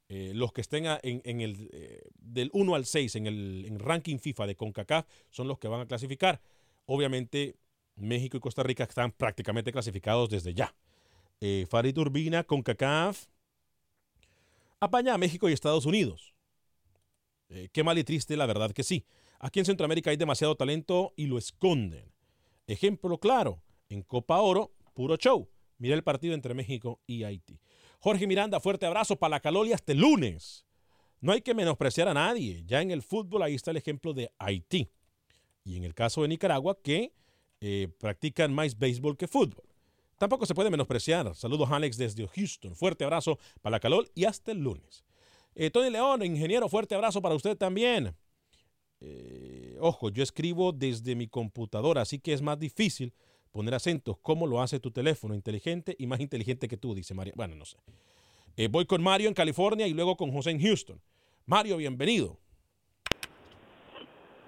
eh, 0.09 0.33
los 0.35 0.53
que 0.53 0.61
estén 0.61 0.85
en, 1.03 1.41
el 1.41 1.71
eh, 1.73 2.03
del 2.15 2.51
1 2.53 2.75
al 2.75 2.85
6 2.85 3.17
en 3.17 3.27
el 3.27 3.79
ranking 3.79 4.19
FIFA 4.19 4.47
de 4.49 4.55
CONCACAF 4.55 5.07
son 5.31 5.49
los 5.49 5.59
que 5.59 5.69
van 5.69 5.81
a 5.81 5.87
clasificar. 5.87 6.43
Obviamente 6.85 7.57
México 7.97 8.37
y 8.37 8.41
Costa 8.41 8.63
Rica 8.63 8.85
están 8.85 9.13
prácticamente 9.13 9.73
clasificados 9.73 10.29
desde 10.29 10.53
ya. 10.53 10.75
Eh, 11.41 11.67
Farid 11.71 11.97
Urbina, 11.97 12.45
CONCACAF, 12.45 13.27
apaña 14.81 15.15
a 15.15 15.19
México 15.19 15.49
y 15.49 15.53
Estados 15.53 15.87
Unidos. 15.87 16.35
Qué 17.73 17.85
mal 17.85 17.97
y 17.99 18.05
triste, 18.05 18.37
la 18.37 18.47
verdad 18.47 18.73
que 18.73 18.83
sí. 18.83 19.07
Aquí 19.39 19.61
en 19.61 19.67
Centroamérica 19.67 20.11
hay 20.11 20.17
demasiado 20.17 20.57
talento 20.57 21.13
y 21.17 21.27
lo 21.27 21.39
esconden. 21.39 22.11
Ejemplo 22.67 23.19
claro, 23.19 23.63
en 23.89 24.03
Copa 24.03 24.41
Oro, 24.41 24.73
puro 24.93 25.17
show. 25.17 25.49
Mira 25.79 25.95
el 25.95 26.03
partido 26.03 26.35
entre 26.35 26.55
México 26.55 27.01
y 27.07 27.23
Haití. 27.23 27.61
Jorge 28.05 28.27
Miranda, 28.27 28.61
fuerte 28.61 28.85
abrazo 28.85 29.17
para 29.17 29.31
la 29.31 29.41
Caloli 29.41 29.73
hasta 29.73 29.93
el 29.93 30.01
lunes. 30.01 30.67
No 31.23 31.33
hay 31.33 31.41
que 31.41 31.55
menospreciar 31.55 32.07
a 32.07 32.13
nadie. 32.13 32.63
Ya 32.67 32.83
en 32.83 32.91
el 32.91 33.01
fútbol 33.01 33.43
ahí 33.43 33.55
está 33.55 33.71
el 33.71 33.79
ejemplo 33.79 34.13
de 34.13 34.31
Haití. 34.39 34.91
Y 35.65 35.79
en 35.79 35.85
el 35.85 35.95
caso 35.95 36.21
de 36.21 36.29
Nicaragua, 36.29 36.77
que 36.83 37.15
eh, 37.63 37.89
practican 37.99 38.53
más 38.53 38.79
béisbol 38.79 39.17
que 39.17 39.27
fútbol. 39.27 39.65
Tampoco 40.19 40.45
se 40.45 40.55
puede 40.55 40.69
menospreciar. 40.69 41.35
Saludos 41.35 41.71
Alex 41.71 41.97
desde 41.97 42.29
Houston. 42.29 42.77
Fuerte 42.77 43.05
abrazo 43.05 43.39
para 43.63 43.81
Calol 43.81 44.11
y 44.15 44.27
hasta 44.27 44.53
el 44.53 44.59
lunes. 44.59 45.03
Eh, 45.55 45.71
Tony 45.71 45.89
León, 45.89 46.23
ingeniero, 46.23 46.69
fuerte 46.69 46.95
abrazo 46.95 47.23
para 47.23 47.35
usted 47.35 47.57
también. 47.57 48.15
Eh, 49.01 49.79
ojo, 49.81 50.11
yo 50.11 50.23
escribo 50.23 50.73
desde 50.73 51.15
mi 51.15 51.27
computadora, 51.27 52.03
así 52.03 52.19
que 52.19 52.35
es 52.35 52.43
más 52.43 52.59
difícil 52.59 53.15
poner 53.55 53.73
acentos. 53.73 54.17
¿Cómo 54.21 54.49
lo 54.49 54.61
hace 54.61 54.81
tu 54.81 54.91
teléfono? 54.91 55.33
Inteligente 55.33 55.95
y 55.97 56.09
más 56.09 56.19
inteligente 56.19 56.67
que 56.67 56.77
tú, 56.77 56.93
dice 56.93 57.15
Mario. 57.15 57.35
Bueno, 57.37 57.55
no 57.55 57.65
sé. 57.65 57.79
Eh, 58.57 58.69
voy 58.69 58.85
con 58.85 59.01
Mario 59.01 59.29
en 59.29 59.35
California 59.35 59.87
y 59.87 59.95
luego 59.95 60.17
con 60.17 60.33
José 60.33 60.51
en 60.51 60.61
Houston. 60.61 61.01
Mario, 61.47 61.77
bienvenido. 61.77 62.37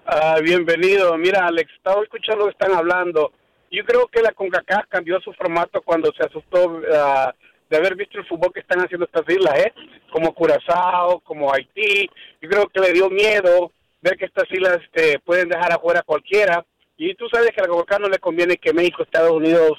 Ah, 0.05 0.39
bienvenido. 0.43 1.17
Mira, 1.17 1.47
Alex, 1.47 1.71
estaba 1.73 2.03
escuchando 2.03 2.45
lo 2.45 2.51
que 2.51 2.57
están 2.63 2.77
hablando. 2.77 3.31
Yo 3.71 3.85
creo 3.85 4.07
que 4.07 4.21
la 4.21 4.33
CONCACAF 4.33 4.87
cambió 4.89 5.21
su 5.21 5.31
formato 5.33 5.81
cuando 5.81 6.11
se 6.11 6.23
asustó 6.23 6.81
ah, 6.93 7.33
de 7.69 7.77
haber 7.77 7.95
visto 7.95 8.19
el 8.19 8.27
fútbol 8.27 8.51
que 8.53 8.59
están 8.59 8.79
haciendo 8.79 9.05
estas 9.05 9.27
islas, 9.29 9.57
¿eh? 9.57 9.73
Como 10.11 10.33
Curazao, 10.33 11.21
como 11.21 11.53
Haití. 11.53 12.09
Yo 12.41 12.49
creo 12.49 12.67
que 12.67 12.81
le 12.81 12.91
dio 12.91 13.09
miedo 13.09 13.71
ver 14.01 14.17
que 14.17 14.25
estas 14.25 14.51
islas 14.51 14.79
este, 14.83 15.19
pueden 15.19 15.47
dejar 15.47 15.71
afuera 15.71 16.01
a 16.01 16.03
cualquiera. 16.03 16.65
Y 16.97 17.13
tú 17.15 17.27
sabes 17.31 17.51
que 17.51 17.61
a 17.61 17.63
la 17.63 17.69
CONCACAF 17.69 17.99
no 18.01 18.09
le 18.09 18.17
conviene 18.17 18.57
que 18.57 18.73
México, 18.73 19.03
Estados 19.03 19.31
Unidos 19.31 19.73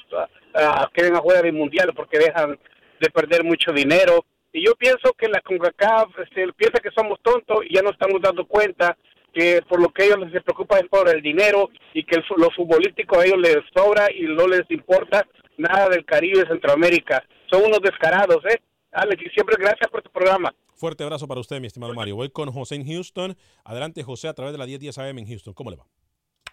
ah, 0.55 0.89
queden 0.93 1.15
afuera 1.15 1.41
del 1.41 1.53
Mundial 1.53 1.91
porque 1.95 2.17
dejan 2.17 2.57
de 2.99 3.09
perder 3.09 3.43
mucho 3.43 3.71
dinero. 3.73 4.25
Y 4.53 4.65
yo 4.65 4.73
pienso 4.75 5.13
que 5.17 5.27
la 5.27 5.41
CONCACAF 5.41 6.17
este, 6.19 6.51
piensa 6.53 6.79
que 6.79 6.91
somos 6.91 7.19
tontos 7.21 7.59
y 7.67 7.75
ya 7.75 7.81
no 7.81 7.91
estamos 7.91 8.21
dando 8.21 8.47
cuenta 8.47 8.97
que 9.33 9.61
por 9.67 9.81
lo 9.81 9.89
que 9.89 10.05
ellos 10.05 10.31
les 10.31 10.43
preocupa 10.43 10.79
es 10.79 10.87
por 10.87 11.07
el 11.09 11.21
dinero 11.21 11.69
y 11.93 12.03
que 12.03 12.17
los 12.37 12.55
futbolísticos 12.55 13.17
a 13.17 13.25
ellos 13.25 13.37
les 13.37 13.57
sobra 13.75 14.07
y 14.11 14.23
no 14.23 14.47
les 14.47 14.69
importa 14.71 15.27
nada 15.57 15.89
del 15.89 16.05
Caribe 16.05 16.43
y 16.43 16.47
Centroamérica. 16.47 17.23
Son 17.51 17.63
unos 17.63 17.81
descarados, 17.81 18.43
¿eh? 18.45 18.61
Alex, 18.91 19.21
y 19.23 19.29
siempre 19.29 19.55
gracias 19.59 19.89
por 19.91 20.01
tu 20.01 20.09
programa. 20.09 20.53
Fuerte 20.73 21.03
abrazo 21.03 21.27
para 21.27 21.41
usted, 21.41 21.59
mi 21.59 21.67
estimado 21.67 21.93
Mario. 21.93 22.15
Voy 22.15 22.29
con 22.29 22.49
José 22.51 22.75
en 22.75 22.87
Houston. 22.87 23.35
Adelante, 23.65 24.01
José, 24.01 24.29
a 24.29 24.33
través 24.33 24.53
de 24.53 24.57
la 24.57 24.65
1010 24.65 24.97
AM 24.97 25.19
en 25.19 25.27
Houston. 25.27 25.53
¿Cómo 25.53 25.69
le 25.69 25.77
va? 25.77 25.85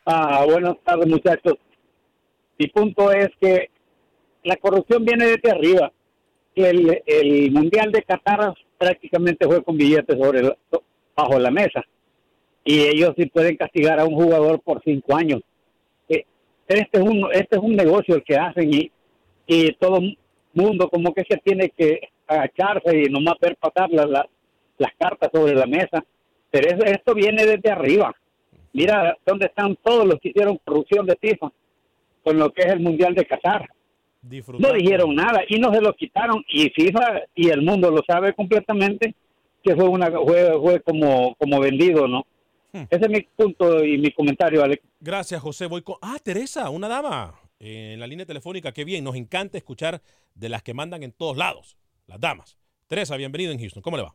Ah, 0.07 0.44
buenas 0.46 0.76
tardes, 0.84 1.09
muchachos. 1.09 1.54
Mi 2.59 2.68
punto 2.68 3.11
es 3.12 3.28
que 3.40 3.70
la 4.44 4.57
corrupción 4.57 5.04
viene 5.04 5.26
desde 5.26 5.50
arriba. 5.50 5.92
El, 6.54 7.02
el 7.07 7.50
Mundial 7.50 7.90
de 7.92 8.02
Qatar 8.02 8.54
prácticamente 8.78 9.46
fue 9.46 9.62
con 9.62 9.76
billetes 9.76 10.16
sobre 10.16 10.42
la- 10.42 10.57
bajo 11.16 11.38
la 11.38 11.50
mesa. 11.50 11.82
Y 12.64 12.80
ellos 12.82 13.14
sí 13.18 13.26
pueden 13.26 13.57
castigar 13.57 13.98
a 14.00 14.04
un 14.04 14.14
jugador 14.14 14.61
por 14.61 14.80
cinco 14.84 15.16
años. 15.16 15.40
Eh, 16.09 16.24
Este 16.68 16.98
es 16.98 17.02
un, 17.04 17.28
este 17.32 17.57
es 17.57 17.62
un 17.62 17.74
negocio 17.76 18.14
el 18.14 18.22
que 18.24 18.36
hacen 18.36 18.72
y, 18.72 18.90
y 19.46 19.72
todo 19.74 20.00
mundo 20.54 20.88
como 20.88 21.12
que 21.12 21.24
se 21.28 21.36
tiene 21.38 21.70
que 21.70 22.00
agacharse 22.28 22.96
y 23.02 23.09
nomás 23.11 23.34
ver 23.40 23.57
pasar 23.57 23.90
la- 23.90 24.07
la- 24.07 24.28
las 24.78 24.92
cartas 24.98 25.30
sobre 25.32 25.54
la 25.54 25.66
mesa. 25.66 26.04
Pero 26.50 26.68
eso- 26.68 26.84
esto 26.86 27.12
viene 27.14 27.44
desde 27.44 27.70
arriba. 27.70 28.14
Mira 28.77 29.16
dónde 29.24 29.47
están 29.47 29.74
todos 29.83 30.05
los 30.05 30.20
que 30.20 30.29
hicieron 30.29 30.59
corrupción 30.62 31.07
de 31.07 31.16
FIFA 31.18 31.51
con 32.22 32.39
lo 32.39 32.53
que 32.53 32.61
es 32.61 32.68
el 32.74 32.81
Mundial 32.81 33.14
de 33.14 33.24
Qatar. 33.24 33.70
No 34.59 34.72
dijeron 34.74 35.14
nada 35.14 35.41
y 35.49 35.59
no 35.59 35.72
se 35.72 35.81
lo 35.81 35.95
quitaron 35.95 36.45
y 36.47 36.68
FIFA 36.68 37.22
y 37.35 37.49
el 37.49 37.62
mundo 37.62 37.91
lo 37.91 38.03
sabe 38.07 38.35
completamente 38.35 39.14
que 39.64 39.74
fue 39.74 39.89
una 39.89 40.11
fue, 40.11 40.61
fue 40.61 40.81
como 40.83 41.35
como 41.37 41.59
vendido, 41.59 42.07
¿no? 42.07 42.27
Ese 42.74 43.07
es 43.07 43.09
mi 43.09 43.22
punto 43.22 43.83
y 43.83 43.97
mi 43.97 44.12
comentario, 44.12 44.62
Alex. 44.62 44.83
Gracias, 45.01 45.41
José. 45.41 45.64
Voy 45.64 45.81
con. 45.81 45.97
Ah, 46.03 46.18
Teresa, 46.22 46.68
una 46.68 46.87
dama 46.87 47.35
eh, 47.59 47.93
en 47.95 48.01
la 48.01 48.07
línea 48.07 48.27
telefónica. 48.27 48.72
Qué 48.72 48.85
bien. 48.85 49.05
Nos 49.05 49.16
encanta 49.16 49.57
escuchar 49.57 50.03
de 50.35 50.51
las 50.51 50.62
que 50.62 50.74
mandan 50.74 51.03
en 51.03 51.12
todos 51.12 51.39
lados, 51.39 51.79
las 52.07 52.20
damas. 52.20 52.59
Teresa, 52.89 53.16
bienvenido 53.16 53.53
en 53.53 53.59
Houston. 53.59 53.83
¿Cómo 53.83 53.97
le 53.97 54.03
va? 54.03 54.14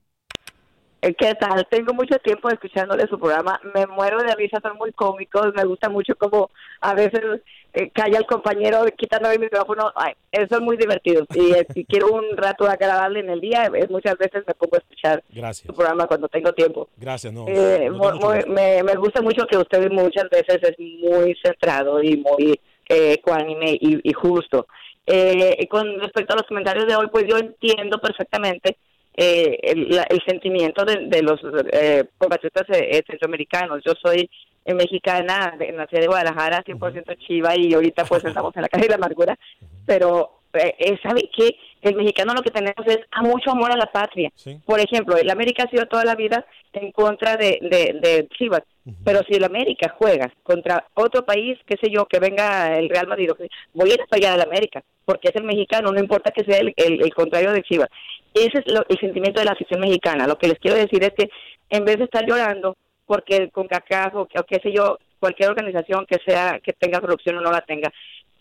Eh, 1.03 1.15
¿Qué 1.15 1.33
tal? 1.33 1.65
Tengo 1.69 1.93
mucho 1.95 2.19
tiempo 2.19 2.49
escuchándole 2.49 3.07
su 3.07 3.17
programa. 3.19 3.59
Me 3.73 3.87
muero 3.87 4.19
de 4.21 4.35
risa, 4.35 4.59
son 4.61 4.77
muy 4.77 4.91
cómicos. 4.91 5.51
Me 5.55 5.63
gusta 5.65 5.89
mucho 5.89 6.13
como 6.15 6.51
a 6.79 6.93
veces 6.93 7.41
eh, 7.73 7.89
calla 7.89 8.19
el 8.19 8.27
compañero 8.27 8.85
quitando 8.95 9.31
el 9.31 9.39
micrófono. 9.39 9.91
Ay, 9.95 10.13
eh, 10.31 10.45
son 10.47 10.63
muy 10.63 10.77
divertidos. 10.77 11.25
Y 11.33 11.53
eh, 11.53 11.65
si 11.73 11.85
quiero 11.85 12.11
un 12.11 12.37
rato 12.37 12.65
agradable 12.67 13.21
en 13.21 13.31
el 13.31 13.41
día, 13.41 13.65
eh, 13.73 13.87
muchas 13.89 14.15
veces 14.19 14.43
me 14.45 14.53
pongo 14.53 14.75
a 14.75 14.79
escuchar 14.79 15.23
Gracias. 15.29 15.65
su 15.65 15.73
programa 15.73 16.05
cuando 16.05 16.27
tengo 16.27 16.53
tiempo. 16.53 16.87
Gracias, 16.97 17.33
no. 17.33 17.45
Muy- 17.45 18.45
me, 18.47 18.83
me 18.83 18.95
gusta 18.95 19.21
mucho 19.23 19.47
que 19.47 19.57
usted 19.57 19.89
muchas 19.89 20.29
veces 20.29 20.59
es 20.61 20.75
muy 20.77 21.35
centrado 21.43 22.03
y 22.03 22.17
muy 22.17 22.59
eh, 22.89 23.13
ecuánime 23.13 23.71
y, 23.71 24.07
y 24.07 24.13
justo. 24.13 24.67
Eh, 25.07 25.67
con 25.67 25.99
respecto 25.99 26.33
a 26.35 26.37
los 26.37 26.47
comentarios 26.47 26.85
de 26.85 26.95
hoy, 26.95 27.07
pues 27.11 27.25
yo 27.27 27.37
entiendo 27.39 27.99
perfectamente 27.99 28.77
eh, 29.15 29.57
el, 29.63 29.89
la- 29.89 30.03
el 30.03 30.21
sentimiento 30.25 30.85
de, 30.85 31.07
de 31.07 31.21
los 31.21 31.39
eh, 31.71 32.05
compatriotas 32.17 32.65
eh, 32.69 32.89
eh, 32.97 33.03
centroamericanos. 33.07 33.81
Yo 33.85 33.93
soy 34.01 34.29
eh, 34.65 34.73
mexicana, 34.73 35.55
de, 35.57 35.71
nací 35.71 35.97
de 35.97 36.07
Guadalajara, 36.07 36.63
100% 36.63 37.17
chiva, 37.25 37.55
y 37.57 37.73
ahorita 37.73 38.05
pues 38.05 38.23
estamos 38.25 38.55
en 38.55 38.61
la 38.63 38.69
calle 38.69 38.83
de 38.83 38.89
la 38.89 38.95
amargura, 38.95 39.37
pero 39.85 40.39
eh, 40.53 40.75
eh, 40.79 40.99
¿sabe 41.03 41.29
qué? 41.35 41.55
El 41.81 41.95
mexicano 41.95 42.33
lo 42.33 42.41
que 42.43 42.51
tenemos 42.51 42.85
es 42.85 42.99
a 43.11 43.21
mucho 43.23 43.51
amor 43.51 43.71
a 43.71 43.75
la 43.77 43.87
patria. 43.91 44.29
Por 44.65 44.79
ejemplo, 44.79 45.17
el 45.17 45.29
América 45.29 45.63
ha 45.63 45.69
sido 45.69 45.85
toda 45.87 46.05
la 46.05 46.15
vida 46.15 46.45
en 46.73 46.91
contra 46.91 47.37
de, 47.37 47.57
de, 47.61 47.99
de 47.99 48.27
Chivas, 48.37 48.61
pero 49.03 49.21
si 49.27 49.33
el 49.35 49.43
América 49.43 49.95
juega 49.97 50.31
contra 50.43 50.85
otro 50.93 51.23
país, 51.25 51.57
qué 51.65 51.75
sé 51.81 51.89
yo, 51.91 52.05
que 52.05 52.19
venga 52.19 52.77
el 52.77 52.87
Real 52.89 53.07
Madrid, 53.07 53.29
voy 53.73 53.91
a 53.91 53.93
ir 53.95 54.01
a 54.01 54.03
apoyar 54.03 54.33
al 54.33 54.41
América, 54.47 54.83
porque 55.05 55.29
es 55.29 55.35
el 55.35 55.43
mexicano, 55.43 55.91
no 55.91 55.99
importa 55.99 56.31
que 56.31 56.43
sea 56.43 56.59
el, 56.59 56.73
el- 56.77 57.01
el 57.03 57.13
contrario 57.13 57.51
de 57.51 57.63
Chivas. 57.63 57.89
Ese 58.33 58.59
es 58.65 58.71
lo- 58.71 58.85
el 58.87 58.99
sentimiento 58.99 59.39
de 59.39 59.45
la 59.45 59.51
afición 59.53 59.79
mexicana. 59.81 60.27
Lo 60.27 60.37
que 60.37 60.47
les 60.47 60.59
quiero 60.59 60.77
decir 60.77 61.03
es 61.03 61.11
que 61.17 61.29
en 61.69 61.83
vez 61.85 61.97
de 61.97 62.05
estar 62.05 62.25
llorando 62.25 62.77
porque 63.05 63.49
con 63.49 63.67
CACAF 63.67 64.15
o, 64.15 64.21
o 64.21 64.43
qué 64.47 64.59
sé 64.63 64.71
yo, 64.71 64.97
cualquier 65.19 65.49
organización 65.49 66.05
que 66.07 66.17
sea 66.25 66.59
que 66.63 66.73
tenga 66.73 67.01
corrupción 67.01 67.37
o 67.37 67.41
no 67.41 67.51
la 67.51 67.61
tenga, 67.61 67.91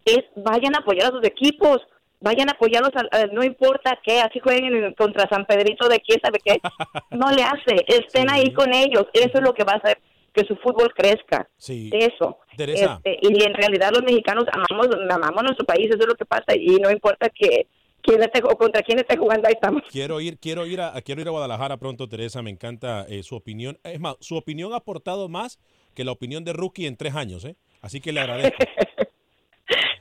es 0.05 0.21
vayan 0.37 0.75
a 0.77 0.79
apoyar 0.79 1.07
a 1.07 1.17
sus 1.17 1.25
equipos, 1.27 1.79
vayan 2.21 2.49
a 2.49 2.53
apoyarlos, 2.53 2.91
al- 2.95 3.33
no 3.33 3.43
importa 3.43 3.99
qué, 4.05 4.21
así 4.21 4.39
jueguen 4.41 4.75
en- 4.75 4.95
contra 4.95 5.29
San 5.29 5.45
Pedrito 5.47 5.89
de 5.89 6.01
quién 6.01 6.21
sabe 6.23 6.39
qué, 6.45 6.59
no 7.11 7.31
le 7.31 7.43
hace, 7.43 7.85
estén 7.89 8.31
ahí 8.31 8.53
con 8.53 8.73
ellos, 8.75 9.07
eso 9.13 9.31
es 9.39 9.43
lo 9.43 9.55
que 9.55 9.65
va 9.65 9.73
a 9.73 9.77
hacer 9.77 9.99
que 10.33 10.45
su 10.45 10.55
fútbol 10.57 10.93
crezca, 10.95 11.49
Sí. 11.57 11.91
eso. 11.93 12.39
Teresa. 12.57 13.01
Este, 13.05 13.19
y 13.23 13.43
en 13.43 13.53
realidad 13.55 13.91
los 13.93 14.03
mexicanos 14.05 14.45
amamos, 14.53 14.87
amamos 15.11 15.43
nuestro 15.43 15.67
país, 15.67 15.87
eso 15.89 15.99
es 15.99 16.07
lo 16.07 16.15
que 16.15 16.25
pasa, 16.25 16.55
y 16.55 16.77
no 16.79 16.89
importa 16.91 17.29
que 17.31 17.67
quién 18.03 18.23
esté 18.23 18.41
o 18.45 18.57
contra 18.57 18.81
quién 18.83 18.99
esté 19.01 19.17
jugando, 19.17 19.49
ahí 19.49 19.55
estamos. 19.55 19.83
Quiero 19.91 20.21
ir, 20.21 20.39
quiero 20.39 20.67
ir 20.67 20.81
a, 20.81 20.93
quiero 21.03 21.21
ir 21.21 21.27
a 21.29 21.33
Guadalajara 21.33 21.77
pronto, 21.79 22.09
Teresa. 22.09 22.43
Me 22.43 22.51
encanta 22.51 23.05
eh, 23.09 23.23
su 23.25 23.35
opinión. 23.35 23.79
Es 23.83 23.99
más, 24.01 24.17
su 24.21 24.37
opinión 24.37 24.73
ha 24.73 24.77
aportado 24.77 25.29
más 25.29 25.59
que 25.95 26.05
la 26.05 26.13
opinión 26.13 26.45
de 26.45 26.53
Rookie 26.53 26.87
en 26.87 26.97
tres 26.97 27.15
años, 27.17 27.45
¿eh? 27.45 27.57
Así 27.83 28.01
que 28.01 28.13
le 28.13 28.21
agradezco. 28.21 28.57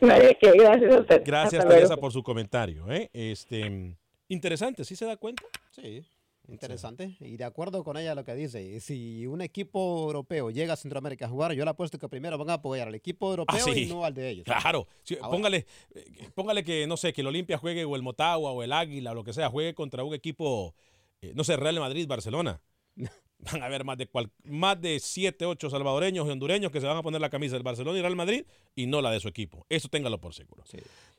No 0.02 0.14
hay 0.14 0.22
de 0.28 0.38
qué, 0.40 0.52
gracias 0.52 0.96
a 0.96 1.00
usted. 1.02 1.22
Gracias, 1.26 1.54
Hasta 1.54 1.66
luego. 1.66 1.76
Teresa, 1.88 1.98
por 1.98 2.12
su 2.12 2.24
comentario. 2.24 2.90
¿eh? 2.92 3.10
Este, 3.14 3.96
interesante, 4.28 4.84
¿sí 4.86 4.96
se 4.96 5.06
da 5.06 5.18
cuenta? 5.18 5.44
Sí, 5.72 6.04
interesante. 6.48 7.16
Y 7.20 7.38
de 7.38 7.44
acuerdo 7.44 7.84
con 7.84 7.98
ella 7.98 8.16
lo 8.16 8.24
que 8.24 8.34
dice, 8.36 8.80
si 8.80 9.28
un 9.28 9.42
equipo 9.42 10.04
europeo 10.06 10.50
llega 10.52 10.74
a 10.74 10.78
Centroamérica 10.78 11.26
a 11.26 11.30
jugar, 11.30 11.54
yo 11.54 11.64
le 11.64 11.72
apuesto 11.72 12.00
que 12.00 12.08
primero 12.10 12.38
van 12.38 12.50
a 12.50 12.54
apoyar 12.54 12.88
al 12.88 12.96
equipo 12.96 13.30
europeo 13.30 13.56
Ah, 13.60 13.72
sí. 13.74 13.84
y 13.84 13.86
no 13.88 14.04
al 14.06 14.14
de 14.14 14.30
ellos. 14.30 14.46
Claro. 14.46 14.88
Sí, 15.04 15.16
Ahora- 15.22 15.30
póngale, 15.38 15.66
eh, 15.94 16.30
póngale 16.34 16.64
que, 16.64 16.88
no 16.88 16.98
sé, 16.98 17.14
que 17.14 17.22
el 17.22 17.28
Olimpia 17.28 17.58
juegue 17.58 17.86
o 17.86 17.96
el 17.96 18.02
Motagua 18.02 18.52
o 18.52 18.64
el 18.64 18.72
Águila 18.74 19.12
o 19.12 19.16
lo 19.16 19.24
que 19.24 19.34
sea, 19.34 19.50
juegue 19.50 19.74
contra 19.74 20.04
un 20.04 20.14
equipo, 20.14 20.74
eh, 21.22 21.34
no 21.36 21.44
sé, 21.44 21.56
Real 21.58 21.80
Madrid, 21.80 22.08
Barcelona. 22.08 22.62
Van 23.40 23.64
a 23.64 23.68
haber 23.68 23.86
más 23.86 23.98
de, 23.98 24.08
cual- 24.08 24.30
más 24.44 24.80
de 24.82 25.00
7, 25.00 25.46
8 25.46 25.70
salvadoreños 25.70 26.28
y 26.28 26.30
hondureños 26.30 26.72
que 26.72 26.82
se 26.82 26.88
van 26.88 26.98
a 26.98 27.02
poner 27.02 27.22
la 27.22 27.30
camisa 27.30 27.56
del 27.56 27.64
Barcelona 27.64 27.98
y 27.98 28.02
Real 28.02 28.16
Madrid 28.16 28.44
y 28.76 28.86
no 28.86 29.02
la 29.02 29.12
de 29.12 29.20
su 29.22 29.28
equipo. 29.30 29.66
Eso 29.70 29.88
téngalo 29.88 30.20
por 30.20 30.34
seguro. 30.34 30.64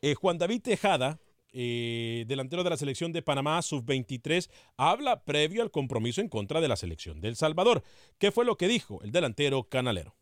Eh, 0.03 0.14
Juan 0.14 0.37
David 0.37 0.61
Tejada, 0.61 1.18
eh, 1.53 2.25
delantero 2.29 2.62
de 2.62 2.71
la 2.71 2.77
selección 2.77 3.12
de 3.12 3.23
Panamá, 3.23 3.62
sub-23, 3.62 4.51
habla 4.77 5.25
previo 5.25 5.62
al 5.62 5.71
compromiso 5.71 6.21
en 6.21 6.29
contra 6.29 6.61
de 6.61 6.68
la 6.68 6.77
selección 6.77 7.21
de 7.23 7.29
El 7.29 7.37
Salvador. 7.37 7.83
¿Qué 8.18 8.31
fue 8.31 8.45
lo 8.45 8.57
que 8.57 8.68
dijo 8.68 9.01
el 9.03 9.12
delantero 9.12 9.64
canalero? 9.64 10.14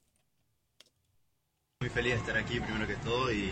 Muy 1.80 1.90
feliz 1.90 2.12
de 2.14 2.18
estar 2.20 2.36
aquí 2.36 2.60
primero 2.60 2.86
que 2.86 2.94
todo 2.96 3.32
y 3.32 3.50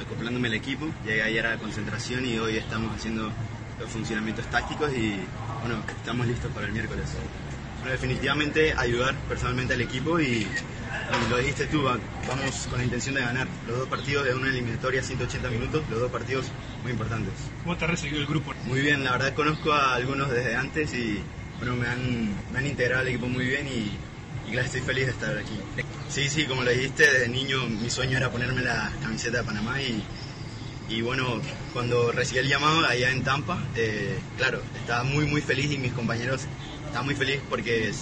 acoplándome 0.00 0.48
al 0.48 0.54
equipo. 0.54 0.86
Llegué 1.04 1.22
ayer 1.22 1.46
a 1.46 1.54
la 1.54 1.58
concentración 1.58 2.26
y 2.26 2.38
hoy 2.38 2.56
estamos 2.56 2.94
haciendo 2.94 3.30
los 3.80 3.90
funcionamientos 3.90 4.44
tácticos 4.50 4.92
y 4.92 5.14
bueno, 5.60 5.82
estamos 5.88 6.26
listos 6.26 6.50
para 6.52 6.66
el 6.66 6.72
miércoles. 6.72 7.06
Definitivamente 7.84 8.74
ayudar 8.76 9.14
personalmente 9.28 9.74
al 9.74 9.80
equipo 9.80 10.18
y, 10.18 10.24
y 10.24 10.48
lo 11.30 11.38
dijiste 11.38 11.66
tú, 11.66 11.84
va- 11.84 11.98
vamos 12.26 12.66
con 12.68 12.78
la 12.78 12.84
intención 12.84 13.14
de 13.14 13.20
ganar. 13.20 13.46
Los 13.68 13.78
dos 13.78 13.88
partidos 13.88 14.24
de 14.24 14.34
una 14.34 14.48
eliminatoria 14.48 15.02
180 15.02 15.48
minutos, 15.50 15.82
los 15.90 16.00
dos 16.00 16.10
partidos 16.10 16.46
muy 16.82 16.92
importantes. 16.92 17.32
¿Cómo 17.62 17.76
te 17.76 17.84
ha 17.84 17.88
recibido 17.88 18.20
el 18.20 18.26
grupo? 18.26 18.52
Muy 18.64 18.80
bien, 18.80 19.04
la 19.04 19.12
verdad 19.12 19.34
conozco 19.34 19.72
a 19.72 19.94
algunos 19.94 20.30
desde 20.30 20.56
antes 20.56 20.92
y 20.94 21.20
bueno, 21.58 21.76
me 21.76 21.86
han, 21.86 22.28
me 22.52 22.58
han 22.58 22.66
integrado 22.66 23.02
al 23.02 23.08
equipo 23.08 23.28
muy 23.28 23.46
bien 23.46 23.68
y, 23.68 23.90
y 24.48 24.52
claro, 24.52 24.66
estoy 24.66 24.80
feliz 24.80 25.06
de 25.06 25.12
estar 25.12 25.36
aquí. 25.38 25.58
Sí, 26.08 26.28
sí, 26.28 26.44
como 26.46 26.62
lo 26.64 26.70
dijiste, 26.70 27.04
desde 27.10 27.28
niño 27.28 27.66
mi 27.68 27.88
sueño 27.90 28.16
era 28.16 28.30
ponerme 28.30 28.62
la 28.62 28.90
camiseta 29.00 29.38
de 29.38 29.44
Panamá 29.44 29.80
y, 29.80 30.02
y 30.88 31.02
bueno, 31.02 31.40
cuando 31.72 32.10
recibí 32.10 32.40
el 32.40 32.48
llamado 32.48 32.84
allá 32.84 33.10
en 33.10 33.22
Tampa, 33.22 33.62
eh, 33.76 34.18
claro, 34.36 34.60
estaba 34.80 35.04
muy 35.04 35.26
muy 35.26 35.40
feliz 35.40 35.70
y 35.72 35.78
mis 35.78 35.92
compañeros 35.92 36.42
estaban 36.96 37.06
muy 37.06 37.14
felices 37.14 37.42
porque 37.50 37.92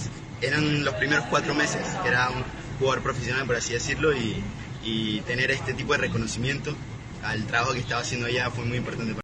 eran 0.41 0.85
los 0.85 0.95
primeros 0.95 1.25
cuatro 1.25 1.53
meses, 1.53 1.85
que 2.03 2.09
era 2.09 2.31
un 2.31 2.45
jugador 2.79 3.03
profesional 3.03 3.45
por 3.45 3.57
así 3.57 3.73
decirlo 3.73 4.17
y, 4.17 4.37
y 4.85 5.21
tener 5.23 5.51
este 5.51 5.75
tipo 5.75 5.95
de 5.95 5.99
reconocimiento 5.99 6.73
al 7.25 7.45
trabajo 7.47 7.73
que 7.73 7.81
estaba 7.81 8.03
haciendo 8.03 8.29
allá 8.29 8.51
fue 8.51 8.65
muy 8.65 8.79
importante 8.79 9.13
para 9.15 9.23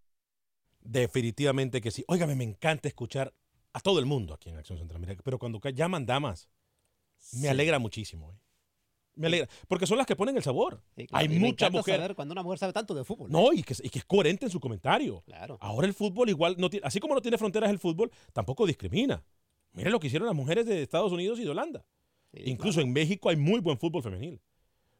Definitivamente 0.80 1.80
que 1.80 1.92
sí. 1.92 2.04
Óigame, 2.08 2.34
me 2.34 2.42
encanta 2.42 2.88
escuchar 2.88 3.32
a 3.72 3.78
todo 3.78 4.00
el 4.00 4.06
mundo 4.06 4.34
aquí 4.34 4.48
en 4.50 4.56
Acción 4.56 4.76
Centroamérica, 4.76 5.22
pero 5.24 5.38
cuando 5.38 5.60
llaman 5.60 6.04
damas, 6.04 6.48
me 7.34 7.42
Sí. 7.42 7.46
alegra 7.46 7.78
muchísimo. 7.78 8.32
¿eh? 8.32 8.36
Me 9.14 9.28
alegra, 9.28 9.48
porque 9.68 9.86
son 9.86 9.98
las 9.98 10.06
que 10.06 10.16
ponen 10.16 10.36
el 10.36 10.42
sabor. 10.42 10.82
Sí, 10.96 11.06
claro, 11.06 11.20
Hay 11.20 11.26
y 11.26 11.38
me 11.38 11.46
mucha 11.46 11.66
encanta 11.66 11.78
mujer. 11.78 11.96
saber 12.00 12.14
cuando 12.16 12.32
una 12.32 12.42
mujer 12.42 12.58
sabe 12.58 12.72
tanto 12.72 12.92
de 12.94 13.04
fútbol. 13.04 13.30
No, 13.30 13.52
y 13.52 13.62
que, 13.62 13.76
y 13.84 13.88
que 13.88 14.00
es 14.00 14.04
coherente 14.04 14.46
en 14.46 14.50
su 14.50 14.58
comentario. 14.58 15.22
Claro. 15.26 15.58
Ahora 15.60 15.86
el 15.86 15.94
fútbol 15.94 16.28
igual, 16.28 16.56
no 16.58 16.68
tiene, 16.70 16.84
así 16.84 16.98
como 16.98 17.14
no 17.14 17.22
tiene 17.22 17.38
fronteras 17.38 17.70
el 17.70 17.78
fútbol, 17.78 18.10
tampoco 18.32 18.66
discrimina. 18.66 19.22
Miren 19.72 19.92
lo 19.92 20.00
que 20.00 20.08
hicieron 20.08 20.26
las 20.26 20.36
mujeres 20.36 20.66
de 20.66 20.82
Estados 20.82 21.12
Unidos 21.12 21.38
y 21.38 21.44
de 21.44 21.50
Holanda. 21.50 21.84
Incluso 22.32 22.80
en 22.80 22.92
México 22.92 23.28
hay 23.28 23.36
muy 23.36 23.60
buen 23.60 23.78
fútbol 23.78 24.02
femenil. 24.02 24.40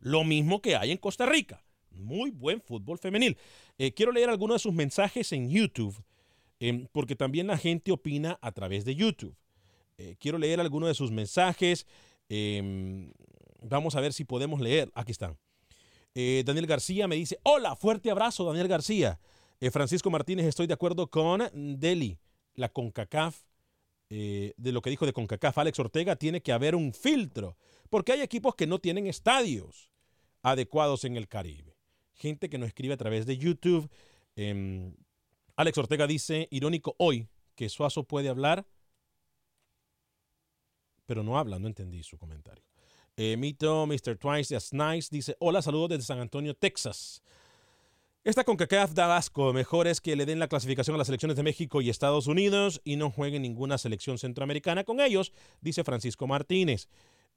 Lo 0.00 0.24
mismo 0.24 0.60
que 0.60 0.76
hay 0.76 0.90
en 0.90 0.98
Costa 0.98 1.26
Rica. 1.26 1.62
Muy 1.90 2.30
buen 2.30 2.60
fútbol 2.60 2.98
femenil. 2.98 3.36
Eh, 3.78 3.92
quiero 3.92 4.12
leer 4.12 4.30
algunos 4.30 4.56
de 4.56 4.58
sus 4.60 4.72
mensajes 4.72 5.32
en 5.32 5.50
YouTube, 5.50 5.94
em, 6.58 6.86
porque 6.92 7.16
también 7.16 7.46
la 7.46 7.58
gente 7.58 7.92
opina 7.92 8.38
a 8.40 8.52
través 8.52 8.84
de 8.84 8.94
YouTube. 8.94 9.36
Eh, 9.98 10.16
quiero 10.18 10.38
leer 10.38 10.60
algunos 10.60 10.88
de 10.88 10.94
sus 10.94 11.10
mensajes. 11.10 11.86
em, 12.32 13.12
vamos 13.60 13.96
a 13.96 14.00
ver 14.00 14.12
si 14.12 14.24
podemos 14.24 14.60
leer. 14.60 14.90
Aquí 14.94 15.10
están. 15.10 15.36
Eh, 16.14 16.44
Daniel 16.46 16.66
García 16.66 17.08
me 17.08 17.16
dice, 17.16 17.38
hola, 17.42 17.74
fuerte 17.74 18.08
abrazo, 18.08 18.44
Daniel 18.44 18.68
García. 18.68 19.18
Francisco 19.72 20.08
Martínez, 20.10 20.46
estoy 20.46 20.66
de 20.66 20.72
acuerdo 20.72 21.08
con 21.10 21.42
Deli, 21.78 22.18
la 22.54 22.70
CONCACAF, 22.70 23.36
eh, 24.10 24.54
de 24.56 24.72
lo 24.72 24.82
que 24.82 24.90
dijo 24.90 25.06
de 25.06 25.12
CONCACAF 25.12 25.58
Alex 25.58 25.78
Ortega, 25.78 26.16
tiene 26.16 26.42
que 26.42 26.52
haber 26.52 26.74
un 26.74 26.92
filtro, 26.92 27.56
porque 27.88 28.12
hay 28.12 28.22
equipos 28.22 28.56
que 28.56 28.66
no 28.66 28.80
tienen 28.80 29.06
estadios 29.06 29.90
adecuados 30.42 31.04
en 31.04 31.16
el 31.16 31.28
Caribe. 31.28 31.76
Gente 32.14 32.50
que 32.50 32.58
nos 32.58 32.68
escribe 32.68 32.94
a 32.94 32.96
través 32.96 33.24
de 33.24 33.38
YouTube. 33.38 33.88
Em, 34.34 34.94
Alex 35.56 35.78
Ortega 35.78 36.06
dice, 36.06 36.48
irónico 36.50 36.96
hoy, 36.98 37.28
que 37.54 37.68
Suazo 37.68 38.04
puede 38.04 38.28
hablar, 38.28 38.66
pero 41.06 41.22
no 41.22 41.38
habla, 41.38 41.58
no 41.58 41.68
entendí 41.68 42.02
su 42.02 42.18
comentario. 42.18 42.64
Eh, 43.16 43.36
Mito, 43.36 43.86
Mr. 43.86 44.16
Twice, 44.16 44.54
That's 44.54 44.72
Nice, 44.72 45.08
dice, 45.10 45.36
hola, 45.40 45.62
saludos 45.62 45.90
desde 45.90 46.04
San 46.04 46.18
Antonio, 46.20 46.54
Texas. 46.54 47.22
Esta 48.22 48.44
CONCACAF 48.44 48.92
da 48.92 49.16
asco. 49.16 49.54
Mejor 49.54 49.86
es 49.86 50.02
que 50.02 50.14
le 50.14 50.26
den 50.26 50.38
la 50.38 50.48
clasificación 50.48 50.94
a 50.94 50.98
las 50.98 51.06
selecciones 51.06 51.38
de 51.38 51.42
México 51.42 51.80
y 51.80 51.88
Estados 51.88 52.26
Unidos 52.26 52.82
y 52.84 52.96
no 52.96 53.10
jueguen 53.10 53.40
ninguna 53.40 53.78
selección 53.78 54.18
centroamericana 54.18 54.84
con 54.84 55.00
ellos, 55.00 55.32
dice 55.62 55.84
Francisco 55.84 56.26
Martínez. 56.26 56.88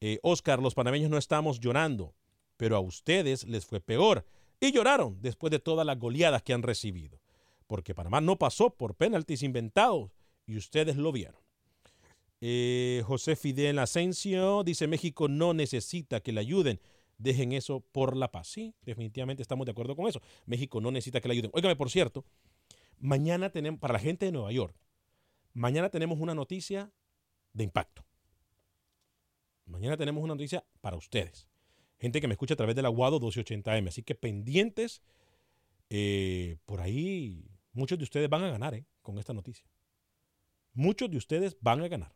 Eh, 0.01 0.19
Oscar, 0.23 0.61
los 0.61 0.75
panameños 0.75 1.09
no 1.09 1.17
estamos 1.17 1.61
llorando, 1.61 2.13
pero 2.57 2.75
a 2.75 2.81
ustedes 2.81 3.47
les 3.47 3.65
fue 3.65 3.79
peor. 3.79 4.25
Y 4.59 4.73
lloraron 4.73 5.21
después 5.21 5.51
de 5.51 5.59
todas 5.59 5.85
las 5.85 5.97
goleadas 5.97 6.43
que 6.43 6.51
han 6.51 6.63
recibido. 6.63 7.17
Porque 7.65 7.95
Panamá 7.95 8.19
no 8.19 8.37
pasó 8.37 8.71
por 8.71 8.95
penaltis 8.95 9.41
inventados 9.41 10.11
y 10.45 10.57
ustedes 10.57 10.97
lo 10.97 11.13
vieron. 11.13 11.41
Eh, 12.41 13.03
José 13.05 13.37
Fidel 13.37 13.79
Asensio 13.79 14.65
dice 14.65 14.87
México 14.87 15.29
no 15.29 15.53
necesita 15.53 16.19
que 16.19 16.33
le 16.33 16.41
ayuden. 16.41 16.81
Dejen 17.23 17.53
eso 17.53 17.79
por 17.93 18.17
la 18.17 18.31
paz. 18.31 18.49
Sí, 18.49 18.75
definitivamente 18.81 19.41
estamos 19.41 19.65
de 19.65 19.71
acuerdo 19.71 19.95
con 19.95 20.07
eso. 20.07 20.21
México 20.45 20.81
no 20.81 20.91
necesita 20.91 21.21
que 21.21 21.29
le 21.29 21.35
ayuden. 21.35 21.51
Óigame, 21.53 21.77
por 21.77 21.89
cierto, 21.89 22.25
mañana 22.99 23.49
tenemos, 23.49 23.79
para 23.79 23.93
la 23.93 23.99
gente 23.99 24.25
de 24.25 24.33
Nueva 24.33 24.51
York, 24.51 24.75
mañana 25.53 25.89
tenemos 25.89 26.19
una 26.19 26.35
noticia 26.35 26.91
de 27.53 27.63
impacto. 27.63 28.05
Mañana 29.65 29.95
tenemos 29.95 30.21
una 30.21 30.33
noticia 30.33 30.65
para 30.81 30.97
ustedes. 30.97 31.47
Gente 31.97 32.19
que 32.19 32.27
me 32.27 32.33
escucha 32.33 32.55
a 32.55 32.57
través 32.57 32.75
del 32.75 32.85
Aguado 32.85 33.21
1280M. 33.21 33.87
Así 33.87 34.03
que 34.03 34.15
pendientes, 34.15 35.01
eh, 35.89 36.57
por 36.65 36.81
ahí 36.81 37.45
muchos 37.71 37.97
de 37.97 38.03
ustedes 38.03 38.29
van 38.29 38.43
a 38.43 38.49
ganar 38.49 38.73
eh, 38.73 38.85
con 39.01 39.17
esta 39.17 39.31
noticia. 39.31 39.65
Muchos 40.73 41.09
de 41.09 41.15
ustedes 41.15 41.55
van 41.61 41.79
a 41.79 41.87
ganar. 41.87 42.13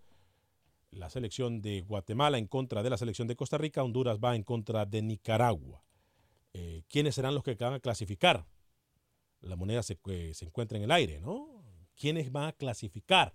La 0.91 1.09
selección 1.09 1.61
de 1.61 1.81
Guatemala 1.81 2.37
en 2.37 2.47
contra 2.47 2.83
de 2.83 2.89
la 2.89 2.97
selección 2.97 3.27
de 3.27 3.37
Costa 3.37 3.57
Rica. 3.57 3.81
Honduras 3.81 4.19
va 4.19 4.35
en 4.35 4.43
contra 4.43 4.85
de 4.85 5.01
Nicaragua. 5.01 5.83
Eh, 6.53 6.83
¿Quiénes 6.89 7.15
serán 7.15 7.33
los 7.33 7.43
que 7.43 7.55
van 7.55 7.73
a 7.73 7.79
clasificar? 7.79 8.45
La 9.39 9.55
moneda 9.55 9.83
se, 9.83 9.97
eh, 10.07 10.33
se 10.33 10.45
encuentra 10.45 10.77
en 10.77 10.83
el 10.83 10.91
aire, 10.91 11.21
¿no? 11.21 11.63
¿Quiénes 11.95 12.31
van 12.31 12.49
a 12.49 12.51
clasificar 12.51 13.33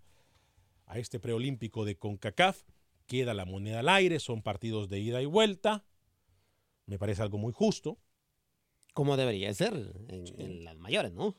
a 0.84 0.98
este 0.98 1.18
preolímpico 1.18 1.86
de 1.86 1.96
CONCACAF? 1.96 2.62
Queda 3.06 3.32
la 3.32 3.46
moneda 3.46 3.80
al 3.80 3.88
aire, 3.88 4.20
son 4.20 4.42
partidos 4.42 4.88
de 4.90 4.98
ida 4.98 5.22
y 5.22 5.26
vuelta. 5.26 5.84
Me 6.84 6.98
parece 6.98 7.22
algo 7.22 7.38
muy 7.38 7.52
justo. 7.52 7.98
Como 8.92 9.16
debería 9.16 9.52
ser 9.54 9.74
en, 10.08 10.40
en 10.40 10.64
las 10.64 10.76
mayores, 10.76 11.12
¿no? 11.12 11.36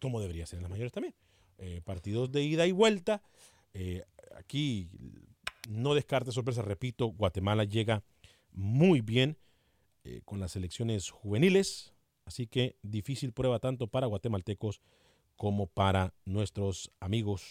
Como 0.00 0.20
debería 0.20 0.46
ser 0.46 0.58
en 0.58 0.62
las 0.62 0.70
mayores 0.70 0.92
también. 0.92 1.14
Eh, 1.58 1.82
partidos 1.84 2.32
de 2.32 2.42
ida 2.42 2.66
y 2.66 2.72
vuelta. 2.72 3.22
Aquí 4.36 4.88
no 5.68 5.94
descarte 5.94 6.32
sorpresa, 6.32 6.62
repito, 6.62 7.08
Guatemala 7.08 7.64
llega 7.64 8.02
muy 8.52 9.02
bien 9.02 9.36
eh, 10.04 10.22
con 10.24 10.40
las 10.40 10.52
selecciones 10.52 11.10
juveniles, 11.10 11.94
así 12.24 12.46
que 12.46 12.76
difícil 12.82 13.32
prueba 13.32 13.58
tanto 13.58 13.86
para 13.86 14.06
guatemaltecos 14.06 14.80
como 15.36 15.66
para 15.66 16.14
nuestros 16.24 16.90
amigos 17.00 17.44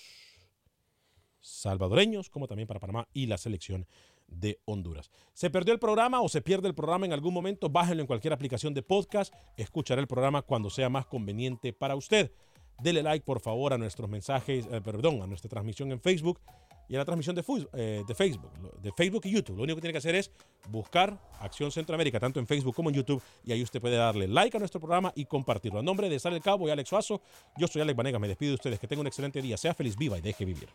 salvadoreños, 1.42 2.30
como 2.30 2.48
también 2.48 2.68
para 2.68 2.80
Panamá 2.80 3.08
y 3.14 3.28
la 3.28 3.38
selección 3.38 3.88
de 4.28 4.60
Honduras. 4.66 5.12
¿Se 5.34 5.50
perdió 5.50 5.74
el 5.74 5.80
programa 5.80 6.20
o 6.22 6.28
se 6.28 6.42
pierde 6.42 6.68
el 6.68 6.76
programa 6.76 7.06
en 7.06 7.14
algún 7.14 7.34
momento? 7.34 7.70
Bájenlo 7.70 8.02
en 8.02 8.08
cualquier 8.08 8.34
aplicación 8.34 8.74
de 8.74 8.82
podcast. 8.82 9.34
Escuchará 9.56 10.02
el 10.02 10.08
programa 10.08 10.42
cuando 10.42 10.70
sea 10.70 10.90
más 10.90 11.06
conveniente 11.06 11.72
para 11.72 11.96
usted. 11.96 12.32
Dele 12.82 13.04
like, 13.04 13.26
por 13.26 13.40
favor, 13.40 13.74
a 13.74 13.78
nuestros 13.78 14.10
mensajes, 14.10 14.68
eh, 14.72 14.82
perdón, 14.82 15.22
a 15.22 15.28
nuestra 15.28 15.50
transmisión 15.50 15.92
en 15.92 16.00
Facebook 16.00 16.40
y 16.90 16.96
a 16.96 17.00
la 17.00 17.06
transmisión 17.06 17.36
de, 17.36 17.44
eh, 17.74 18.04
de, 18.08 18.16
Facebook, 18.16 18.52
de 18.82 18.92
Facebook 18.92 19.22
y 19.26 19.32
YouTube. 19.32 19.58
Lo 19.58 19.64
único 19.64 19.78
que 19.78 19.82
tiene 19.82 19.94
que 19.94 19.98
hacer 19.98 20.16
es 20.16 20.32
buscar 20.70 21.20
Acción 21.40 21.72
Centroamérica, 21.72 22.20
tanto 22.20 22.40
en 22.40 22.48
Facebook 22.48 22.76
como 22.76 22.90
en 22.90 22.96
YouTube, 22.96 23.22
y 23.44 23.52
ahí 23.52 23.62
usted 23.62 23.82
puede 23.82 23.98
darle 23.98 24.28
like 24.28 24.56
a 24.56 24.60
nuestro 24.60 24.80
programa 24.80 25.12
y 25.16 25.26
compartirlo. 25.26 25.80
A 25.80 25.84
nombre 25.84 26.10
de 26.10 26.20
Sale 26.20 26.38
el 26.38 26.42
Cabo 26.42 26.68
y 26.68 26.72
Alex 26.72 26.90
Suazo, 26.90 27.22
yo 27.58 27.68
soy 27.68 27.82
Alex 27.82 27.98
Vanega, 27.98 28.20
me 28.20 28.28
despido 28.28 28.52
de 28.52 28.56
ustedes, 28.56 28.80
que 28.80 28.88
tengan 28.88 29.02
un 29.02 29.08
excelente 29.08 29.42
día, 29.42 29.58
sea 29.58 29.74
feliz, 29.74 29.98
viva 29.98 30.18
y 30.18 30.22
deje 30.22 30.46
vivir. 30.46 30.70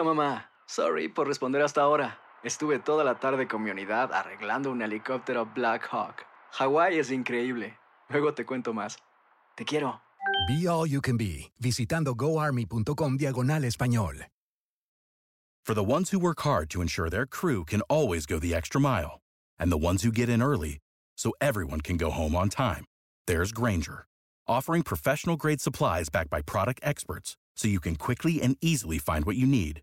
Aloha 0.00 0.14
mamá. 0.14 0.50
Sorry 0.66 1.08
por 1.08 1.26
responder 1.26 1.60
hasta 1.60 1.82
ahora. 1.82 2.18
Estuve 2.42 2.78
toda 2.78 3.04
la 3.04 3.18
tarde 3.20 3.46
con 3.46 3.62
mi 3.62 3.70
unidad 3.70 4.10
arreglando 4.14 4.70
un 4.70 4.80
helicóptero 4.80 5.52
Black 5.54 5.86
Hawk. 5.92 6.24
Hawái 6.52 6.98
es 6.98 7.10
increíble. 7.10 7.76
Luego 8.08 8.32
te 8.32 8.46
cuento 8.46 8.72
más. 8.72 8.96
Te 9.56 9.64
quiero. 9.66 10.00
Be 10.48 10.66
All 10.66 10.86
You 10.86 11.02
Can 11.02 11.18
Be, 11.18 11.52
visitando 11.60 12.14
goarmy.com 12.14 13.18
diagonal 13.18 13.64
español. 13.64 14.24
For 15.66 15.74
the 15.74 15.84
ones 15.84 16.10
who 16.10 16.18
work 16.18 16.40
hard 16.40 16.70
to 16.70 16.80
ensure 16.80 17.10
their 17.10 17.26
crew 17.26 17.64
can 17.66 17.82
always 17.90 18.24
go 18.24 18.38
the 18.38 18.54
extra 18.54 18.80
mile, 18.80 19.20
and 19.58 19.70
the 19.70 19.76
ones 19.76 20.02
who 20.02 20.10
get 20.10 20.30
in 20.30 20.40
early 20.40 20.78
so 21.18 21.32
everyone 21.42 21.82
can 21.82 21.98
go 21.98 22.10
home 22.10 22.34
on 22.34 22.48
time, 22.48 22.86
there's 23.26 23.52
Granger, 23.52 24.06
offering 24.48 24.82
professional 24.82 25.36
grade 25.36 25.60
supplies 25.60 26.08
backed 26.08 26.30
by 26.30 26.40
product 26.40 26.80
experts 26.82 27.36
so 27.54 27.68
you 27.68 27.80
can 27.80 27.96
quickly 27.96 28.40
and 28.40 28.56
easily 28.62 28.98
find 28.98 29.26
what 29.26 29.36
you 29.36 29.46
need. 29.46 29.82